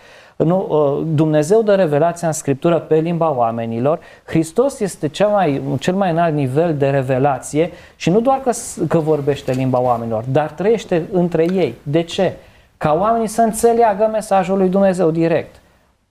Nu, 0.45 0.66
uh, 0.68 1.07
Dumnezeu 1.14 1.62
dă 1.62 1.74
revelația 1.74 2.26
în 2.26 2.32
Scriptură 2.32 2.78
pe 2.78 2.95
limba 2.95 3.34
oamenilor. 3.36 3.99
Hristos 4.24 4.80
este 4.80 5.09
cea 5.09 5.26
mai, 5.26 5.62
cel 5.78 5.95
mai 5.95 6.11
înalt 6.11 6.34
nivel 6.34 6.74
de 6.76 6.88
revelație 6.88 7.70
și 7.97 8.11
nu 8.11 8.20
doar 8.20 8.41
că, 8.41 8.51
că 8.88 8.99
vorbește 8.99 9.53
limba 9.53 9.80
oamenilor, 9.80 10.24
dar 10.32 10.51
trăiește 10.51 11.03
între 11.12 11.47
ei. 11.53 11.74
De 11.82 12.03
ce? 12.03 12.32
Ca 12.76 12.97
oamenii 13.01 13.26
să 13.26 13.43
înțeleagă 13.43 14.09
mesajul 14.12 14.59
lui 14.59 14.68
Dumnezeu 14.68 15.11
direct. 15.11 15.55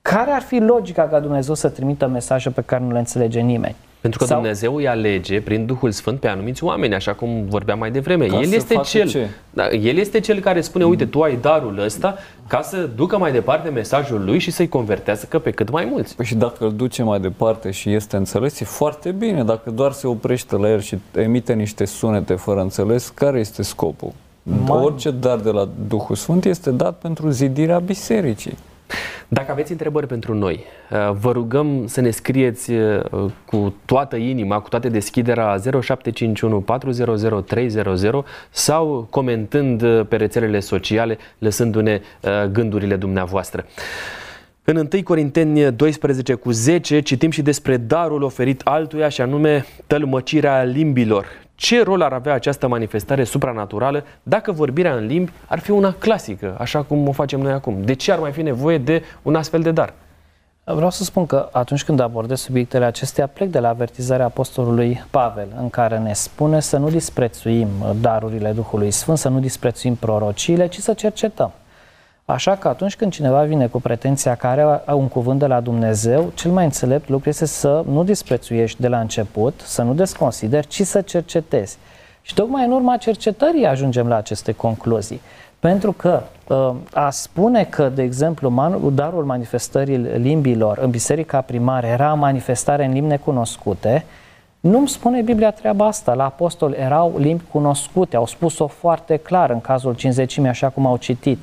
Care 0.02 0.32
ar 0.32 0.42
fi 0.42 0.60
logica 0.60 1.08
ca 1.08 1.20
Dumnezeu 1.20 1.54
să 1.54 1.70
trimită 1.70 2.08
mesaje 2.08 2.50
pe 2.50 2.62
care 2.62 2.84
nu 2.84 2.92
le 2.92 3.00
înțelege 3.00 3.40
nimeni? 3.40 3.76
Pentru 4.02 4.20
că 4.20 4.26
Sau... 4.26 4.38
Dumnezeu 4.38 4.76
îi 4.76 4.88
alege 4.88 5.42
prin 5.42 5.66
Duhul 5.66 5.92
Sfânt 5.92 6.20
pe 6.20 6.28
anumiți 6.28 6.64
oameni, 6.64 6.94
așa 6.94 7.14
cum 7.14 7.46
vorbeam 7.48 7.80
mai 7.80 7.92
devreme. 7.92 8.26
Ca 8.26 8.40
el 8.40 8.52
este 8.52 8.80
cel, 8.84 9.08
ce? 9.08 9.28
Da, 9.50 9.70
el 9.70 9.98
este 9.98 10.20
cel 10.20 10.40
care 10.40 10.62
spune, 10.62 10.86
uite, 10.86 11.06
tu 11.06 11.22
ai 11.22 11.38
darul 11.42 11.80
ăsta 11.80 12.18
ca 12.48 12.62
să 12.62 12.90
ducă 12.96 13.18
mai 13.18 13.32
departe 13.32 13.70
mesajul 13.70 14.26
lui 14.26 14.40
și 14.40 14.52
să-i 14.52 14.68
convertească 14.68 15.40
pe 15.40 15.52
cât 15.52 15.70
mai 15.70 15.86
mulți. 15.86 16.16
Păi 16.16 16.26
și 16.26 16.36
dacă 16.36 16.66
îl 16.66 16.74
duce 16.74 17.04
mai 17.04 17.20
departe 17.20 17.72
și 17.72 17.94
este 17.94 18.16
înțeles, 18.16 18.60
e 18.60 18.66
foarte 18.66 19.12
bine. 19.12 19.44
Dacă 19.44 19.70
doar 19.70 19.92
se 19.92 20.08
oprește 20.08 20.56
la 20.56 20.70
el 20.70 20.80
și 20.80 20.98
emite 21.16 21.54
niște 21.54 21.86
sunete 21.86 22.34
fără 22.34 22.62
înțeles, 22.62 23.10
care 23.10 23.40
este 23.40 23.64
scopul? 23.64 24.12
Mai... 24.44 24.84
Orice 24.84 25.12
dar 25.12 25.38
de 25.38 25.50
la 25.50 25.70
Duhul 25.88 26.16
Sfânt 26.16 26.46
este 26.46 26.72
dat 26.72 26.98
pentru 26.98 27.30
zidirea 27.30 27.80
bisericii. 27.80 28.58
Dacă 29.28 29.52
aveți 29.52 29.72
întrebări 29.72 30.08
pentru 30.08 30.34
noi, 30.34 30.66
uh, 30.92 31.12
vă 31.20 31.32
rugăm 31.32 31.88
să 31.88 32.02
ne 32.02 32.10
scrieți 32.10 32.72
uh, 32.72 33.32
cu 33.46 33.76
toată 33.86 34.16
inima, 34.16 34.60
cu 34.60 34.70
toată 34.70 34.90
deschiderea 34.90 35.58
0751 35.82 36.60
400 36.60 37.42
300 37.46 38.24
sau 38.50 39.08
comentând 39.10 39.82
uh, 39.82 40.06
pe 40.08 40.16
rețelele 40.16 40.60
sociale, 40.60 41.18
lăsându-ne 41.38 42.02
gândurile 42.52 42.96
dumneavoastră. 42.96 43.66
În 44.64 44.76
1 44.76 45.04
Corinteni 45.04 45.72
12 45.72 46.34
cu 46.34 46.52
10 46.52 47.00
citim 47.00 47.30
și 47.30 47.42
despre 47.42 47.78
darul 47.78 48.22
oferit 48.22 48.62
altuia 48.64 49.10
și 49.10 49.22
anume 49.22 49.66
tălmăcirea 49.88 50.64
limbilor. 50.64 51.26
Ce 51.60 51.84
rol 51.84 52.02
ar 52.02 52.14
avea 52.14 52.34
această 52.34 52.68
manifestare 52.68 53.24
supranaturală 53.24 54.04
dacă 54.24 54.52
vorbirea 54.52 54.96
în 54.96 55.06
limbi 55.06 55.32
ar 55.46 55.60
fi 55.60 55.72
una 55.72 55.96
clasică, 55.98 56.56
așa 56.60 56.82
cum 56.82 57.08
o 57.08 57.12
facem 57.12 57.40
noi 57.40 57.52
acum? 57.52 57.82
De 57.84 57.94
ce 57.94 58.12
ar 58.12 58.20
mai 58.20 58.32
fi 58.32 58.42
nevoie 58.42 58.78
de 58.78 59.04
un 59.22 59.36
astfel 59.36 59.62
de 59.62 59.72
dar? 59.72 59.94
Vreau 60.64 60.90
să 60.90 61.04
spun 61.04 61.26
că 61.26 61.50
atunci 61.52 61.84
când 61.84 62.00
abordez 62.00 62.40
subiectele 62.40 62.86
acestea, 62.86 63.28
plec 63.28 63.50
de 63.50 63.60
la 63.60 63.70
avertizarea 63.70 64.26
apostolului 64.26 65.04
Pavel, 65.10 65.48
în 65.60 65.70
care 65.70 65.98
ne 65.98 66.14
spune 66.14 66.60
să 66.60 66.78
nu 66.78 66.90
disprețuim 66.90 67.68
darurile 68.02 68.52
Duhului 68.52 68.92
Sfânt, 68.92 69.18
să 69.18 69.30
nu 69.30 69.40
disprețuim 69.40 69.96
prorociile, 69.96 70.68
ci 70.68 70.78
să 70.78 70.94
cercetăm. 70.94 71.52
Așa 72.30 72.56
că 72.56 72.68
atunci 72.68 72.96
când 72.96 73.12
cineva 73.12 73.44
vine 73.44 73.68
cu 73.68 73.82
pretenția 73.82 74.36
că 74.36 74.48
are 74.48 74.84
un 74.94 75.08
cuvânt 75.08 75.40
de 75.40 75.46
la 75.46 75.60
Dumnezeu, 75.60 76.32
cel 76.34 76.52
mai 76.52 76.64
înțelept 76.64 77.10
lucru 77.10 77.30
este 77.30 77.46
să 77.46 77.84
nu 77.88 78.04
disprețuiești 78.04 78.82
de 78.82 78.88
la 78.88 79.00
început, 79.00 79.62
să 79.66 79.82
nu 79.82 79.94
desconsideri, 79.94 80.68
ci 80.68 80.82
să 80.82 81.02
cercetezi. 81.02 81.78
Și 82.22 82.34
tocmai 82.34 82.66
în 82.66 82.72
urma 82.72 82.98
cercetării 82.98 83.66
ajungem 83.66 84.08
la 84.08 84.16
aceste 84.16 84.52
concluzii. 84.52 85.22
Pentru 85.60 85.92
că 85.92 86.22
ă, 86.50 86.76
a 86.94 87.10
spune 87.10 87.64
că, 87.64 87.90
de 87.90 88.02
exemplu, 88.02 88.92
darul 88.96 89.26
manifestării 89.26 89.98
limbilor 89.98 90.78
în 90.78 90.90
biserica 90.90 91.42
primară 91.42 91.88
era 91.88 92.14
manifestare 92.14 92.86
în 92.86 92.94
limbi 92.94 93.10
necunoscute, 93.10 94.06
nu-mi 94.60 94.88
spune 94.88 95.22
Biblia 95.22 95.52
treaba 95.52 95.86
asta. 95.86 96.14
La 96.14 96.26
apostol 96.26 96.74
erau 96.74 97.14
limbi 97.18 97.44
cunoscute, 97.52 98.16
au 98.16 98.26
spus-o 98.26 98.68
foarte 98.68 99.18
clar 99.18 99.50
în 99.50 99.62
cazul 99.62 99.96
cinzecimii, 99.96 100.50
așa 100.50 100.70
cum 100.70 100.86
au 100.86 100.98
citit. 100.98 101.40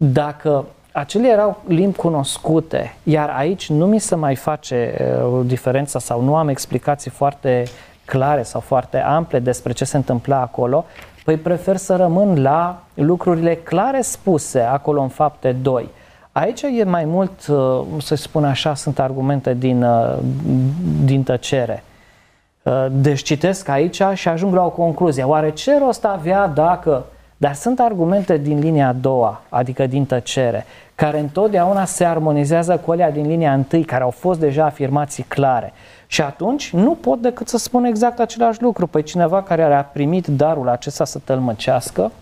Dacă 0.00 0.64
acele 0.92 1.28
erau 1.28 1.62
limbi 1.66 1.96
cunoscute, 1.96 2.94
iar 3.02 3.28
aici 3.36 3.70
nu 3.70 3.86
mi 3.86 3.98
se 3.98 4.14
mai 4.14 4.34
face 4.36 4.94
uh, 5.24 5.40
diferența 5.46 5.98
sau 5.98 6.22
nu 6.22 6.36
am 6.36 6.48
explicații 6.48 7.10
foarte 7.10 7.64
clare 8.04 8.42
sau 8.42 8.60
foarte 8.60 8.98
ample 8.98 9.38
despre 9.38 9.72
ce 9.72 9.84
se 9.84 9.96
întâmpla 9.96 10.40
acolo, 10.40 10.84
păi 11.24 11.36
prefer 11.36 11.76
să 11.76 11.96
rămân 11.96 12.42
la 12.42 12.82
lucrurile 12.94 13.54
clare 13.54 14.00
spuse 14.00 14.60
acolo 14.60 15.02
în 15.02 15.08
fapte 15.08 15.52
2. 15.52 15.88
Aici 16.32 16.62
e 16.62 16.84
mai 16.84 17.04
mult, 17.04 17.46
uh, 17.46 17.80
să 18.00 18.14
spun 18.14 18.44
așa, 18.44 18.74
sunt 18.74 18.98
argumente 18.98 19.54
din, 19.54 19.82
uh, 19.82 20.18
din 21.04 21.22
tăcere. 21.22 21.84
Uh, 22.62 22.86
deci 22.90 23.22
citesc 23.22 23.68
aici 23.68 24.02
și 24.14 24.28
ajung 24.28 24.54
la 24.54 24.64
o 24.64 24.70
concluzie. 24.70 25.22
Oare 25.22 25.50
ce 25.50 25.78
rost 25.78 26.04
avea 26.04 26.46
dacă 26.46 27.04
dar 27.40 27.54
sunt 27.54 27.80
argumente 27.80 28.36
din 28.36 28.58
linia 28.58 28.88
a 28.88 28.92
doua, 28.92 29.42
adică 29.48 29.86
din 29.86 30.04
tăcere, 30.04 30.66
care 30.94 31.18
întotdeauna 31.18 31.84
se 31.84 32.04
armonizează 32.04 32.76
cu 32.76 32.90
alea 32.90 33.10
din 33.10 33.26
linia 33.26 33.52
întâi, 33.52 33.84
care 33.84 34.02
au 34.02 34.10
fost 34.10 34.40
deja 34.40 34.64
afirmații 34.64 35.22
clare. 35.22 35.72
Și 36.06 36.20
atunci 36.20 36.72
nu 36.72 36.94
pot 36.94 37.20
decât 37.20 37.48
să 37.48 37.58
spun 37.58 37.84
exact 37.84 38.20
același 38.20 38.62
lucru. 38.62 38.86
Păi 38.86 39.02
cineva 39.02 39.42
care 39.42 39.62
a 39.62 39.84
primit 39.84 40.26
darul 40.26 40.68
acesta 40.68 41.04
să 41.04 41.20
tălmăcească, 41.24 42.12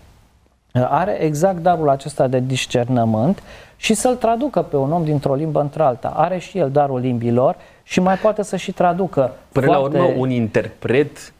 are 0.73 1.21
exact 1.21 1.57
darul 1.57 1.89
acesta 1.89 2.27
de 2.27 2.39
discernământ 2.39 3.43
și 3.75 3.93
să-l 3.93 4.15
traducă 4.15 4.61
pe 4.61 4.75
un 4.75 4.91
om 4.91 5.03
dintr-o 5.03 5.35
limbă 5.35 5.61
într-alta. 5.61 6.13
Are 6.15 6.37
și 6.37 6.57
el 6.57 6.69
darul 6.71 6.99
limbilor 6.99 7.55
și 7.83 7.99
mai 7.99 8.15
poate 8.15 8.43
să 8.43 8.55
și 8.55 8.71
traducă. 8.71 9.31
Până 9.51 9.65
foarte... 9.65 9.97
la 9.97 10.03
urmă, 10.03 10.19
un 10.19 10.29
interpret 10.29 11.33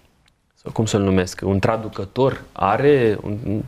cum 0.74 0.86
să-l 0.86 1.01
numesc, 1.01 1.41
un 1.45 1.59
traducător 1.59 2.41
are 2.51 3.18
un, 3.24 3.61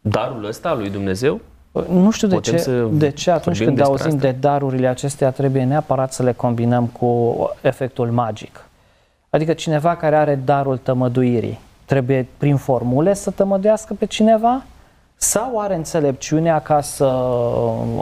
darul 0.00 0.44
ăsta 0.44 0.68
al 0.68 0.78
lui 0.78 0.90
Dumnezeu? 0.90 1.40
Nu 1.88 2.10
știu 2.10 2.28
de 2.28 2.40
ce, 2.40 2.86
de 2.90 3.10
ce 3.10 3.30
atunci 3.30 3.64
când 3.64 3.80
auzim 3.80 4.06
asta? 4.06 4.18
de 4.18 4.36
darurile 4.40 4.86
acestea 4.86 5.30
trebuie 5.30 5.64
neapărat 5.64 6.12
să 6.12 6.22
le 6.22 6.32
combinăm 6.32 6.86
cu 6.86 7.36
efectul 7.60 8.10
magic. 8.10 8.64
Adică 9.30 9.52
cineva 9.52 9.96
care 9.96 10.16
are 10.16 10.34
darul 10.44 10.76
tămăduirii 10.76 11.58
trebuie 11.84 12.26
prin 12.36 12.56
formule 12.56 13.14
să 13.14 13.30
tămăduiască 13.30 13.94
pe 13.94 14.06
cineva? 14.06 14.62
Sau 15.16 15.60
are 15.60 15.74
înțelepciunea 15.74 16.60
ca 16.60 16.80
să 16.80 17.14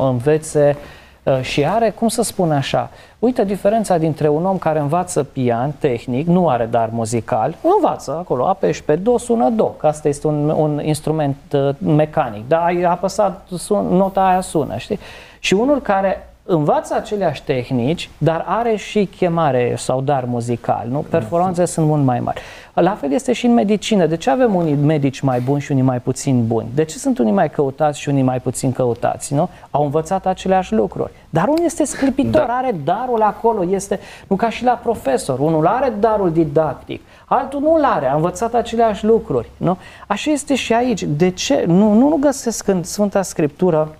învețe 0.00 0.76
Uh, 1.22 1.40
și 1.42 1.64
are, 1.64 1.90
cum 1.90 2.08
să 2.08 2.22
spun 2.22 2.52
așa, 2.52 2.90
uite 3.20 3.44
diferența 3.44 3.98
dintre 3.98 4.28
un 4.28 4.46
om 4.46 4.58
care 4.58 4.78
învață 4.78 5.22
pian 5.22 5.72
tehnic, 5.78 6.26
nu 6.26 6.48
are 6.48 6.66
dar 6.66 6.88
muzical, 6.92 7.54
învață 7.76 8.16
acolo, 8.18 8.46
apeși 8.46 8.82
pe 8.84 8.96
do, 8.96 9.18
sună 9.18 9.50
do, 9.50 9.64
că 9.64 9.86
asta 9.86 10.08
este 10.08 10.26
un, 10.26 10.48
un 10.48 10.80
instrument 10.84 11.36
uh, 11.52 11.68
mecanic, 11.78 12.48
dar 12.48 12.60
ai 12.62 12.82
apăsat, 12.82 13.46
sun, 13.56 13.86
nota 13.86 14.28
aia 14.28 14.40
sună, 14.40 14.76
știi? 14.76 14.98
Și 15.38 15.54
unul 15.54 15.80
care 15.80 16.30
învață 16.53 16.94
aceleași 16.94 17.42
tehnici, 17.42 18.11
dar 18.18 18.44
are 18.46 18.76
și 18.76 19.09
chemare 19.16 19.74
sau 19.76 20.01
dar 20.01 20.24
muzical, 20.24 20.86
nu? 20.90 21.05
Performanțele 21.11 21.66
sunt 21.66 21.86
mult 21.86 22.05
mai 22.05 22.20
mari. 22.20 22.40
La 22.74 22.94
fel 22.94 23.12
este 23.12 23.32
și 23.32 23.46
în 23.46 23.53
medicină. 23.53 24.07
De 24.07 24.16
ce 24.16 24.30
avem 24.30 24.55
unii 24.55 24.74
medici 24.74 25.20
mai 25.20 25.40
buni 25.40 25.61
și 25.61 25.72
unii 25.72 25.82
mai 25.82 26.01
puțin 26.01 26.46
buni? 26.46 26.66
De 26.74 26.84
ce 26.84 26.98
sunt 26.98 27.18
unii 27.18 27.32
mai 27.32 27.51
căutați 27.51 28.01
și 28.01 28.09
unii 28.09 28.22
mai 28.22 28.40
puțin 28.40 28.72
căutați, 28.72 29.34
nu? 29.34 29.48
Au 29.70 29.84
învățat 29.84 30.26
aceleași 30.26 30.74
lucruri. 30.74 31.12
Dar 31.30 31.48
unul 31.48 31.64
este 31.64 31.84
sclipitor, 31.84 32.46
da. 32.46 32.57
are 32.57 32.76
darul 32.84 33.22
acolo, 33.22 33.64
este, 33.70 34.01
nu 34.26 34.36
ca 34.36 34.51
și 34.51 34.64
la 34.64 34.72
profesor, 34.82 35.38
unul 35.38 35.66
are 35.66 35.92
darul 36.01 36.32
didactic, 36.32 37.01
altul 37.24 37.61
nu-l 37.61 37.84
are, 37.84 38.07
a 38.07 38.14
învățat 38.14 38.55
aceleași 38.55 39.05
lucruri, 39.05 39.51
nu? 39.57 39.76
Așa 40.07 40.30
este 40.30 40.55
și 40.55 40.72
aici. 40.72 41.03
De 41.03 41.30
ce? 41.30 41.64
Nu, 41.66 41.92
nu, 41.92 42.09
nu 42.09 42.16
găsesc 42.16 42.68
în 42.68 42.82
Sfânta 42.82 43.22
Scriptură 43.22 43.94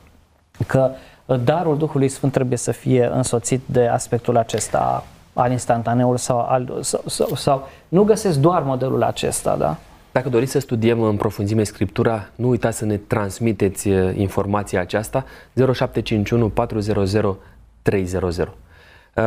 că 0.67 0.91
uh, 0.91 0.97
darul 1.37 1.79
Duhului 1.79 2.09
Sfânt 2.09 2.33
trebuie 2.33 2.59
să 2.59 2.73
fie 2.73 3.11
însoțit 3.13 3.61
de 3.67 3.87
aspectul 3.87 4.37
acesta 4.37 5.05
al 5.33 5.51
instantaneului 5.51 6.19
sau, 6.19 6.39
al, 6.39 6.79
sau, 6.81 7.03
sau, 7.07 7.35
sau 7.35 7.69
nu 7.89 8.03
găsesc 8.03 8.39
doar 8.39 8.63
modelul 8.63 9.03
acesta, 9.03 9.57
da? 9.57 9.77
Dacă 10.13 10.29
doriți 10.29 10.53
să 10.53 10.59
studiem 10.59 11.03
în 11.03 11.17
profunzime 11.17 11.63
Scriptura, 11.63 12.29
nu 12.35 12.49
uitați 12.49 12.79
să 12.79 12.85
ne 12.85 12.97
transmiteți 12.97 13.89
uh, 13.89 14.17
informația 14.17 14.81
aceasta 14.81 15.25
0751 15.55 16.49
400 16.49 17.37
300. 17.83 18.53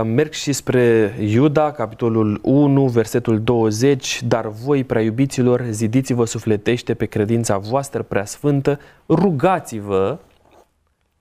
Merg 0.04 0.32
și 0.32 0.52
spre 0.52 1.16
Iuda, 1.20 1.72
capitolul 1.72 2.40
1, 2.44 2.86
versetul 2.86 3.40
20, 3.42 4.22
dar 4.28 4.48
voi, 4.48 4.84
prea 4.84 5.02
iubiților, 5.02 5.66
zidiți-vă 5.70 6.26
sufletește 6.26 6.94
pe 6.94 7.06
credința 7.06 7.58
voastră 7.58 8.02
prea 8.02 8.26
sfântă, 8.26 8.80
rugați-vă 9.08 10.18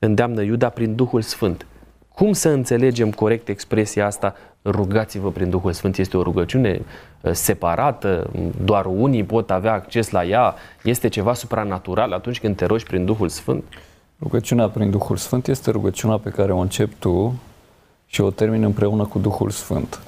îndeamnă 0.05 0.43
Iuda 0.43 0.69
prin 0.69 0.95
Duhul 0.95 1.23
Sfânt. 1.23 1.67
Cum 2.15 2.33
să 2.33 2.49
înțelegem 2.49 3.11
corect 3.11 3.49
expresia 3.49 4.07
asta, 4.07 4.35
rugați-vă 4.65 5.31
prin 5.31 5.51
Duhul 5.51 5.73
Sfânt? 5.73 5.99
Este 5.99 6.17
o 6.17 6.23
rugăciune 6.23 6.81
uh, 7.21 7.33
separată, 7.33 8.31
doar 8.65 8.87
unii 8.87 9.25
pot 9.25 9.51
avea 9.51 9.73
acces 9.73 10.11
la 10.11 10.25
ea, 10.25 10.55
este 10.83 11.09
ceva 11.09 11.35
supranatural 11.35 12.13
atunci 12.13 12.41
când 12.41 12.57
te 12.57 12.65
rogi 12.65 12.85
prin 12.85 13.05
Duhul 13.05 13.29
Sfânt? 13.29 13.65
Rugăciunea 14.21 14.69
prin 14.69 14.91
Duhul 14.91 15.17
Sfânt 15.17 15.49
este 15.49 15.71
rugăciunea 15.71 16.17
pe 16.17 16.31
care 16.31 16.53
o 16.53 16.59
începi 16.59 16.95
tu 16.99 17.35
și 18.07 18.21
o 18.21 18.31
termini 18.31 18.65
împreună 18.65 19.05
cu 19.05 19.19
Duhul 19.19 19.51
Sfânt. 19.51 20.01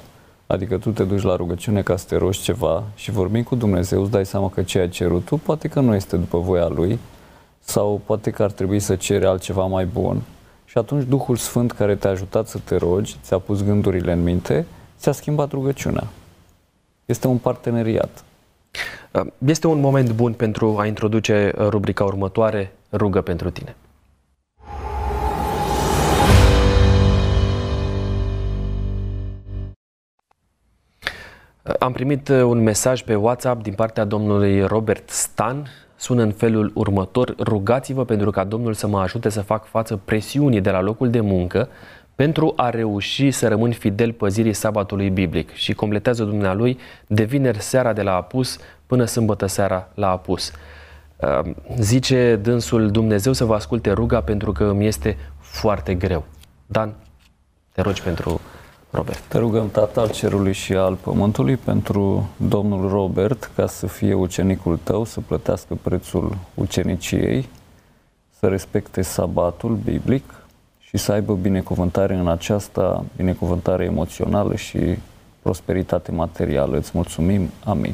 Adică 0.47 0.77
tu 0.77 0.89
te 0.89 1.03
duci 1.03 1.21
la 1.21 1.35
rugăciune 1.35 1.81
ca 1.81 1.95
să 1.95 2.05
te 2.07 2.17
rogi 2.17 2.41
ceva 2.41 2.83
și 2.95 3.11
vorbim 3.11 3.43
cu 3.43 3.55
Dumnezeu, 3.55 4.01
îți 4.01 4.11
dai 4.11 4.25
seama 4.25 4.49
că 4.49 4.61
ceea 4.61 4.85
ce 4.85 4.91
cerut 4.91 5.25
tu 5.25 5.37
poate 5.37 5.67
că 5.67 5.79
nu 5.79 5.95
este 5.95 6.17
după 6.17 6.37
voia 6.37 6.67
Lui, 6.67 6.99
sau 7.65 8.01
poate 8.05 8.31
că 8.31 8.43
ar 8.43 8.51
trebui 8.51 8.79
să 8.79 8.95
cere 8.95 9.25
altceva 9.25 9.65
mai 9.65 9.85
bun. 9.85 10.21
Și 10.65 10.77
atunci 10.77 11.07
Duhul 11.07 11.35
Sfânt 11.35 11.71
care 11.71 11.95
te-a 11.95 12.09
ajutat 12.09 12.47
să 12.47 12.59
te 12.63 12.75
rogi, 12.75 13.17
ți-a 13.23 13.37
pus 13.39 13.63
gândurile 13.63 14.11
în 14.11 14.23
minte, 14.23 14.65
ți-a 14.97 15.11
schimbat 15.11 15.51
rugăciunea. 15.51 16.07
Este 17.05 17.27
un 17.27 17.37
parteneriat. 17.37 18.23
Este 19.45 19.67
un 19.67 19.79
moment 19.79 20.11
bun 20.11 20.33
pentru 20.33 20.77
a 20.77 20.85
introduce 20.85 21.51
rubrica 21.57 22.03
următoare, 22.03 22.75
rugă 22.91 23.21
pentru 23.21 23.49
tine. 23.49 23.75
Am 31.79 31.91
primit 31.91 32.27
un 32.27 32.63
mesaj 32.63 33.03
pe 33.03 33.15
WhatsApp 33.15 33.63
din 33.63 33.73
partea 33.73 34.03
domnului 34.03 34.65
Robert 34.65 35.09
Stan, 35.09 35.67
sună 35.95 36.21
în 36.21 36.31
felul 36.31 36.71
următor, 36.73 37.35
rugați-vă 37.39 38.05
pentru 38.05 38.31
ca 38.31 38.43
Domnul 38.43 38.73
să 38.73 38.87
mă 38.87 38.99
ajute 38.99 39.29
să 39.29 39.41
fac 39.41 39.65
față 39.65 39.99
presiunii 40.05 40.61
de 40.61 40.69
la 40.69 40.81
locul 40.81 41.09
de 41.09 41.19
muncă 41.19 41.69
pentru 42.15 42.53
a 42.55 42.69
reuși 42.69 43.31
să 43.31 43.47
rămân 43.47 43.71
fidel 43.71 44.11
păzirii 44.11 44.53
sabatului 44.53 45.09
biblic 45.09 45.53
și 45.53 45.73
completează 45.73 46.23
dumnealui 46.23 46.77
de 47.07 47.23
vineri 47.23 47.59
seara 47.59 47.93
de 47.93 48.01
la 48.01 48.15
apus 48.15 48.57
până 48.85 49.05
sâmbătă 49.05 49.45
seara 49.45 49.87
la 49.93 50.09
apus. 50.09 50.51
Ehm, 51.17 51.55
zice 51.79 52.35
dânsul 52.35 52.91
Dumnezeu 52.91 53.33
să 53.33 53.45
vă 53.45 53.53
asculte 53.53 53.91
ruga 53.91 54.21
pentru 54.21 54.51
că 54.51 54.63
îmi 54.63 54.87
este 54.87 55.17
foarte 55.39 55.93
greu. 55.93 56.25
Dan, 56.65 56.93
te 57.71 57.81
rogi 57.81 58.01
pentru 58.01 58.41
Robert. 58.89 59.19
Te 59.27 59.37
rugăm, 59.37 59.69
Tată 59.69 59.99
al 59.99 60.09
Cerului 60.09 60.53
și 60.53 60.73
al 60.73 60.95
Pământului, 60.95 61.57
pentru 61.57 62.29
domnul 62.37 62.89
Robert, 62.89 63.51
ca 63.55 63.67
să 63.67 63.87
fie 63.87 64.13
ucenicul 64.13 64.79
tău, 64.83 65.05
să 65.05 65.19
plătească 65.19 65.77
prețul 65.81 66.37
uceniciei, 66.53 67.49
să 68.39 68.47
respecte 68.47 69.01
sabatul 69.01 69.75
biblic 69.75 70.23
și 70.79 70.97
să 70.97 71.11
aibă 71.11 71.33
binecuvântare 71.33 72.15
în 72.15 72.27
aceasta, 72.27 73.05
binecuvântare 73.15 73.83
emoțională 73.83 74.55
și 74.55 74.79
prosperitate 75.41 76.11
materială. 76.11 76.77
Îți 76.77 76.91
mulțumim. 76.93 77.49
Amin. 77.63 77.93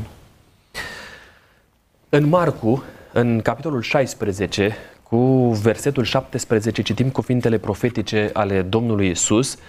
În 2.10 2.28
Marcu, 2.28 2.84
în 3.14 3.42
capitolul 3.42 3.82
16, 3.82 4.76
cu 5.04 5.18
versetul 5.62 6.04
17, 6.04 6.82
citim 6.82 7.10
cuvintele 7.10 7.58
profetice 7.58 8.30
ale 8.34 8.62
Domnului 8.62 9.10
Isus, 9.10 9.54
Uh, 9.54 9.60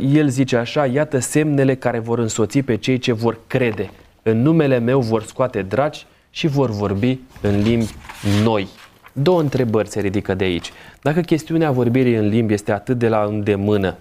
el 0.00 0.28
zice 0.28 0.56
așa, 0.56 0.86
iată 0.86 1.18
semnele 1.18 1.74
care 1.74 1.98
vor 1.98 2.18
însoți 2.18 2.58
pe 2.58 2.76
cei 2.76 2.98
ce 2.98 3.12
vor 3.12 3.38
crede. 3.46 3.90
În 4.22 4.42
numele 4.42 4.78
meu 4.78 5.00
vor 5.00 5.22
scoate 5.22 5.62
dragi 5.62 6.06
și 6.30 6.46
vor 6.46 6.70
vorbi 6.70 7.18
în 7.40 7.62
limbi 7.62 7.94
noi. 8.42 8.68
Două 9.12 9.40
întrebări 9.40 9.88
se 9.88 10.00
ridică 10.00 10.34
de 10.34 10.44
aici. 10.44 10.72
Dacă 11.02 11.20
chestiunea 11.20 11.70
vorbirii 11.70 12.14
în 12.14 12.28
limbi 12.28 12.52
este 12.52 12.72
atât 12.72 12.98
de 12.98 13.08
la 13.08 13.24
îndemână, 13.24 13.96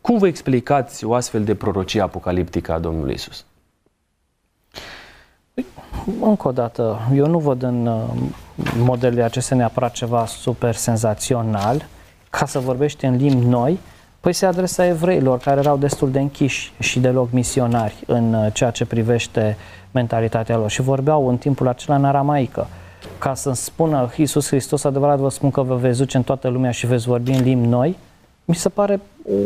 cum 0.00 0.18
vă 0.18 0.26
explicați 0.26 1.04
o 1.04 1.14
astfel 1.14 1.44
de 1.44 1.54
prorocie 1.54 2.00
apocaliptică 2.00 2.72
a 2.72 2.78
Domnului 2.78 3.14
Isus? 3.14 3.44
Încă 6.20 6.48
o 6.48 6.52
dată, 6.52 6.98
eu 7.14 7.26
nu 7.26 7.38
văd 7.38 7.62
în 7.62 7.86
uh, 7.86 8.02
modelele 8.76 9.22
acestea 9.22 9.56
neapărat 9.56 9.92
ceva 9.92 10.26
super 10.26 10.74
senzațional 10.74 11.86
ca 12.30 12.46
să 12.46 12.58
vorbești 12.58 13.04
în 13.04 13.16
limbi 13.16 13.46
noi, 13.46 13.78
Păi 14.22 14.32
se 14.32 14.46
adresa 14.46 14.86
evreilor 14.86 15.38
care 15.38 15.60
erau 15.60 15.76
destul 15.76 16.10
de 16.10 16.20
închiși 16.20 16.72
și 16.78 17.00
deloc 17.00 17.30
misionari 17.30 17.94
în 18.06 18.34
uh, 18.34 18.52
ceea 18.52 18.70
ce 18.70 18.86
privește 18.86 19.56
mentalitatea 19.90 20.56
lor 20.56 20.70
și 20.70 20.82
vorbeau 20.82 21.28
în 21.28 21.36
timpul 21.36 21.68
acela 21.68 21.96
în 21.96 22.04
aramaică. 22.04 22.66
Ca 23.18 23.34
să 23.34 23.52
spună 23.52 24.10
Iisus 24.16 24.46
Hristos, 24.46 24.84
adevărat 24.84 25.18
vă 25.18 25.30
spun 25.30 25.50
că 25.50 25.62
vă 25.62 25.74
veți 25.74 25.98
duce 25.98 26.16
în 26.16 26.22
toată 26.22 26.48
lumea 26.48 26.70
și 26.70 26.86
veți 26.86 27.06
vorbi 27.06 27.30
în 27.30 27.42
limbi 27.42 27.66
noi, 27.66 27.96
mi 28.44 28.54
se 28.54 28.68
pare 28.68 29.00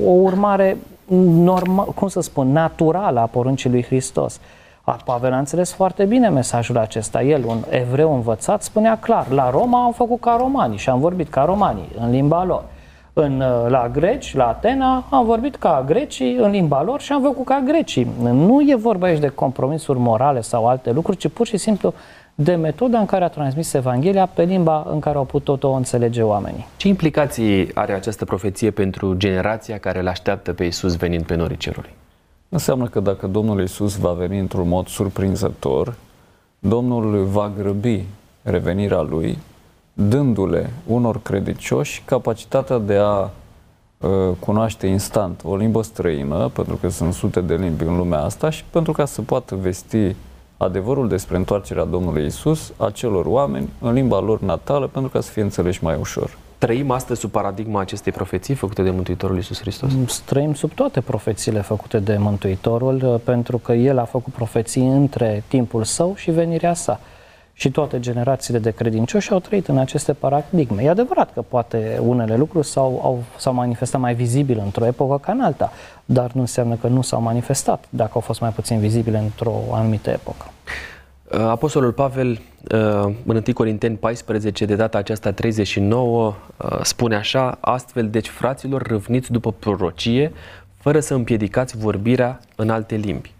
o 0.04 0.10
urmare 0.10 0.76
normal, 1.28 1.86
cum 1.86 2.08
să 2.08 2.20
spun, 2.20 2.52
naturală 2.52 3.20
a 3.20 3.26
poruncii 3.26 3.70
lui 3.70 3.84
Hristos. 3.84 4.40
Pavel 5.04 5.32
a 5.32 5.38
înțeles 5.38 5.72
foarte 5.72 6.04
bine 6.04 6.28
mesajul 6.28 6.78
acesta. 6.78 7.22
El, 7.22 7.44
un 7.46 7.64
evreu 7.68 8.14
învățat, 8.14 8.62
spunea 8.62 8.98
clar, 8.98 9.30
la 9.30 9.50
Roma 9.50 9.84
am 9.84 9.92
făcut 9.92 10.20
ca 10.20 10.36
romanii 10.38 10.78
și 10.78 10.88
am 10.88 11.00
vorbit 11.00 11.28
ca 11.28 11.44
romanii, 11.44 11.88
în 11.98 12.10
limba 12.10 12.44
lor 12.44 12.64
în, 13.18 13.40
uh, 13.40 13.68
la 13.68 13.88
greci, 13.92 14.34
la 14.34 14.48
Atena, 14.48 15.04
am 15.10 15.24
vorbit 15.24 15.56
ca 15.56 15.84
grecii 15.86 16.36
în 16.36 16.50
limba 16.50 16.82
lor 16.82 17.00
și 17.00 17.12
am 17.12 17.22
făcut 17.22 17.44
ca 17.44 17.62
grecii. 17.64 18.06
Nu 18.20 18.60
e 18.66 18.74
vorba 18.74 19.06
aici 19.06 19.18
de 19.18 19.28
compromisuri 19.28 19.98
morale 19.98 20.40
sau 20.40 20.66
alte 20.66 20.92
lucruri, 20.92 21.16
ci 21.16 21.28
pur 21.28 21.46
și 21.46 21.56
simplu 21.56 21.94
de 22.34 22.54
metoda 22.54 22.98
în 22.98 23.06
care 23.06 23.24
a 23.24 23.28
transmis 23.28 23.72
Evanghelia 23.72 24.26
pe 24.26 24.42
limba 24.42 24.86
în 24.90 25.00
care 25.00 25.16
au 25.16 25.24
putut-o 25.24 25.70
înțelege 25.70 26.22
oamenii. 26.22 26.66
Ce 26.76 26.88
implicații 26.88 27.74
are 27.74 27.92
această 27.92 28.24
profeție 28.24 28.70
pentru 28.70 29.14
generația 29.14 29.78
care 29.78 29.98
îl 29.98 30.08
așteaptă 30.08 30.52
pe 30.52 30.64
Isus 30.64 30.96
venind 30.96 31.24
pe 31.24 31.34
norii 31.34 31.56
cerului? 31.56 31.94
Înseamnă 32.48 32.86
că 32.86 33.00
dacă 33.00 33.26
Domnul 33.26 33.62
Isus 33.62 33.96
va 33.96 34.12
veni 34.12 34.38
într-un 34.38 34.68
mod 34.68 34.86
surprinzător, 34.86 35.94
Domnul 36.58 37.24
va 37.24 37.50
grăbi 37.58 38.04
revenirea 38.42 39.00
Lui 39.00 39.38
dându-le 39.98 40.70
unor 40.86 41.22
credicioși 41.22 42.02
capacitatea 42.04 42.78
de 42.78 42.96
a 42.96 43.30
uh, 43.98 44.10
cunoaște 44.38 44.86
instant 44.86 45.40
o 45.44 45.56
limbă 45.56 45.82
străină, 45.82 46.48
pentru 46.48 46.76
că 46.76 46.88
sunt 46.88 47.14
sute 47.14 47.40
de 47.40 47.54
limbi 47.54 47.84
în 47.84 47.96
lumea 47.96 48.22
asta 48.22 48.50
și 48.50 48.64
pentru 48.70 48.92
ca 48.92 49.04
să 49.04 49.22
poată 49.22 49.54
vesti 49.54 50.14
adevărul 50.56 51.08
despre 51.08 51.36
întoarcerea 51.36 51.84
Domnului 51.84 52.26
Isus 52.26 52.72
acelor 52.76 53.26
oameni 53.26 53.68
în 53.80 53.92
limba 53.92 54.20
lor 54.20 54.40
natală 54.40 54.86
pentru 54.86 55.10
ca 55.10 55.20
să 55.20 55.30
fie 55.30 55.42
înțeleși 55.42 55.84
mai 55.84 55.96
ușor. 56.00 56.38
Trăim 56.58 56.90
astăzi 56.90 57.20
sub 57.20 57.30
paradigma 57.30 57.80
acestei 57.80 58.12
profeții 58.12 58.54
făcute 58.54 58.82
de 58.82 58.90
Mântuitorul 58.90 59.36
Iisus 59.36 59.60
Hristos? 59.60 59.92
Mm, 59.92 60.06
trăim 60.24 60.54
sub 60.54 60.72
toate 60.72 61.00
profețiile 61.00 61.60
făcute 61.60 61.98
de 61.98 62.16
Mântuitorul, 62.16 63.00
uh, 63.04 63.20
pentru 63.24 63.58
că 63.58 63.72
El 63.72 63.98
a 63.98 64.04
făcut 64.04 64.32
profeții 64.32 64.86
între 64.86 65.44
timpul 65.48 65.84
său 65.84 66.14
și 66.14 66.30
venirea 66.30 66.74
sa. 66.74 67.00
Și 67.58 67.70
toate 67.70 68.00
generațiile 68.00 68.58
de 68.58 68.70
credincioși 68.70 69.32
au 69.32 69.40
trăit 69.40 69.68
în 69.68 69.78
aceste 69.78 70.12
paradigme. 70.12 70.82
E 70.82 70.88
adevărat 70.88 71.32
că 71.32 71.42
poate 71.42 72.00
unele 72.02 72.36
lucruri 72.36 72.66
s-au, 72.66 73.00
au, 73.02 73.22
s-au 73.36 73.54
manifestat 73.54 74.00
mai 74.00 74.14
vizibil 74.14 74.60
într-o 74.64 74.86
epocă 74.86 75.18
ca 75.18 75.32
în 75.32 75.40
alta, 75.40 75.72
dar 76.04 76.32
nu 76.32 76.40
înseamnă 76.40 76.74
că 76.74 76.86
nu 76.86 77.02
s-au 77.02 77.20
manifestat 77.20 77.84
dacă 77.90 78.10
au 78.14 78.20
fost 78.20 78.40
mai 78.40 78.50
puțin 78.50 78.78
vizibile 78.78 79.18
într-o 79.18 79.54
anumită 79.72 80.10
epocă. 80.10 80.50
Uh, 81.32 81.38
Apostolul 81.38 81.92
Pavel, 81.92 82.30
uh, 82.30 83.14
în 83.26 83.36
1 83.36 83.42
Corinteni 83.54 83.96
14, 83.96 84.64
de 84.64 84.74
data 84.74 84.98
aceasta 84.98 85.32
39, 85.32 86.34
uh, 86.56 86.78
spune 86.82 87.16
așa, 87.16 87.58
astfel, 87.60 88.08
deci, 88.08 88.28
fraților, 88.28 88.82
râvniți 88.82 89.32
după 89.32 89.52
prorocie, 89.52 90.32
fără 90.76 91.00
să 91.00 91.14
împiedicați 91.14 91.76
vorbirea 91.76 92.40
în 92.56 92.70
alte 92.70 92.94
limbi. 92.94 93.35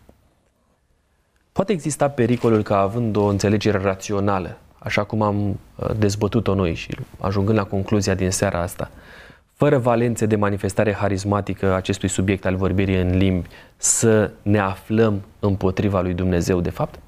Poate 1.56 1.72
exista 1.72 2.08
pericolul 2.08 2.62
ca 2.62 2.78
având 2.78 3.16
o 3.16 3.24
înțelegere 3.24 3.78
rațională, 3.78 4.56
așa 4.78 5.04
cum 5.04 5.22
am 5.22 5.58
dezbătut-o 5.98 6.54
noi 6.54 6.74
și 6.74 6.96
ajungând 7.18 7.58
la 7.58 7.64
concluzia 7.64 8.14
din 8.14 8.30
seara 8.30 8.60
asta, 8.62 8.90
fără 9.52 9.78
valențe 9.78 10.26
de 10.26 10.36
manifestare 10.36 10.92
harismatică 10.92 11.74
acestui 11.74 12.08
subiect 12.08 12.46
al 12.46 12.56
vorbirii 12.56 13.00
în 13.00 13.16
limbi, 13.16 13.48
să 13.76 14.30
ne 14.42 14.58
aflăm 14.58 15.22
împotriva 15.38 16.00
lui 16.00 16.14
Dumnezeu 16.14 16.60
de 16.60 16.70
fapt? 16.70 16.98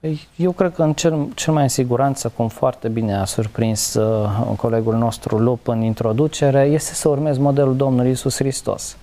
Păi, 0.00 0.28
eu 0.36 0.52
cred 0.52 0.74
că 0.74 0.82
în 0.82 0.92
cel, 0.92 1.28
cel 1.34 1.52
mai 1.52 1.62
în 1.62 1.68
siguranță, 1.68 2.32
cum 2.36 2.48
foarte 2.48 2.88
bine 2.88 3.16
a 3.16 3.24
surprins 3.24 3.94
uh, 3.94 4.56
colegul 4.56 4.94
nostru 4.94 5.38
Lup 5.38 5.68
în 5.68 5.82
introducere, 5.82 6.62
este 6.62 6.94
să 6.94 7.08
urmezi 7.08 7.40
modelul 7.40 7.76
Domnului 7.76 8.10
Isus 8.10 8.36
Hristos. 8.36 8.96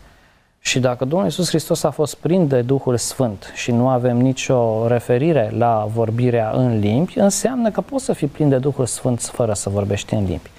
Și 0.68 0.80
dacă 0.80 1.05
Domnul 1.05 1.28
Isus 1.28 1.47
Hristos 1.47 1.84
a 1.84 1.89
fost 1.89 2.16
prins 2.16 2.49
de 2.49 2.61
Duhul 2.61 2.97
Sfânt 2.97 3.51
și 3.53 3.72
nu 3.72 3.88
avem 3.88 4.18
nicio 4.18 4.88
referire 4.88 5.51
la 5.57 5.88
vorbirea 5.93 6.51
în 6.53 6.80
limbi, 6.80 7.20
înseamnă 7.20 7.72
că 7.72 7.82
poți 7.82 8.05
să 8.05 8.13
fii 8.13 8.28
plin 8.28 8.49
de 8.49 8.57
Duhul 8.57 8.86
Sfânt 8.86 9.22
fără 9.22 9.53
să 9.53 9.70
vorbești 9.70 10.13
în 10.13 10.26
limbi. 10.26 10.49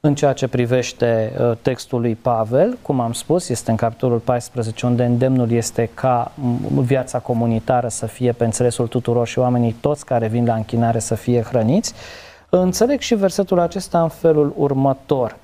În 0.00 0.14
ceea 0.14 0.32
ce 0.32 0.48
privește 0.48 1.32
uh, 1.38 1.52
textul 1.62 2.00
lui 2.00 2.14
Pavel, 2.14 2.78
cum 2.82 3.00
am 3.00 3.12
spus, 3.12 3.48
este 3.48 3.70
în 3.70 3.76
capitolul 3.76 4.18
14, 4.18 4.86
unde 4.86 5.04
îndemnul 5.04 5.50
este 5.50 5.90
ca 5.94 6.32
viața 6.80 7.18
comunitară 7.18 7.88
să 7.88 8.06
fie 8.06 8.32
pe 8.32 8.44
înțelesul 8.44 8.86
tuturor 8.86 9.26
și 9.26 9.38
oamenii 9.38 9.76
toți 9.80 10.04
care 10.04 10.28
vin 10.28 10.46
la 10.46 10.54
închinare 10.54 10.98
să 10.98 11.14
fie 11.14 11.42
hrăniți. 11.42 11.94
Înțeleg 12.48 13.00
și 13.00 13.14
versetul 13.14 13.58
acesta 13.58 14.02
în 14.02 14.08
felul 14.08 14.52
următor– 14.56 15.36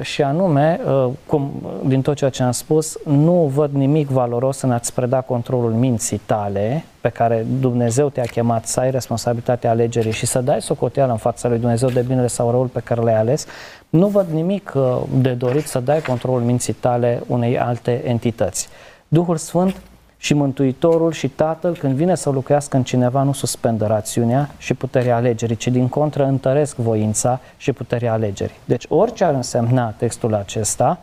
și 0.00 0.22
anume, 0.22 0.80
uh, 0.86 1.08
cum, 1.26 1.52
din 1.86 2.02
tot 2.02 2.16
ceea 2.16 2.30
ce 2.30 2.42
am 2.42 2.50
spus, 2.50 2.98
nu 3.04 3.50
văd 3.54 3.72
nimic 3.72 4.08
valoros 4.08 4.60
în 4.60 4.70
a-ți 4.70 4.94
preda 4.94 5.20
controlul 5.20 5.72
minții 5.72 6.20
tale, 6.26 6.84
pe 7.00 7.08
care 7.08 7.46
Dumnezeu 7.60 8.08
te-a 8.08 8.24
chemat 8.24 8.66
să 8.66 8.80
ai 8.80 8.90
responsabilitatea 8.90 9.70
alegerii 9.70 10.12
și 10.12 10.26
să 10.26 10.40
dai 10.40 10.62
socoteală 10.62 11.12
în 11.12 11.18
fața 11.18 11.48
lui 11.48 11.58
Dumnezeu 11.58 11.88
de 11.88 12.00
binele 12.00 12.26
sau 12.26 12.50
răul 12.50 12.66
pe 12.66 12.80
care 12.80 13.00
l-ai 13.00 13.18
ales, 13.18 13.46
nu 13.88 14.06
văd 14.06 14.26
nimic 14.30 14.72
uh, 14.76 15.00
de 15.14 15.32
dorit 15.32 15.66
să 15.66 15.80
dai 15.80 16.00
controlul 16.00 16.40
minții 16.40 16.72
tale 16.72 17.22
unei 17.26 17.58
alte 17.58 18.02
entități. 18.04 18.68
Duhul 19.08 19.36
Sfânt 19.36 19.80
și 20.20 20.34
Mântuitorul 20.34 21.12
și 21.12 21.28
Tatăl, 21.28 21.76
când 21.76 21.94
vine 21.94 22.14
să 22.14 22.30
locuiască 22.30 22.76
în 22.76 22.82
cineva, 22.82 23.22
nu 23.22 23.32
suspendă 23.32 23.86
rațiunea 23.86 24.50
și 24.58 24.74
puterea 24.74 25.16
alegerii, 25.16 25.56
ci 25.56 25.68
din 25.68 25.88
contră 25.88 26.24
întăresc 26.24 26.76
voința 26.76 27.40
și 27.56 27.72
puterea 27.72 28.12
alegerii. 28.12 28.56
Deci 28.64 28.84
orice 28.88 29.24
ar 29.24 29.34
însemna 29.34 29.90
textul 29.90 30.34
acesta, 30.34 30.98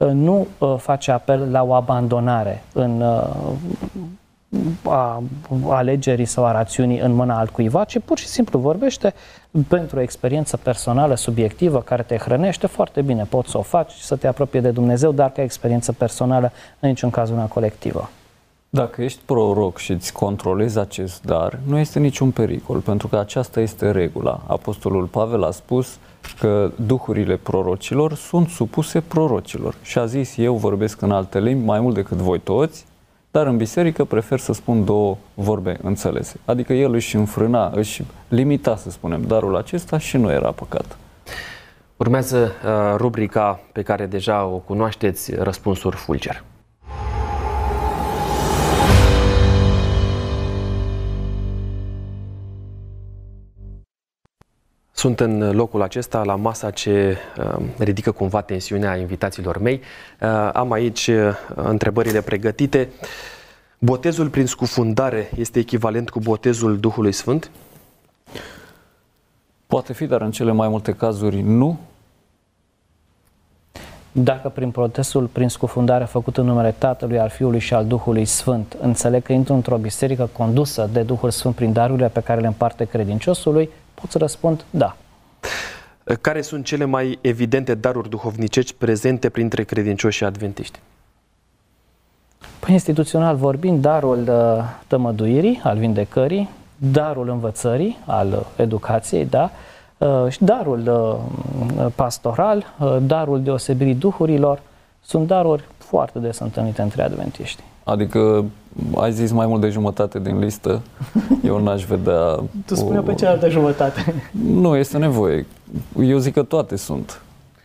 ă, 0.00 0.04
nu 0.04 0.46
ă, 0.60 0.76
face 0.76 1.10
apel 1.10 1.50
la 1.50 1.62
o 1.62 1.72
abandonare 1.72 2.62
în 2.72 3.00
ă, 3.00 3.36
a 4.84 5.22
alegerii 5.68 6.24
sau 6.24 6.44
a 6.44 6.52
rațiunii 6.52 6.98
în 6.98 7.12
mâna 7.12 7.38
altcuiva, 7.38 7.84
ci 7.84 7.98
pur 8.04 8.18
și 8.18 8.26
simplu 8.26 8.58
vorbește 8.58 9.14
pentru 9.68 9.98
o 9.98 10.00
experiență 10.00 10.56
personală, 10.56 11.14
subiectivă, 11.14 11.82
care 11.82 12.02
te 12.02 12.16
hrănește 12.16 12.66
foarte 12.66 13.02
bine. 13.02 13.24
Poți 13.24 13.50
să 13.50 13.58
o 13.58 13.62
faci, 13.62 13.92
să 13.92 14.16
te 14.16 14.26
apropie 14.26 14.60
de 14.60 14.70
Dumnezeu, 14.70 15.12
dar 15.12 15.32
ca 15.32 15.42
experiență 15.42 15.92
personală, 15.92 16.52
în 16.80 16.88
niciun 16.88 17.10
caz 17.10 17.30
una 17.30 17.46
colectivă. 17.46 18.10
Dacă 18.72 19.02
ești 19.02 19.20
proroc 19.24 19.78
și 19.78 19.92
îți 19.92 20.12
controlezi 20.12 20.78
acest 20.78 21.22
dar, 21.22 21.58
nu 21.66 21.78
este 21.78 21.98
niciun 21.98 22.30
pericol, 22.30 22.80
pentru 22.80 23.08
că 23.08 23.16
aceasta 23.16 23.60
este 23.60 23.90
regula. 23.90 24.40
Apostolul 24.46 25.06
Pavel 25.06 25.42
a 25.42 25.50
spus 25.50 25.98
că 26.38 26.70
duhurile 26.86 27.36
prorocilor 27.36 28.14
sunt 28.14 28.48
supuse 28.48 29.00
prorocilor 29.00 29.74
și 29.82 29.98
a 29.98 30.06
zis, 30.06 30.36
eu 30.36 30.54
vorbesc 30.54 31.00
în 31.00 31.10
alte 31.10 31.40
limbi 31.40 31.64
mai 31.64 31.80
mult 31.80 31.94
decât 31.94 32.16
voi 32.16 32.38
toți, 32.38 32.86
dar 33.30 33.46
în 33.46 33.56
biserică 33.56 34.04
prefer 34.04 34.38
să 34.38 34.52
spun 34.52 34.84
două 34.84 35.16
vorbe 35.34 35.78
înțelese. 35.82 36.36
Adică 36.44 36.72
el 36.72 36.94
își 36.94 37.16
înfrâna, 37.16 37.70
își 37.74 38.02
limita, 38.28 38.76
să 38.76 38.90
spunem, 38.90 39.22
darul 39.26 39.56
acesta 39.56 39.98
și 39.98 40.16
nu 40.16 40.30
era 40.30 40.50
păcat. 40.50 40.96
Urmează 41.96 42.38
uh, 42.64 42.94
rubrica 42.96 43.60
pe 43.72 43.82
care 43.82 44.06
deja 44.06 44.44
o 44.44 44.56
cunoașteți, 44.56 45.34
răspunsuri 45.34 45.96
fulger. 45.96 46.44
Sunt 55.00 55.20
în 55.20 55.50
locul 55.56 55.82
acesta, 55.82 56.22
la 56.22 56.34
masa 56.34 56.70
ce 56.70 57.16
uh, 57.38 57.64
ridică 57.78 58.10
cumva 58.10 58.40
tensiunea 58.40 58.96
invitațiilor 58.96 59.58
mei. 59.58 59.80
Uh, 60.20 60.50
am 60.52 60.72
aici 60.72 61.06
uh, 61.06 61.34
întrebările 61.54 62.20
pregătite. 62.20 62.88
Botezul 63.78 64.28
prin 64.28 64.46
scufundare 64.46 65.30
este 65.36 65.58
echivalent 65.58 66.10
cu 66.10 66.18
botezul 66.18 66.78
Duhului 66.78 67.12
Sfânt? 67.12 67.50
Poate 69.66 69.92
fi, 69.92 70.06
dar 70.06 70.20
în 70.20 70.30
cele 70.30 70.52
mai 70.52 70.68
multe 70.68 70.92
cazuri 70.92 71.40
nu. 71.40 71.78
Dacă 74.12 74.48
prin 74.48 74.70
protestul, 74.70 75.26
prin 75.26 75.48
scufundare 75.48 76.04
făcut 76.04 76.36
în 76.36 76.44
numele 76.46 76.74
Tatălui, 76.78 77.18
al 77.18 77.28
Fiului 77.28 77.60
și 77.60 77.74
al 77.74 77.86
Duhului 77.86 78.24
Sfânt, 78.24 78.76
înțeleg 78.80 79.22
că 79.22 79.32
intru 79.32 79.54
într-o 79.54 79.76
biserică 79.76 80.28
condusă 80.32 80.88
de 80.92 81.02
Duhul 81.02 81.30
Sfânt 81.30 81.54
prin 81.54 81.72
darurile 81.72 82.08
pe 82.08 82.20
care 82.20 82.40
le 82.40 82.46
împarte 82.46 82.84
credinciosului, 82.84 83.70
pot 84.00 84.10
să 84.10 84.18
răspund 84.18 84.64
da. 84.70 84.96
Care 86.20 86.40
sunt 86.42 86.64
cele 86.64 86.84
mai 86.84 87.18
evidente 87.20 87.74
daruri 87.74 88.08
duhovnicești 88.08 88.74
prezente 88.74 89.28
printre 89.28 89.64
credincioși 89.64 90.24
adventiști? 90.24 90.78
Păi, 92.58 92.72
instituțional 92.72 93.36
vorbind, 93.36 93.80
darul 93.82 94.28
uh, 94.28 94.64
tămăduirii, 94.86 95.60
al 95.64 95.78
vindecării, 95.78 96.48
darul 96.76 97.28
învățării, 97.28 97.98
al 98.06 98.46
educației, 98.56 99.24
da, 99.24 99.50
uh, 99.98 100.28
și 100.28 100.44
darul 100.44 100.86
uh, 100.86 101.86
pastoral, 101.94 102.64
darul 103.02 103.42
deosebirii 103.42 103.94
duhurilor, 103.94 104.60
sunt 105.04 105.26
daruri 105.26 105.64
foarte 105.90 106.18
des 106.18 106.38
întâlnite 106.38 106.82
între 106.82 107.02
adventiști. 107.02 107.62
Adică 107.84 108.44
ai 108.96 109.12
zis 109.12 109.32
mai 109.32 109.46
mult 109.46 109.60
de 109.60 109.68
jumătate 109.68 110.18
din 110.18 110.38
listă, 110.38 110.82
eu 111.44 111.62
n-aș 111.62 111.84
vedea... 111.84 112.42
Tu 112.66 112.74
spune 112.74 112.98
o... 112.98 113.02
pe 113.02 113.14
cealaltă 113.14 113.48
jumătate. 113.48 114.14
Nu, 114.30 114.76
este 114.76 114.98
nevoie. 114.98 115.46
Eu 116.02 116.18
zic 116.18 116.32
că 116.32 116.42
toate 116.42 116.76
sunt. 116.76 117.22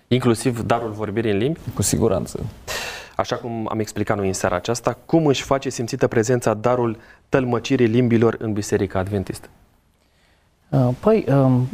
Inclusiv 0.07 0.61
darul 0.61 0.91
vorbirii 0.91 1.31
în 1.31 1.37
limbi? 1.37 1.59
Cu 1.73 1.81
siguranță. 1.81 2.39
Așa 3.15 3.35
cum 3.35 3.67
am 3.71 3.79
explicat 3.79 4.17
noi 4.17 4.27
în 4.27 4.33
seara 4.33 4.55
aceasta, 4.55 4.97
cum 5.05 5.25
își 5.25 5.43
face 5.43 5.69
simțită 5.69 6.07
prezența 6.07 6.53
darul 6.53 6.97
tălmăcirii 7.29 7.87
limbilor 7.87 8.35
în 8.39 8.53
Biserica 8.53 8.99
Adventistă? 8.99 9.47
Uh, 10.69 10.89
păi, 10.99 11.25
um, 11.27 11.67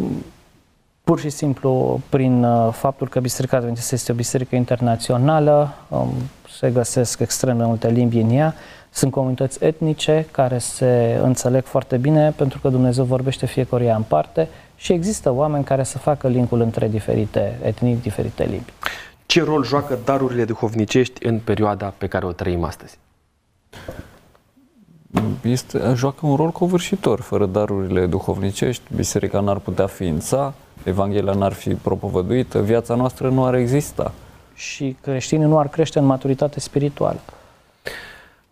pur 1.11 1.19
și 1.19 1.29
simplu 1.29 2.01
prin 2.09 2.43
uh, 2.43 2.73
faptul 2.73 3.07
că 3.07 3.19
Biserica 3.19 3.57
Adventistă 3.57 3.95
este 3.95 4.11
o 4.11 4.15
biserică 4.15 4.55
internațională, 4.55 5.73
um, 5.87 6.13
se 6.49 6.69
găsesc 6.69 7.19
extrem 7.19 7.57
de 7.57 7.63
multe 7.63 7.89
limbi 7.89 8.19
în 8.19 8.29
ea, 8.29 8.53
sunt 8.89 9.11
comunități 9.11 9.63
etnice 9.63 10.27
care 10.31 10.57
se 10.57 11.19
înțeleg 11.23 11.63
foarte 11.63 11.97
bine 11.97 12.33
pentru 12.35 12.59
că 12.59 12.69
Dumnezeu 12.69 13.03
vorbește 13.03 13.45
fiecare 13.45 13.91
în 13.91 14.01
parte 14.01 14.47
și 14.75 14.93
există 14.93 15.31
oameni 15.31 15.63
care 15.63 15.83
să 15.83 15.97
facă 15.97 16.27
linkul 16.27 16.61
între 16.61 16.87
diferite 16.87 17.59
etnii, 17.63 17.95
diferite 17.95 18.43
limbi. 18.43 18.73
Ce 19.25 19.43
rol 19.43 19.63
joacă 19.63 19.99
darurile 20.05 20.45
duhovnicești 20.45 21.25
în 21.25 21.39
perioada 21.39 21.93
pe 21.97 22.07
care 22.07 22.25
o 22.25 22.31
trăim 22.31 22.63
astăzi? 22.63 22.97
Este, 25.41 25.93
joacă 25.95 26.25
un 26.25 26.35
rol 26.35 26.49
covârșitor. 26.49 27.21
Fără 27.21 27.45
darurile 27.45 28.05
duhovnicești, 28.05 28.83
biserica 28.95 29.39
n-ar 29.39 29.57
putea 29.57 29.87
ființa, 29.87 30.53
Evanghelia 30.83 31.33
n-ar 31.33 31.53
fi 31.53 31.73
propovăduită, 31.73 32.61
viața 32.61 32.95
noastră 32.95 33.29
nu 33.29 33.45
ar 33.45 33.53
exista. 33.53 34.11
Și 34.55 34.95
creștinii 35.01 35.47
nu 35.47 35.59
ar 35.59 35.67
crește 35.67 35.99
în 35.99 36.05
maturitate 36.05 36.59
spirituală. 36.59 37.19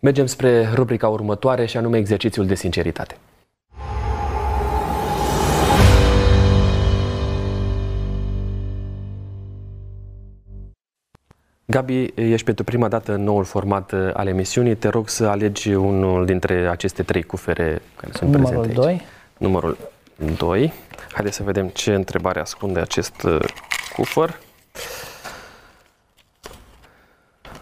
Mergem 0.00 0.26
spre 0.26 0.70
rubrica 0.74 1.08
următoare 1.08 1.66
și 1.66 1.76
anume 1.76 1.98
exercițiul 1.98 2.46
de 2.46 2.54
sinceritate. 2.54 3.16
Gabi, 11.70 12.12
ești 12.14 12.44
pentru 12.44 12.64
prima 12.64 12.88
dată 12.88 13.14
în 13.14 13.22
noul 13.22 13.44
format 13.44 13.92
uh, 13.92 14.10
al 14.12 14.26
emisiunii. 14.26 14.74
Te 14.74 14.88
rog 14.88 15.08
să 15.08 15.26
alegi 15.26 15.72
unul 15.74 16.26
dintre 16.26 16.68
aceste 16.68 17.02
trei 17.02 17.22
cufere 17.22 17.82
care 17.96 18.12
sunt 18.12 18.30
Numărul 18.30 18.60
prezente 18.60 18.88
aici. 18.88 19.00
Numărul 19.36 19.76
2. 19.76 19.88
Numărul 20.16 20.38
2. 20.58 20.72
Haideți 21.12 21.36
să 21.36 21.42
vedem 21.42 21.68
ce 21.68 21.94
întrebare 21.94 22.40
ascunde 22.40 22.80
acest 22.80 23.22
uh, 23.22 23.38
cufăr. 23.96 24.38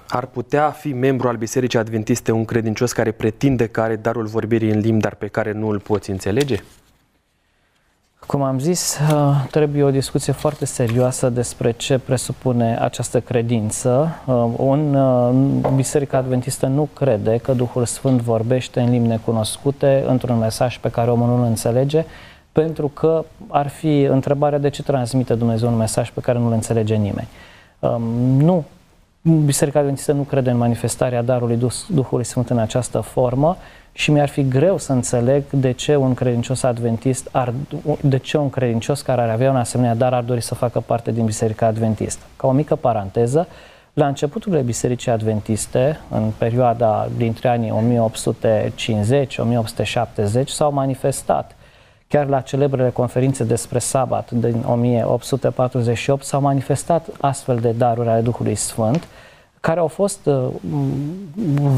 Ar 0.08 0.26
putea 0.26 0.70
fi 0.70 0.92
membru 0.92 1.28
al 1.28 1.36
Bisericii 1.36 1.78
Adventiste 1.78 2.32
un 2.32 2.44
credincios 2.44 2.92
care 2.92 3.10
pretinde 3.12 3.66
că 3.66 3.80
are 3.80 3.96
darul 3.96 4.26
vorbirii 4.26 4.70
în 4.70 4.78
limbi, 4.78 5.02
dar 5.02 5.14
pe 5.14 5.26
care 5.26 5.52
nu 5.52 5.68
îl 5.68 5.80
poți 5.80 6.10
înțelege? 6.10 6.62
Cum 8.28 8.42
am 8.42 8.58
zis, 8.58 8.98
uh, 9.12 9.46
trebuie 9.50 9.82
o 9.82 9.90
discuție 9.90 10.32
foarte 10.32 10.64
serioasă 10.64 11.28
despre 11.28 11.70
ce 11.70 11.98
presupune 11.98 12.78
această 12.80 13.20
credință. 13.20 14.08
Uh, 14.26 14.48
un 14.56 14.94
uh, 14.94 15.70
Biserica 15.74 16.18
Adventistă 16.18 16.66
nu 16.66 16.88
crede 16.94 17.36
că 17.36 17.52
Duhul 17.52 17.84
Sfânt 17.84 18.20
vorbește 18.20 18.80
în 18.80 18.90
limbi 18.90 19.08
necunoscute 19.08 20.04
într-un 20.06 20.38
mesaj 20.38 20.78
pe 20.78 20.90
care 20.90 21.10
omul 21.10 21.28
nu 21.28 21.36
îl 21.36 21.44
înțelege, 21.44 22.04
pentru 22.52 22.88
că 22.88 23.24
ar 23.48 23.68
fi 23.68 24.00
întrebarea 24.00 24.58
de 24.58 24.68
ce 24.68 24.82
transmite 24.82 25.34
Dumnezeu 25.34 25.68
un 25.68 25.76
mesaj 25.76 26.10
pe 26.10 26.20
care 26.20 26.38
nu 26.38 26.46
îl 26.46 26.52
înțelege 26.52 26.94
nimeni. 26.94 27.28
Um, 27.78 28.02
nu 28.36 28.64
Biserica 29.22 29.78
Adventistă 29.78 30.12
nu 30.12 30.22
crede 30.22 30.50
în 30.50 30.56
manifestarea 30.56 31.22
darului 31.22 31.58
Duhului 31.88 32.24
Sfânt 32.24 32.50
în 32.50 32.58
această 32.58 33.00
formă 33.00 33.56
și 33.92 34.10
mi-ar 34.10 34.28
fi 34.28 34.48
greu 34.48 34.78
să 34.78 34.92
înțeleg 34.92 35.44
de 35.50 35.72
ce 35.72 35.96
un 35.96 36.14
credincios 36.14 36.62
adventist 36.62 37.28
ar, 37.32 37.52
de 38.00 38.16
ce 38.16 38.36
un 38.36 38.50
credincios 38.50 39.02
care 39.02 39.20
ar 39.20 39.28
avea 39.28 39.50
un 39.50 39.56
asemenea 39.56 39.94
dar 39.94 40.12
ar 40.12 40.22
dori 40.22 40.40
să 40.40 40.54
facă 40.54 40.80
parte 40.80 41.12
din 41.12 41.24
Biserica 41.24 41.66
Adventistă. 41.66 42.22
Ca 42.36 42.46
o 42.46 42.50
mică 42.50 42.76
paranteză, 42.76 43.48
la 43.92 44.06
începuturile 44.06 44.60
Bisericii 44.60 45.10
Adventiste, 45.10 46.00
în 46.10 46.32
perioada 46.38 47.08
dintre 47.16 47.48
anii 47.48 47.72
1850-1870, 50.42 50.44
s-au 50.46 50.72
manifestat 50.72 51.56
Chiar 52.08 52.26
la 52.26 52.40
celebrele 52.40 52.90
conferințe 52.90 53.44
despre 53.44 53.78
sabat 53.78 54.30
din 54.30 54.64
1848 54.66 56.24
s-au 56.24 56.40
manifestat 56.40 57.06
astfel 57.20 57.56
de 57.56 57.70
daruri 57.70 58.08
ale 58.08 58.20
Duhului 58.20 58.54
Sfânt, 58.54 59.08
care 59.60 59.80
au 59.80 59.86
fost 59.86 60.26
uh, 60.26 60.48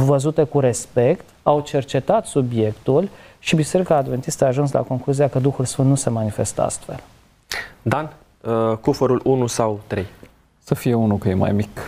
văzute 0.04 0.44
cu 0.44 0.60
respect, 0.60 1.24
au 1.42 1.60
cercetat 1.60 2.26
subiectul 2.26 3.08
și 3.38 3.56
Biserica 3.56 3.96
Adventistă 3.96 4.44
a 4.44 4.46
ajuns 4.46 4.72
la 4.72 4.80
concluzia 4.80 5.28
că 5.28 5.38
Duhul 5.38 5.64
Sfânt 5.64 5.88
nu 5.88 5.94
se 5.94 6.10
manifestă 6.10 6.62
astfel. 6.62 7.00
Dan, 7.82 8.12
uh, 8.40 8.76
cufărul 8.76 9.20
1 9.24 9.46
sau 9.46 9.80
3? 9.86 10.06
Să 10.64 10.74
fie 10.74 10.94
1, 10.94 11.16
că 11.16 11.28
e 11.28 11.34
mai 11.34 11.52
mic. 11.52 11.80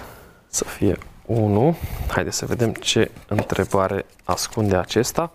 Să 0.46 0.64
fie 0.64 0.98
1. 1.26 1.76
Haideți 2.08 2.36
să 2.36 2.46
vedem 2.46 2.72
ce 2.72 3.10
întrebare 3.28 4.06
ascunde 4.24 4.76
acesta. 4.76 5.30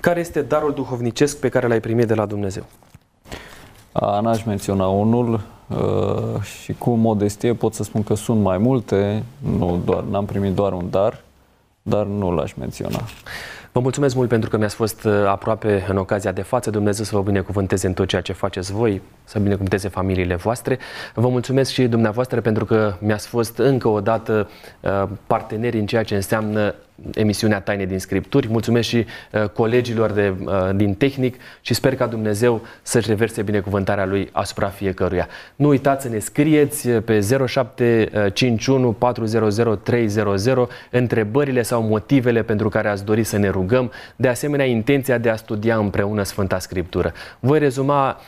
Care 0.00 0.20
este 0.20 0.42
darul 0.42 0.74
duhovnicesc 0.74 1.38
pe 1.38 1.48
care 1.48 1.66
l-ai 1.66 1.80
primit 1.80 2.06
de 2.06 2.14
la 2.14 2.26
Dumnezeu? 2.26 2.64
A, 3.92 4.20
n-aș 4.20 4.44
menționa 4.44 4.86
unul 4.86 5.40
uh, 5.68 6.42
și 6.42 6.72
cu 6.72 6.90
modestie 6.90 7.54
pot 7.54 7.74
să 7.74 7.82
spun 7.82 8.02
că 8.02 8.14
sunt 8.14 8.40
mai 8.42 8.58
multe, 8.58 9.22
nu 9.38 9.80
doar, 9.84 10.02
n-am 10.02 10.24
primit 10.24 10.54
doar 10.54 10.72
un 10.72 10.90
dar, 10.90 11.20
dar 11.82 12.06
nu 12.06 12.30
l-aș 12.30 12.52
menționa. 12.52 13.00
Vă 13.72 13.80
mulțumesc 13.80 14.14
mult 14.14 14.28
pentru 14.28 14.50
că 14.50 14.56
mi-ați 14.56 14.74
fost 14.74 15.04
uh, 15.04 15.12
aproape 15.26 15.86
în 15.88 15.96
ocazia 15.96 16.32
de 16.32 16.42
față. 16.42 16.70
Dumnezeu 16.70 17.04
să 17.04 17.16
vă 17.16 17.22
binecuvânteze 17.22 17.86
în 17.86 17.92
tot 17.92 18.08
ceea 18.08 18.20
ce 18.20 18.32
faceți 18.32 18.72
voi, 18.72 19.02
să 19.24 19.38
binecuvânteze 19.38 19.88
familiile 19.88 20.34
voastre. 20.34 20.78
Vă 21.14 21.28
mulțumesc 21.28 21.70
și 21.70 21.86
dumneavoastră 21.86 22.40
pentru 22.40 22.64
că 22.64 22.94
mi-ați 22.98 23.26
fost 23.26 23.58
încă 23.58 23.88
o 23.88 24.00
dată 24.00 24.48
uh, 24.80 25.08
parteneri 25.26 25.78
în 25.78 25.86
ceea 25.86 26.02
ce 26.02 26.14
înseamnă 26.14 26.74
emisiunea 27.14 27.60
Taine 27.60 27.84
din 27.84 27.98
Scripturi. 27.98 28.48
Mulțumesc 28.48 28.88
și 28.88 29.06
uh, 29.32 29.48
colegilor 29.48 30.10
de, 30.10 30.34
uh, 30.44 30.52
din 30.74 30.94
tehnic 30.94 31.36
și 31.60 31.74
sper 31.74 31.94
ca 31.94 32.06
Dumnezeu 32.06 32.62
să-și 32.82 33.08
reverse 33.08 33.42
binecuvântarea 33.42 34.06
Lui 34.06 34.28
asupra 34.32 34.68
fiecăruia. 34.68 35.28
Nu 35.56 35.68
uitați 35.68 36.02
să 36.02 36.08
ne 36.08 36.18
scrieți 36.18 36.88
pe 36.88 37.20
0751 37.46 38.92
400 38.92 39.78
300 39.82 40.68
întrebările 40.90 41.62
sau 41.62 41.82
motivele 41.82 42.42
pentru 42.42 42.68
care 42.68 42.88
ați 42.88 43.04
dori 43.04 43.24
să 43.24 43.38
ne 43.38 43.48
rugăm, 43.48 43.90
de 44.16 44.28
asemenea 44.28 44.66
intenția 44.66 45.18
de 45.18 45.30
a 45.30 45.36
studia 45.36 45.76
împreună 45.76 46.22
Sfânta 46.22 46.58
Scriptură. 46.58 47.12
Voi 47.40 47.58
rezuma 47.58 48.20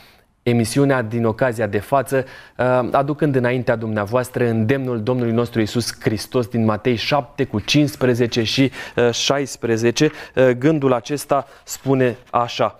emisiunea 0.43 1.01
din 1.01 1.25
ocazia 1.25 1.67
de 1.67 1.79
față, 1.79 2.25
uh, 2.57 2.87
aducând 2.91 3.35
înaintea 3.35 3.75
dumneavoastră 3.75 4.47
îndemnul 4.47 5.03
Domnului 5.03 5.33
nostru 5.33 5.61
Isus 5.61 5.93
Hristos 5.99 6.47
din 6.47 6.65
Matei 6.65 6.95
7 6.95 7.43
cu 7.43 7.59
15 7.59 8.43
și 8.43 8.71
16. 9.11 10.05
Uh, 10.05 10.43
uh, 10.43 10.49
gândul 10.49 10.93
acesta 10.93 11.47
spune 11.63 12.17
așa. 12.31 12.79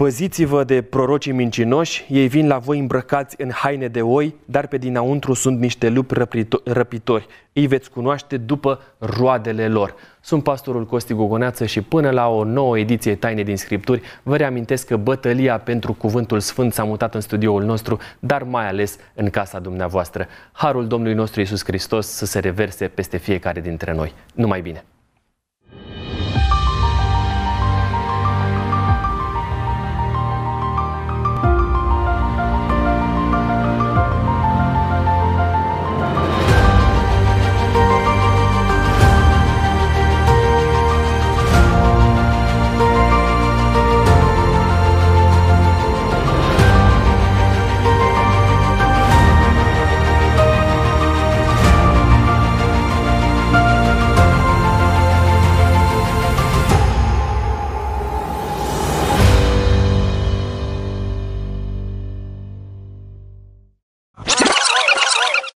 Păziți-vă 0.00 0.64
de 0.64 0.82
prorocii 0.82 1.32
mincinoși, 1.32 2.04
ei 2.08 2.28
vin 2.28 2.46
la 2.46 2.58
voi 2.58 2.78
îmbrăcați 2.78 3.36
în 3.38 3.50
haine 3.50 3.88
de 3.88 4.02
oi, 4.02 4.34
dar 4.44 4.66
pe 4.66 4.76
dinăuntru 4.76 5.34
sunt 5.34 5.60
niște 5.60 5.88
lupi 5.88 6.14
răpitori. 6.64 7.26
Îi 7.52 7.66
veți 7.66 7.90
cunoaște 7.90 8.36
după 8.36 8.80
roadele 8.98 9.68
lor. 9.68 9.94
Sunt 10.20 10.42
pastorul 10.42 10.86
Costi 10.86 11.12
Gogoneață 11.12 11.66
și 11.66 11.82
până 11.82 12.10
la 12.10 12.28
o 12.28 12.44
nouă 12.44 12.78
ediție 12.78 13.14
Taine 13.14 13.42
din 13.42 13.56
Scripturi, 13.56 14.02
vă 14.22 14.36
reamintesc 14.36 14.86
că 14.86 14.96
bătălia 14.96 15.58
pentru 15.58 15.92
Cuvântul 15.92 16.40
Sfânt 16.40 16.72
s-a 16.72 16.84
mutat 16.84 17.14
în 17.14 17.20
studioul 17.20 17.64
nostru, 17.64 17.98
dar 18.18 18.42
mai 18.42 18.68
ales 18.68 18.98
în 19.14 19.30
casa 19.30 19.58
dumneavoastră. 19.58 20.26
Harul 20.52 20.86
Domnului 20.86 21.14
nostru 21.14 21.40
Isus 21.40 21.64
Hristos 21.64 22.06
să 22.06 22.26
se 22.26 22.38
reverse 22.38 22.88
peste 22.88 23.16
fiecare 23.16 23.60
dintre 23.60 23.92
noi. 23.94 24.14
Numai 24.34 24.60
bine! 24.60 24.84